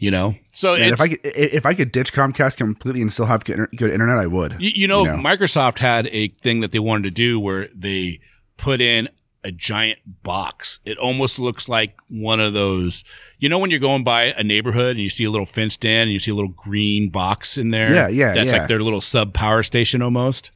you 0.00 0.10
know. 0.10 0.34
So 0.50 0.74
it's, 0.74 0.94
if 0.94 1.00
I 1.00 1.08
could, 1.08 1.20
if 1.22 1.66
I 1.66 1.74
could 1.74 1.92
ditch 1.92 2.12
Comcast 2.12 2.56
completely 2.56 3.02
and 3.02 3.12
still 3.12 3.26
have 3.26 3.44
good, 3.44 3.68
good 3.76 3.92
internet, 3.92 4.18
I 4.18 4.26
would. 4.26 4.56
You, 4.58 4.70
you, 4.74 4.88
know, 4.88 5.04
You 5.04 5.12
know. 5.12 5.16
Microsoft 5.18 5.78
had 5.78 6.08
a 6.08 6.28
thing 6.28 6.60
that 6.60 6.72
they 6.72 6.80
wanted 6.80 7.04
to 7.04 7.10
do 7.12 7.38
where 7.38 7.68
they 7.74 8.20
put 8.56 8.80
in 8.80 9.08
a 9.44 9.52
giant 9.52 9.98
box. 10.22 10.80
It 10.84 10.98
almost 10.98 11.38
looks 11.38 11.68
like 11.68 11.98
one 12.08 12.40
of 12.40 12.52
those. 12.54 13.04
You 13.38 13.48
know, 13.48 13.58
when 13.58 13.70
you're 13.70 13.78
going 13.78 14.02
by 14.02 14.24
a 14.24 14.42
neighborhood 14.42 14.96
and 14.96 15.00
you 15.00 15.10
see 15.10 15.24
a 15.24 15.30
little 15.30 15.46
fenced 15.46 15.84
in 15.84 16.02
and 16.02 16.12
you 16.12 16.18
see 16.18 16.30
a 16.30 16.34
little 16.34 16.50
green 16.50 17.10
box 17.10 17.56
in 17.56 17.68
there. 17.68 17.94
Yeah, 17.94 18.08
yeah, 18.08 18.34
That's 18.34 18.52
yeah. 18.52 18.58
like 18.58 18.68
their 18.68 18.80
little 18.80 19.00
sub 19.00 19.32
power 19.34 19.62
station 19.62 20.02
almost. 20.02 20.50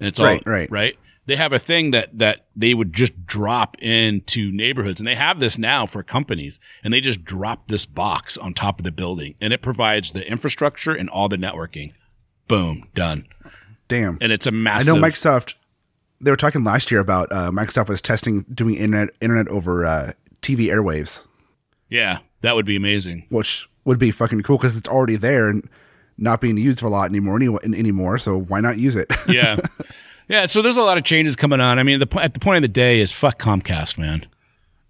And 0.00 0.08
it's 0.08 0.18
all 0.18 0.26
Right, 0.26 0.70
right. 0.70 0.98
They 1.28 1.36
have 1.36 1.52
a 1.52 1.58
thing 1.58 1.90
that 1.90 2.18
that 2.18 2.46
they 2.56 2.72
would 2.72 2.94
just 2.94 3.26
drop 3.26 3.76
into 3.80 4.50
neighborhoods, 4.50 4.98
and 4.98 5.06
they 5.06 5.14
have 5.14 5.40
this 5.40 5.58
now 5.58 5.84
for 5.84 6.02
companies, 6.02 6.58
and 6.82 6.92
they 6.92 7.02
just 7.02 7.22
drop 7.22 7.68
this 7.68 7.84
box 7.84 8.38
on 8.38 8.54
top 8.54 8.80
of 8.80 8.84
the 8.84 8.90
building, 8.90 9.34
and 9.38 9.52
it 9.52 9.60
provides 9.60 10.12
the 10.12 10.26
infrastructure 10.26 10.92
and 10.94 11.10
all 11.10 11.28
the 11.28 11.36
networking. 11.36 11.92
Boom, 12.48 12.88
done 12.94 13.26
Damn. 13.88 14.16
and 14.22 14.32
it's 14.32 14.46
a 14.46 14.50
massive. 14.50 14.88
I 14.88 14.98
know 14.98 15.06
Microsoft. 15.06 15.54
They 16.20 16.30
were 16.30 16.36
talking 16.36 16.64
last 16.64 16.90
year 16.90 16.98
about 17.00 17.30
uh, 17.30 17.50
Microsoft 17.50 17.88
was 17.90 18.00
testing 18.00 18.46
doing 18.52 18.74
internet 18.74 19.10
internet 19.20 19.48
over 19.48 19.84
uh, 19.84 20.12
TV 20.40 20.68
airwaves, 20.68 21.26
Yeah, 21.90 22.20
that 22.40 22.54
would 22.54 22.64
be 22.66 22.74
amazing. 22.76 23.26
which 23.28 23.68
would 23.84 23.98
be 23.98 24.10
fucking 24.10 24.40
cool 24.44 24.56
because 24.56 24.76
it's 24.76 24.88
already 24.88 25.16
there 25.16 25.50
and 25.50 25.68
not 26.16 26.40
being 26.40 26.56
used 26.56 26.80
for 26.80 26.86
a 26.86 26.90
lot 26.90 27.10
anymore 27.10 27.36
anyway, 27.36 27.58
anymore. 27.64 28.16
So 28.18 28.36
why 28.40 28.60
not 28.60 28.78
use 28.78 28.96
it? 28.96 29.12
Yeah, 29.28 29.58
yeah. 30.28 30.46
So 30.46 30.62
there's 30.62 30.76
a 30.76 30.82
lot 30.82 30.98
of 30.98 31.04
changes 31.04 31.36
coming 31.36 31.60
on. 31.60 31.78
I 31.78 31.82
mean, 31.82 31.98
the 32.00 32.08
at 32.20 32.34
the 32.34 32.40
point 32.40 32.56
of 32.56 32.62
the 32.62 32.68
day 32.68 33.00
is 33.00 33.12
fuck 33.12 33.38
Comcast, 33.38 33.98
man. 33.98 34.26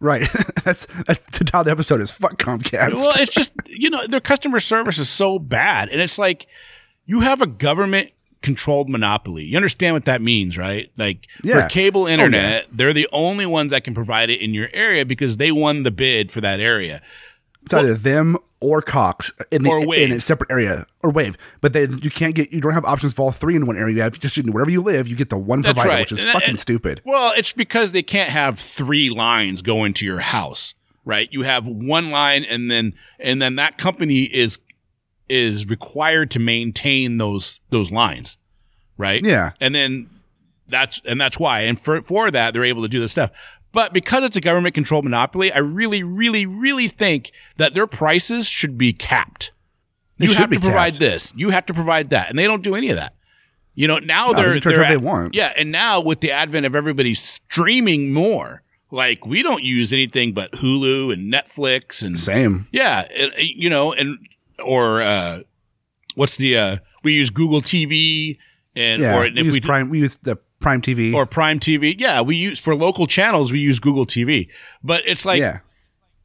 right. 0.01 0.23
that's 0.65 0.87
that's 1.05 1.51
how 1.53 1.63
the 1.63 1.71
episode 1.71 2.01
is. 2.01 2.11
Fuck 2.11 2.37
Comcast. 2.39 2.93
Well, 2.95 3.13
it's 3.17 3.33
just 3.33 3.53
you 3.67 3.91
know 3.91 4.07
their 4.07 4.21
customer 4.21 4.61
service 4.61 4.99
is 4.99 5.09
so 5.09 5.39
bad, 5.39 5.89
and 5.89 6.01
it's 6.01 6.19
like 6.19 6.47
you 7.07 7.21
have 7.21 7.41
a 7.41 7.47
government 7.47 8.11
controlled 8.41 8.89
monopoly. 8.89 9.43
You 9.45 9.57
understand 9.57 9.95
what 9.95 10.05
that 10.05 10.23
means, 10.23 10.57
right? 10.57 10.91
Like 10.97 11.27
Yeah. 11.43 11.63
for 11.63 11.69
cable 11.69 12.03
oh, 12.03 12.07
yeah. 12.07 12.15
internet, 12.15 12.67
they're 12.71 12.93
the 12.93 13.09
only 13.13 13.47
ones 13.47 13.73
that 13.73 13.83
can 13.83 13.95
provide 13.95 14.31
it 14.31 14.41
in 14.41 14.55
your 14.55 14.69
area 14.73 15.05
because 15.05 15.39
they 15.39 15.51
won 15.51 15.83
the 15.83 15.91
bid 15.91 16.31
for 16.31 16.41
that 16.41 16.61
area. 16.61 17.03
It's 17.63 17.75
either 17.75 17.95
them 17.95 18.37
or 18.61 18.83
Cox 18.83 19.33
in 19.51 19.63
the 19.63 19.71
in 19.97 20.13
a 20.13 20.21
separate 20.21 20.51
area 20.51 20.85
or 21.03 21.11
Wave, 21.11 21.37
but 21.61 21.73
they 21.73 21.83
you 21.87 22.11
can't 22.11 22.35
get 22.35 22.53
you 22.53 22.61
don't 22.61 22.73
have 22.73 22.85
options 22.85 23.15
for 23.15 23.23
all 23.23 23.31
three 23.33 23.55
in 23.55 23.67
one 23.67 23.77
area. 23.77 23.95
You 23.97 24.03
have 24.03 24.19
just 24.19 24.37
wherever 24.45 24.71
you 24.71 24.81
live, 24.83 25.07
you 25.09 25.15
get 25.17 25.31
the 25.31 25.39
one 25.39 25.63
That's 25.63 25.75
provider, 25.75 25.89
right. 25.91 26.01
which 26.01 26.13
is 26.13 26.21
And- 26.21 26.31
uh, 26.31 26.33
fucking 26.35 26.49
and- 26.51 26.61
stupid. 26.61 27.01
Well, 27.05 27.33
it's 27.37 27.53
because 27.53 27.93
they 27.93 28.03
can't 28.03 28.31
have 28.31 28.59
three 28.59 29.11
lines 29.11 29.63
going 29.63 29.95
to 29.95 30.05
your 30.07 30.19
house, 30.21 30.75
right? 31.05 31.29
You 31.31 31.43
have 31.43 31.67
one 31.69 32.11
line 32.11 32.45
and 32.45 32.71
then 32.71 32.95
and 33.21 33.41
then 33.41 33.57
that 33.57 33.79
company 33.79 34.23
is 34.25 34.59
is 35.29 35.67
required 35.69 36.31
to 36.33 36.39
maintain 36.39 37.19
those 37.19 37.61
those 37.71 37.91
lines, 37.91 38.39
right? 38.97 39.23
Yeah. 39.23 39.53
And 39.61 39.75
then 39.75 40.09
that's 40.67 41.01
and 41.05 41.21
that's 41.21 41.39
why. 41.39 41.61
And 41.61 41.81
for 41.81 42.03
for 42.03 42.31
that 42.31 42.55
they're 42.55 42.65
able 42.65 42.83
to 42.83 42.89
do 42.89 42.99
this 43.01 43.13
stuff. 43.13 43.31
But 43.73 43.93
because 43.93 44.25
it's 44.25 44.37
a 44.37 44.41
government 44.41 44.75
controlled 44.75 45.05
monopoly, 45.05 45.53
I 45.53 45.59
really, 45.59 46.03
really, 46.03 46.47
really 46.47 46.89
think 46.89 47.33
that 47.59 47.75
their 47.75 47.87
prices 47.87 48.47
should 48.47 48.79
be 48.79 48.93
capped. 48.93 49.53
You 50.17 50.33
have 50.35 50.51
to 50.51 50.59
provide 50.59 50.95
capped. 50.95 50.99
this. 51.01 51.33
You 51.37 51.51
have 51.51 51.67
to 51.67 51.75
provide 51.75 52.11
that. 52.11 52.31
And 52.31 52.39
they 52.39 52.47
don't 52.47 52.63
do 52.63 52.75
any 52.75 52.89
of 52.91 52.97
that. 52.97 53.15
You 53.75 53.87
know, 53.87 53.99
now 53.99 54.31
No, 54.31 54.39
they're, 54.43 54.55
they 54.55 54.73
they're 54.73 54.89
they 54.89 54.97
want. 54.97 55.35
Yeah, 55.35 55.53
and 55.57 55.71
now 55.71 56.01
with 56.01 56.21
the 56.21 56.33
advent 56.33 56.67
of 56.67 56.75
everybody 56.75 57.15
streaming 57.15 58.13
more, 58.13 58.63
like 58.91 59.25
we 59.27 59.43
don't 59.43 59.63
use 59.63 59.93
anything 59.93 60.33
but 60.33 60.51
Hulu 60.53 61.13
and 61.13 61.33
Netflix 61.33 62.03
and 62.03 62.19
Same. 62.19 62.67
yeah, 62.73 63.07
and, 63.17 63.33
uh, 63.33 63.37
you 63.39 63.71
know, 63.71 63.93
and 63.93 64.19
or 64.65 65.01
uh, 65.03 65.41
what's 66.17 66.37
the 66.39 66.57
uh, 66.59 66.77
we 67.05 67.13
use 67.13 67.31
Google 67.31 67.63
TV 67.63 68.39
and 68.75 69.01
Yeah. 69.03 69.17
or 69.19 69.23
we 69.25 69.39
if 69.39 69.47
use 69.47 69.55
we 69.55 69.61
Prime. 69.61 69.91
We 69.91 70.01
use 70.01 70.17
the 70.17 70.39
Prime 70.61 70.83
TV. 70.83 71.15
or 71.15 71.27
Prime 71.27 71.61
TV. 71.61 71.95
Yeah, 71.99 72.21
we 72.21 72.37
use 72.37 72.59
for 72.59 72.75
local 72.75 73.07
channels 73.07 73.53
we 73.53 73.61
use 73.61 73.79
Google 73.79 74.07
TV. 74.07 74.49
But 74.83 75.03
it's 75.07 75.25
like 75.25 75.41
yeah. 75.41 75.61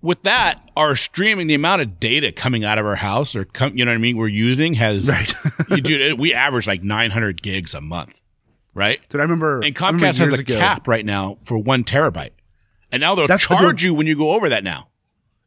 with 0.02 0.24
that, 0.24 0.68
our 0.76 0.96
streaming, 0.96 1.48
the 1.48 1.54
amount 1.54 1.82
of 1.82 2.00
data 2.00 2.32
coming 2.32 2.64
out 2.64 2.78
of 2.78 2.86
our 2.86 2.96
house 2.96 3.36
or 3.36 3.46
come, 3.46 3.78
you 3.78 3.86
know 3.86 3.92
what 3.92 3.96
I 3.96 4.00
mean, 4.00 4.18
we're 4.18 4.28
using 4.28 4.74
has 4.76 5.08
Right. 5.08 5.34
you 5.70 5.82
dude, 5.82 6.20
we 6.20 6.34
average 6.34 6.66
like 6.68 6.84
900 6.84 7.42
gigs 7.42 7.74
a 7.74 7.82
month, 7.82 8.20
right? 8.74 9.00
Dude, 9.10 9.22
I 9.22 9.24
remember. 9.24 9.62
And 9.62 9.78
I 9.78 9.86
remember 9.88 10.08
Comcast 10.08 10.18
has 10.18 10.40
a 10.40 10.42
ago- 10.42 10.60
cap 10.60 10.88
right 10.88 11.06
now 11.06 11.38
for 11.44 11.58
one 11.58 11.84
terabyte, 11.84 12.32
and 12.92 13.02
now 13.02 13.16
they'll 13.16 13.28
That's- 13.28 13.46
charge 13.48 13.84
you 13.84 13.94
when 13.94 14.08
you 14.08 14.18
go 14.18 14.32
over 14.32 14.50
that 14.50 14.64
now. 14.64 14.90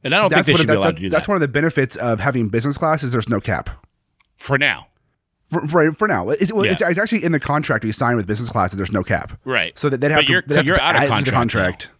And 0.04 0.14
I 0.14 0.20
don't 0.20 0.32
think 0.32 0.46
they 0.46 0.52
should 0.52 0.68
be 0.68 0.74
that's, 0.74 0.78
allowed 0.78 0.96
to 0.96 1.00
do 1.00 1.08
that's 1.08 1.10
that. 1.10 1.16
That's 1.18 1.28
one 1.28 1.34
of 1.36 1.40
the 1.40 1.48
benefits 1.48 1.96
of 1.96 2.20
having 2.20 2.48
business 2.48 2.78
class 2.78 3.02
is 3.02 3.10
there's 3.10 3.28
no 3.28 3.40
cap. 3.40 3.70
for 4.36 4.56
now. 4.56 4.86
For, 5.46 5.66
for, 5.68 5.92
for 5.92 6.08
now, 6.08 6.28
it's, 6.30 6.52
well, 6.52 6.64
Yeah. 6.64 6.72
it's, 6.72 6.82
it's 6.82 6.98
actually 6.98 7.22
in 7.24 7.32
the 7.32 7.38
contract 7.40 7.84
we 7.84 7.92
signed 7.92 8.16
with 8.16 8.26
business 8.26 8.48
class 8.48 8.72
that 8.72 8.76
there's 8.76 8.90
no 8.92 9.04
cap. 9.04 9.38
Right. 9.44 9.78
So 9.78 9.88
that 9.88 10.00
they'd 10.00 10.10
have 10.10 10.18
But 10.18 10.26
to. 10.26 10.32
you're- 10.32 10.42
they'd 10.46 10.56
have 10.56 10.66
you're 10.66 10.76
to 10.78 10.82
out 10.84 10.96
of 10.96 11.02
add 11.02 11.04
it 11.04 11.18
to 11.18 11.24
the 11.24 11.30
contract 11.30 11.80
contract. 11.82 11.90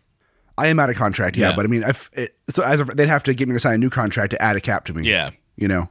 I 0.59 0.67
am 0.69 0.81
out 0.81 0.91
of 0.91 0.97
contract. 0.97 1.37
Yeah, 1.37 1.51
Yeah. 1.51 1.57
but 1.57 1.65
I 1.65 1.69
mean, 1.69 1.83
if 1.85 2.11
it, 2.15 2.35
so 2.49 2.63
as 2.65 2.81
of, 2.81 2.89
they'd 2.97 3.09
have 3.09 3.23
to 3.25 3.35
get 3.35 3.47
me 3.47 3.53
to 3.55 3.59
sign 3.61 3.75
a 3.75 3.79
new 3.79 3.91
contract 3.91 4.31
to 4.31 4.43
add 4.43 4.57
a 4.57 4.61
cap 4.61 4.85
to 4.87 4.95
me. 4.95 5.09
Yeah. 5.09 5.31
You 5.57 5.69
know, 5.69 5.89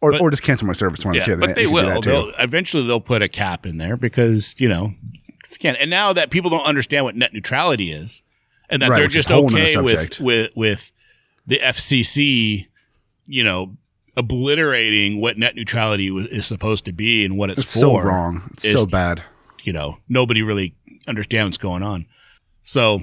or 0.00 0.12
But- 0.12 0.20
or 0.20 0.30
just 0.30 0.42
cancel 0.42 0.66
my 0.66 0.72
service. 0.72 1.04
One 1.04 1.14
Yeah, 1.14 1.22
two. 1.22 1.36
but 1.36 1.54
they 1.54 1.64
can 1.64 1.72
will. 1.72 2.00
They'll, 2.00 2.32
eventually, 2.38 2.86
they'll 2.86 3.00
put 3.00 3.22
a 3.22 3.28
cap 3.28 3.66
in 3.66 3.76
there 3.78 3.96
because 3.96 4.54
you 4.58 4.68
know, 4.68 4.94
again, 5.54 5.76
and 5.76 5.90
now 5.90 6.12
that 6.12 6.30
people 6.30 6.50
don't 6.50 6.64
understand 6.66 7.04
what 7.04 7.14
net 7.14 7.32
neutrality 7.32 7.92
is, 7.92 8.22
and 8.68 8.82
that 8.82 8.90
Right, 8.90 8.98
they're 8.98 9.08
just 9.08 9.30
a 9.30 9.34
whole 9.34 9.48
nother 9.50 9.62
okay 9.64 9.76
with 9.80 10.18
with 10.20 10.50
with 10.56 10.92
the 11.46 11.58
FCC, 11.60 12.66
you 13.26 13.44
know, 13.44 13.76
obliterating 14.16 15.20
what 15.20 15.38
net 15.38 15.54
neutrality 15.54 16.08
is 16.08 16.46
supposed 16.46 16.84
to 16.86 16.92
be 16.92 17.24
and 17.24 17.36
what 17.38 17.50
it's, 17.50 17.60
It's 17.62 17.74
for. 17.74 17.80
so 17.80 17.98
wrong. 18.00 18.50
It's 18.54 18.64
is- 18.64 18.72
so 18.72 18.86
bad. 18.86 19.22
You 19.62 19.72
know, 19.74 19.98
nobody 20.08 20.40
really 20.42 20.74
understands 21.06 21.50
what's 21.50 21.58
going 21.62 21.82
on. 21.82 22.06
So, 22.62 23.02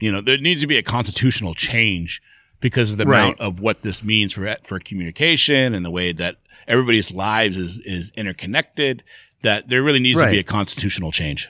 you 0.00 0.12
know, 0.12 0.20
there 0.20 0.36
needs 0.36 0.60
to 0.60 0.66
be 0.66 0.76
a 0.76 0.82
constitutional 0.82 1.54
change 1.54 2.20
because 2.60 2.90
of 2.90 2.98
the 2.98 3.06
Right. 3.06 3.22
amount 3.22 3.40
of 3.40 3.60
what 3.60 3.82
this 3.82 4.02
means 4.04 4.32
for 4.34 4.54
for 4.64 4.78
communication 4.80 5.74
and 5.74 5.84
the 5.86 5.90
way 5.90 6.12
that 6.12 6.36
everybody's 6.66 7.10
lives 7.10 7.56
is 7.56 7.78
is 7.86 8.12
interconnected. 8.16 9.02
That 9.42 9.68
there 9.68 9.82
really 9.82 10.00
needs 10.00 10.20
to 10.20 10.30
be 10.30 10.38
a 10.38 10.42
constitutional 10.44 11.10
change. 11.12 11.48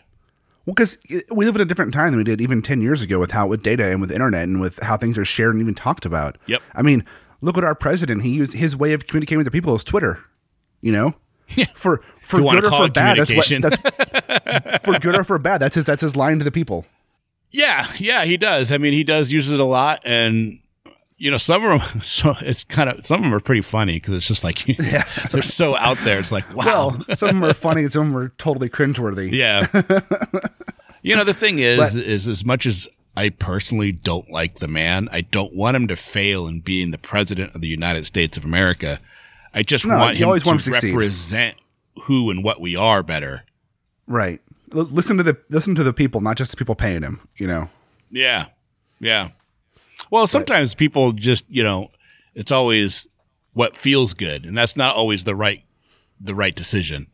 Well, 0.66 0.74
because 0.74 0.98
uh, 1.12 1.20
we 1.35 1.46
live 1.46 1.55
in 1.57 1.62
a 1.62 1.64
different 1.64 1.92
time 1.94 2.11
than 2.12 2.18
we 2.18 2.24
did 2.24 2.40
even 2.40 2.61
10 2.62 2.81
years 2.83 3.03
ago 3.03 3.18
with 3.18 3.31
how 3.33 3.46
with 3.46 3.62
data 3.62 3.90
and 3.90 4.01
with 4.01 4.12
internet 4.12 4.44
and 4.44 4.61
with 4.61 4.79
how 4.83 4.96
things 4.98 5.16
are 5.18 5.24
shared 5.24 5.55
and 5.55 5.62
even 5.62 5.74
talked 5.74 6.05
about. 6.05 6.37
Yep. 6.46 6.62
I 6.74 6.83
mean, 6.83 7.05
look 7.40 7.57
at 7.59 7.64
our 7.64 7.74
president. 7.74 8.22
He 8.22 8.31
used 8.31 8.55
his 8.55 8.77
way 8.77 8.92
of 8.92 9.07
communicating 9.07 9.38
with 9.38 9.44
the 9.46 9.51
people 9.51 9.74
is 9.74 9.85
Twitter. 9.85 10.20
You 10.81 10.92
know, 10.92 11.14
Yeah. 11.48 11.66
for 11.74 12.01
for 12.22 12.40
good 12.40 12.64
or 12.64 12.70
for 12.70 12.88
bad. 12.88 13.18
That's 13.18 13.33
what 13.35 13.48
that's 13.48 14.85
for 14.85 14.98
good 14.98 15.16
or 15.16 15.24
for 15.24 15.38
bad. 15.38 15.59
That's 15.59 15.74
his 15.74 15.85
that's 15.85 16.03
his 16.03 16.14
line 16.16 16.38
to 16.38 16.44
the 16.44 16.53
people. 16.53 16.87
Yeah, 17.51 17.90
yeah, 17.98 18.24
he 18.24 18.37
does. 18.37 18.70
I 18.70 18.79
mean, 18.79 18.92
he 18.92 19.03
does 19.05 19.33
use 19.33 19.51
it 19.51 19.59
a 19.59 19.64
lot, 19.64 20.01
and 20.05 20.59
you 21.16 21.31
know, 21.33 21.37
some 21.38 21.64
of 21.64 21.81
them. 21.81 22.01
So 22.05 22.37
it's 22.42 22.62
kind 22.62 22.88
of 22.90 23.05
some 23.07 23.18
of 23.18 23.24
them 23.24 23.35
are 23.35 23.40
pretty 23.40 23.62
funny 23.62 23.94
because 23.94 24.14
it's 24.14 24.29
just 24.29 24.44
like 24.44 24.64
they're 25.33 25.42
so 25.42 25.74
out 25.77 25.96
there. 25.98 26.18
It's 26.20 26.31
like 26.31 26.55
wow. 26.55 26.64
Well, 26.90 27.05
some 27.16 27.31
of 27.31 27.35
them 27.37 27.44
are 27.44 27.55
funny 27.55 27.88
some 27.88 28.03
of 28.09 28.12
them 28.12 28.16
are 28.16 28.29
totally 28.38 28.68
cringeworthy. 28.68 29.33
Yeah. 29.33 29.66
you 31.03 31.16
know, 31.16 31.24
the 31.24 31.35
thing 31.35 31.59
is, 31.59 31.79
But- 31.79 31.94
is 31.96 32.29
as 32.29 32.44
much 32.44 32.66
as 32.66 32.88
I 33.18 33.31
personally 33.31 33.90
don't 33.92 34.31
like 34.31 34.61
the 34.61 34.68
man, 34.68 35.09
I 35.11 35.22
don't 35.22 35.54
want 35.54 35.76
him 35.76 35.88
to 35.88 35.96
fail 35.96 36.46
in 36.46 36.61
being 36.61 36.90
the 36.92 36.98
president 36.98 37.54
of 37.54 37.61
the 37.61 37.68
United 37.68 38.07
States 38.07 38.37
of 38.37 38.44
America. 38.44 39.00
I 39.52 39.62
just 39.62 39.85
No, 39.85 39.98
want 39.98 40.16
him 40.16 40.20
to 40.20 40.26
want 40.28 40.42
him 40.46 40.57
to 40.59 40.62
succeed. 40.62 40.90
represent 40.94 41.57
who 42.04 42.31
and 42.31 42.44
what 42.44 42.61
we 42.61 42.76
are 42.76 43.02
better. 43.02 43.42
Right. 44.07 44.40
L- 44.74 44.83
listen 44.85 45.16
to 45.16 45.22
the 45.22 45.37
listen 45.48 45.74
to 45.74 45.83
the 45.83 45.92
people, 45.92 46.20
not 46.20 46.37
just 46.37 46.52
the 46.52 46.57
people 46.57 46.74
paying 46.74 47.02
him. 47.02 47.20
You 47.37 47.46
know. 47.48 47.70
Yeah. 48.11 48.46
Yeah. 49.00 49.31
Well, 50.11 50.26
sometimes 50.26 50.74
people 50.74 51.12
just, 51.12 51.44
you 51.48 51.62
know, 51.64 51.90
it's 52.35 52.52
always 52.52 53.07
what 53.52 53.76
feels 53.76 54.14
good, 54.14 54.44
and 54.46 54.57
that's 54.57 54.76
not 54.76 54.94
always 54.94 55.24
the 55.24 55.35
right 55.35 55.64
the 56.20 56.35
right 56.35 56.54
decision. 56.54 57.09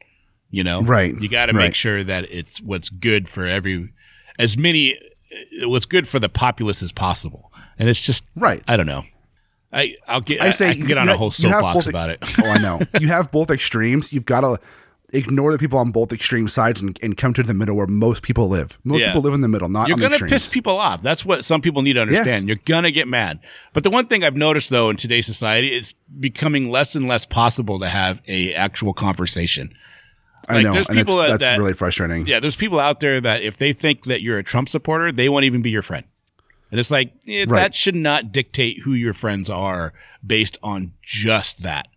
You 0.50 0.62
know, 0.64 0.82
Right, 0.82 1.14
You 1.20 1.28
got 1.28 1.46
to 1.46 1.52
make 1.52 1.74
sure 1.74 2.04
that 2.04 2.30
it's 2.30 2.60
what's 2.60 2.88
good 2.88 3.28
for 3.28 3.44
every 3.46 3.92
as 4.38 4.56
many 4.56 4.98
Uh, 5.62 5.68
what's 5.68 5.86
good 5.86 6.06
for 6.08 6.18
the 6.18 6.28
populace 6.28 6.82
as 6.82 6.92
possible, 6.92 7.52
and 7.78 7.88
it's 7.88 8.00
just 8.00 8.24
Right. 8.36 8.62
I 8.68 8.76
don't 8.76 8.86
know. 8.86 9.04
I 9.72 9.96
I'll 10.06 10.20
get 10.20 10.40
I 10.40 10.50
say 10.50 10.70
I 10.70 10.74
can 10.74 10.86
get 10.86 10.98
on 10.98 11.08
you 11.08 11.14
a 11.14 11.16
whole 11.16 11.30
soapbox 11.32 11.86
about 11.86 12.10
it. 12.10 12.18
oh, 12.42 12.46
I 12.48 12.58
know. 12.58 12.80
You 13.00 13.08
have 13.08 13.30
both 13.32 13.50
extremes. 13.50 14.12
You've 14.12 14.26
got 14.26 14.42
to 14.42 14.58
ignore 15.12 15.52
the 15.52 15.58
people 15.58 15.78
on 15.78 15.92
both 15.92 16.12
extreme 16.12 16.48
sides 16.48 16.80
and, 16.80 16.98
and 17.02 17.16
come 17.16 17.32
to 17.32 17.42
the 17.42 17.54
middle 17.54 17.76
where 17.76 17.86
most 17.86 18.22
people 18.22 18.48
live. 18.48 18.78
Most 18.84 19.00
Yeah. 19.00 19.08
people 19.08 19.22
live 19.22 19.34
in 19.34 19.42
the 19.42 19.48
middle, 19.48 19.68
not 19.68 19.86
You're 19.88 19.94
on 19.96 20.00
gonna 20.00 20.14
extremes. 20.14 20.32
piss 20.32 20.50
people 20.52 20.76
off. 20.78 21.02
That's 21.02 21.24
what 21.24 21.44
some 21.44 21.60
people 21.60 21.82
need 21.82 21.92
to 21.94 22.00
understand. 22.02 22.48
You're 22.48 22.58
gonna 22.64 22.90
get 22.90 23.06
mad. 23.08 23.38
But 23.72 23.82
the 23.84 23.90
one 23.90 24.06
thing 24.06 24.24
I've 24.24 24.36
noticed 24.36 24.70
though 24.70 24.90
in 24.90 24.96
today's 24.96 25.26
society, 25.26 25.68
it's 25.68 25.92
becoming 26.18 26.70
less 26.70 26.94
and 26.96 27.06
less 27.06 27.26
possible 27.26 27.78
to 27.80 27.88
have 27.88 28.22
a 28.28 28.54
actual 28.54 28.92
conversation. 28.92 29.72
I 30.48 30.62
know, 30.62 30.72
there's 30.72 30.86
people 30.86 31.16
that- 31.16 31.28
that's 31.28 31.42
that- 31.44 31.58
really 31.58 31.72
frustrating. 31.72 32.26
Yeah, 32.26 32.40
there's 32.40 32.56
people 32.56 32.78
out 32.80 33.00
there 33.00 33.20
that 33.20 33.42
if 33.42 33.56
they 33.56 33.72
think 33.72 34.04
that 34.04 34.22
you're 34.22 34.38
a 34.38 34.42
Trump 34.44 34.68
supporter, 34.68 35.10
they 35.12 35.28
won't 35.28 35.44
even 35.44 35.62
be 35.62 35.70
your 35.70 35.82
friend. 35.82 36.04
And 36.70 36.80
it's 36.80 36.90
like 36.90 37.12
eh, 37.28 37.44
Right. 37.48 37.60
that 37.60 37.74
should 37.74 37.94
not 37.94 38.32
dictate 38.32 38.80
who 38.82 38.92
your 38.94 39.12
friends 39.12 39.48
are 39.48 39.92
based 40.26 40.58
on 40.62 40.92
just 41.02 41.62
that. 41.62 41.88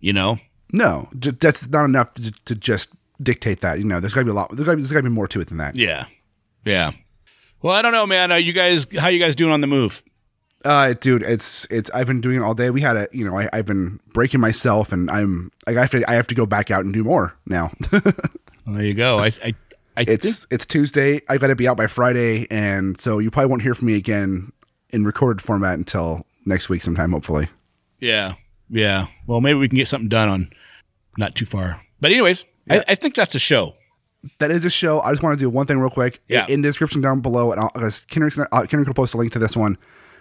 You 0.00 0.12
know? 0.12 0.38
No, 0.72 1.08
j- 1.18 1.30
that's 1.32 1.68
not 1.68 1.84
enough 1.84 2.14
to, 2.14 2.32
to 2.46 2.54
just 2.54 2.94
dictate 3.22 3.60
that. 3.60 3.78
You 3.78 3.84
know, 3.84 4.00
there's 4.00 4.12
got 4.12 4.20
to 4.20 4.24
be 4.24 4.30
a 4.30 4.34
lot. 4.34 4.54
There's 4.56 4.66
got 4.90 4.98
to 4.98 5.02
be 5.02 5.08
more 5.08 5.28
to 5.28 5.40
it 5.40 5.48
than 5.48 5.58
that. 5.58 5.76
Yeah, 5.76 6.06
yeah. 6.64 6.92
Well, 7.60 7.74
I 7.74 7.82
don't 7.82 7.92
know, 7.92 8.06
man. 8.06 8.32
Are 8.32 8.38
you 8.38 8.52
guys? 8.52 8.86
How 8.98 9.08
you 9.08 9.18
guys 9.20 9.36
doing 9.36 9.52
on 9.52 9.60
the 9.60 9.66
move? 9.66 10.02
Uh, 10.64 10.94
dude, 10.94 11.22
it's 11.22 11.66
it's. 11.70 11.90
I've 11.90 12.06
been 12.06 12.20
doing 12.20 12.36
it 12.36 12.42
all 12.42 12.54
day. 12.54 12.70
We 12.70 12.80
had 12.80 12.96
a, 12.96 13.08
you 13.12 13.24
know, 13.24 13.38
I, 13.38 13.48
I've 13.52 13.66
been 13.66 14.00
breaking 14.12 14.40
myself, 14.40 14.92
and 14.92 15.10
I'm. 15.10 15.50
I 15.66 15.72
have 15.72 15.90
to. 15.90 16.08
I 16.10 16.14
have 16.14 16.26
to 16.28 16.34
go 16.34 16.46
back 16.46 16.70
out 16.70 16.84
and 16.84 16.92
do 16.92 17.04
more 17.04 17.34
now. 17.46 17.72
Well, 18.64 18.76
there 18.76 18.84
you 18.84 18.94
go. 18.94 19.18
I, 19.18 19.26
I, 19.26 19.54
I 19.96 20.04
think 20.04 20.24
it's 20.24 20.46
it's 20.50 20.66
Tuesday. 20.66 21.20
I 21.28 21.36
got 21.38 21.48
to 21.48 21.56
be 21.56 21.66
out 21.66 21.76
by 21.76 21.88
Friday, 21.88 22.46
and 22.50 23.00
so 23.00 23.18
you 23.18 23.30
probably 23.30 23.50
won't 23.50 23.62
hear 23.62 23.74
from 23.74 23.86
me 23.86 23.94
again 23.94 24.52
in 24.90 25.04
recorded 25.04 25.42
format 25.42 25.78
until 25.78 26.26
next 26.46 26.68
week 26.68 26.82
sometime, 26.82 27.10
hopefully. 27.10 27.48
Yeah, 27.98 28.34
yeah. 28.70 29.06
Well, 29.26 29.40
maybe 29.40 29.58
we 29.58 29.68
can 29.68 29.76
get 29.76 29.88
something 29.88 30.08
done 30.08 30.28
on 30.28 30.50
not 31.18 31.34
too 31.34 31.44
far. 31.46 31.80
But 32.00 32.12
anyways, 32.12 32.44
I, 32.70 32.84
I 32.88 32.94
think 32.94 33.14
that's 33.14 33.34
a 33.34 33.38
show. 33.38 33.74
That 34.38 34.52
is 34.52 34.64
a 34.64 34.70
show. 34.70 35.00
I 35.00 35.10
just 35.10 35.22
want 35.22 35.36
to 35.36 35.44
do 35.44 35.50
one 35.50 35.66
thing 35.66 35.78
real 35.80 35.90
quick. 35.90 36.22
Yeah. 36.28 36.46
In 36.48 36.62
the 36.62 36.68
description 36.68 37.00
down 37.00 37.20
below, 37.20 37.50
and 37.50 37.60
I'll, 37.60 37.72
because 37.74 38.06
Kenric's, 38.06 38.38
uh, 38.38 38.44
Kenric 38.52 38.86
will 38.86 38.94
post 38.94 39.14
a 39.14 39.16
link 39.16 39.32
to 39.32 39.40
this 39.40 39.56
one. 39.56 39.76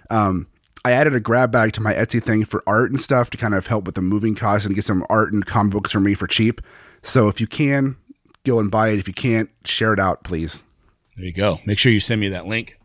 Um, 0.09 0.47
I 0.83 0.91
added 0.93 1.13
a 1.13 1.19
grab 1.19 1.51
bag 1.51 1.73
to 1.73 1.81
my 1.81 1.93
Etsy 1.93 2.21
thing 2.23 2.43
for 2.45 2.63
art 2.65 2.89
and 2.89 2.99
stuff 2.99 3.29
to 3.31 3.37
kind 3.37 3.53
of 3.53 3.67
help 3.67 3.85
with 3.85 3.95
the 3.95 4.01
moving 4.01 4.33
costs 4.35 4.65
and 4.65 4.73
get 4.73 4.83
some 4.83 5.05
art 5.09 5.31
and 5.31 5.45
comic 5.45 5.73
books 5.73 5.91
for 5.91 5.99
me 5.99 6.13
for 6.15 6.25
cheap. 6.27 6.59
So 7.03 7.27
if 7.27 7.39
you 7.39 7.47
can, 7.47 7.97
go 8.45 8.59
and 8.59 8.71
buy 8.71 8.89
it. 8.89 8.97
If 8.99 9.07
you 9.07 9.13
can't, 9.13 9.49
share 9.63 9.93
it 9.93 9.99
out, 9.99 10.23
please. 10.23 10.63
There 11.15 11.25
you 11.25 11.33
go. 11.33 11.59
Make 11.65 11.77
sure 11.77 11.91
you 11.91 11.99
send 11.99 12.19
me 12.19 12.29
that 12.29 12.47
link. 12.47 12.79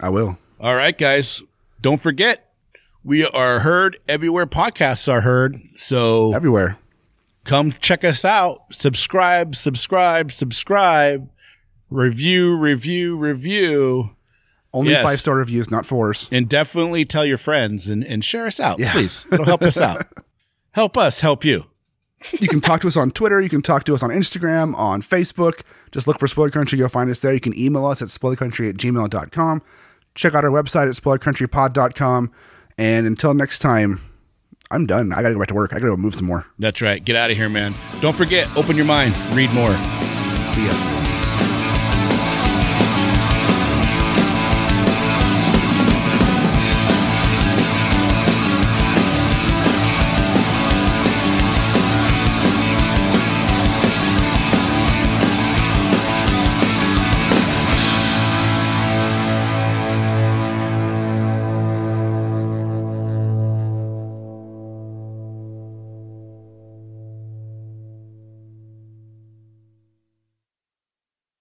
I 0.00 0.10
will. 0.10 0.36
All 0.60 0.74
right, 0.74 0.96
guys. 0.96 1.42
Don't 1.80 2.00
forget, 2.00 2.52
we 3.04 3.24
are 3.24 3.60
heard 3.60 3.98
everywhere 4.08 4.46
podcasts 4.46 5.10
are 5.10 5.22
heard. 5.22 5.60
So 5.76 6.34
Everywhere. 6.34 6.76
come 7.44 7.72
check 7.80 8.04
us 8.04 8.24
out. 8.24 8.62
Subscribe, 8.72 9.54
subscribe, 9.56 10.32
subscribe. 10.32 11.30
Review, 11.88 12.54
review, 12.56 13.16
review. 13.16 14.10
Only 14.72 14.90
Yes. 14.92 15.02
five 15.02 15.18
star 15.20 15.36
reviews, 15.36 15.70
not 15.70 15.86
fours. 15.86 16.28
And 16.30 16.48
definitely 16.48 17.04
tell 17.04 17.24
your 17.24 17.38
friends 17.38 17.88
and, 17.88 18.04
and 18.04 18.24
share 18.24 18.46
us 18.46 18.60
out, 18.60 18.78
please. 18.78 19.26
It'll 19.32 19.44
help 19.46 19.62
us 19.62 19.78
out. 19.78 20.06
Help 20.72 20.96
us 20.96 21.20
help 21.20 21.44
you. 21.44 21.64
You 22.38 22.46
can 22.46 22.60
talk 22.60 22.82
to 22.82 22.88
us 22.88 22.96
on 22.96 23.10
Twitter. 23.10 23.40
You 23.40 23.48
can 23.48 23.62
talk 23.62 23.82
to 23.84 23.94
us 23.94 24.02
on 24.02 24.10
Instagram, 24.10 24.76
on 24.76 25.02
Facebook. 25.02 25.62
Just 25.90 26.06
look 26.06 26.18
for 26.20 26.28
Spoiler 26.28 26.50
Country. 26.50 26.78
You'll 26.78 26.88
find 26.88 27.10
us 27.10 27.18
there. 27.20 27.32
You 27.32 27.40
can 27.40 27.58
email 27.58 27.86
us 27.86 28.00
at 28.02 28.08
spoilercountry 28.08 28.68
at 28.68 28.76
gmail.com. 28.76 29.62
Check 30.14 30.34
out 30.34 30.44
our 30.44 30.50
website 30.50 30.86
at 30.88 30.94
spoilercountrypod.com. 30.94 32.30
And 32.76 33.06
until 33.06 33.34
next 33.34 33.58
time, 33.60 34.00
I'm 34.70 34.86
done. 34.86 35.12
I 35.12 35.22
got 35.22 35.28
to 35.28 35.34
go 35.34 35.40
back 35.40 35.48
to 35.48 35.54
work. 35.54 35.72
I 35.72 35.76
got 35.76 35.86
to 35.86 35.90
go 35.92 35.96
move 35.96 36.14
some 36.14 36.26
more. 36.26 36.46
That's 36.58 36.80
right. 36.82 37.04
Get 37.04 37.16
out 37.16 37.30
of 37.30 37.36
here, 37.36 37.48
man. 37.48 37.74
Don't 38.00 38.14
forget, 38.16 38.46
open 38.56 38.76
your 38.76 38.84
mind, 38.86 39.16
read 39.34 39.52
more. 39.52 39.72
See 40.52 40.66
ya. 40.66 41.17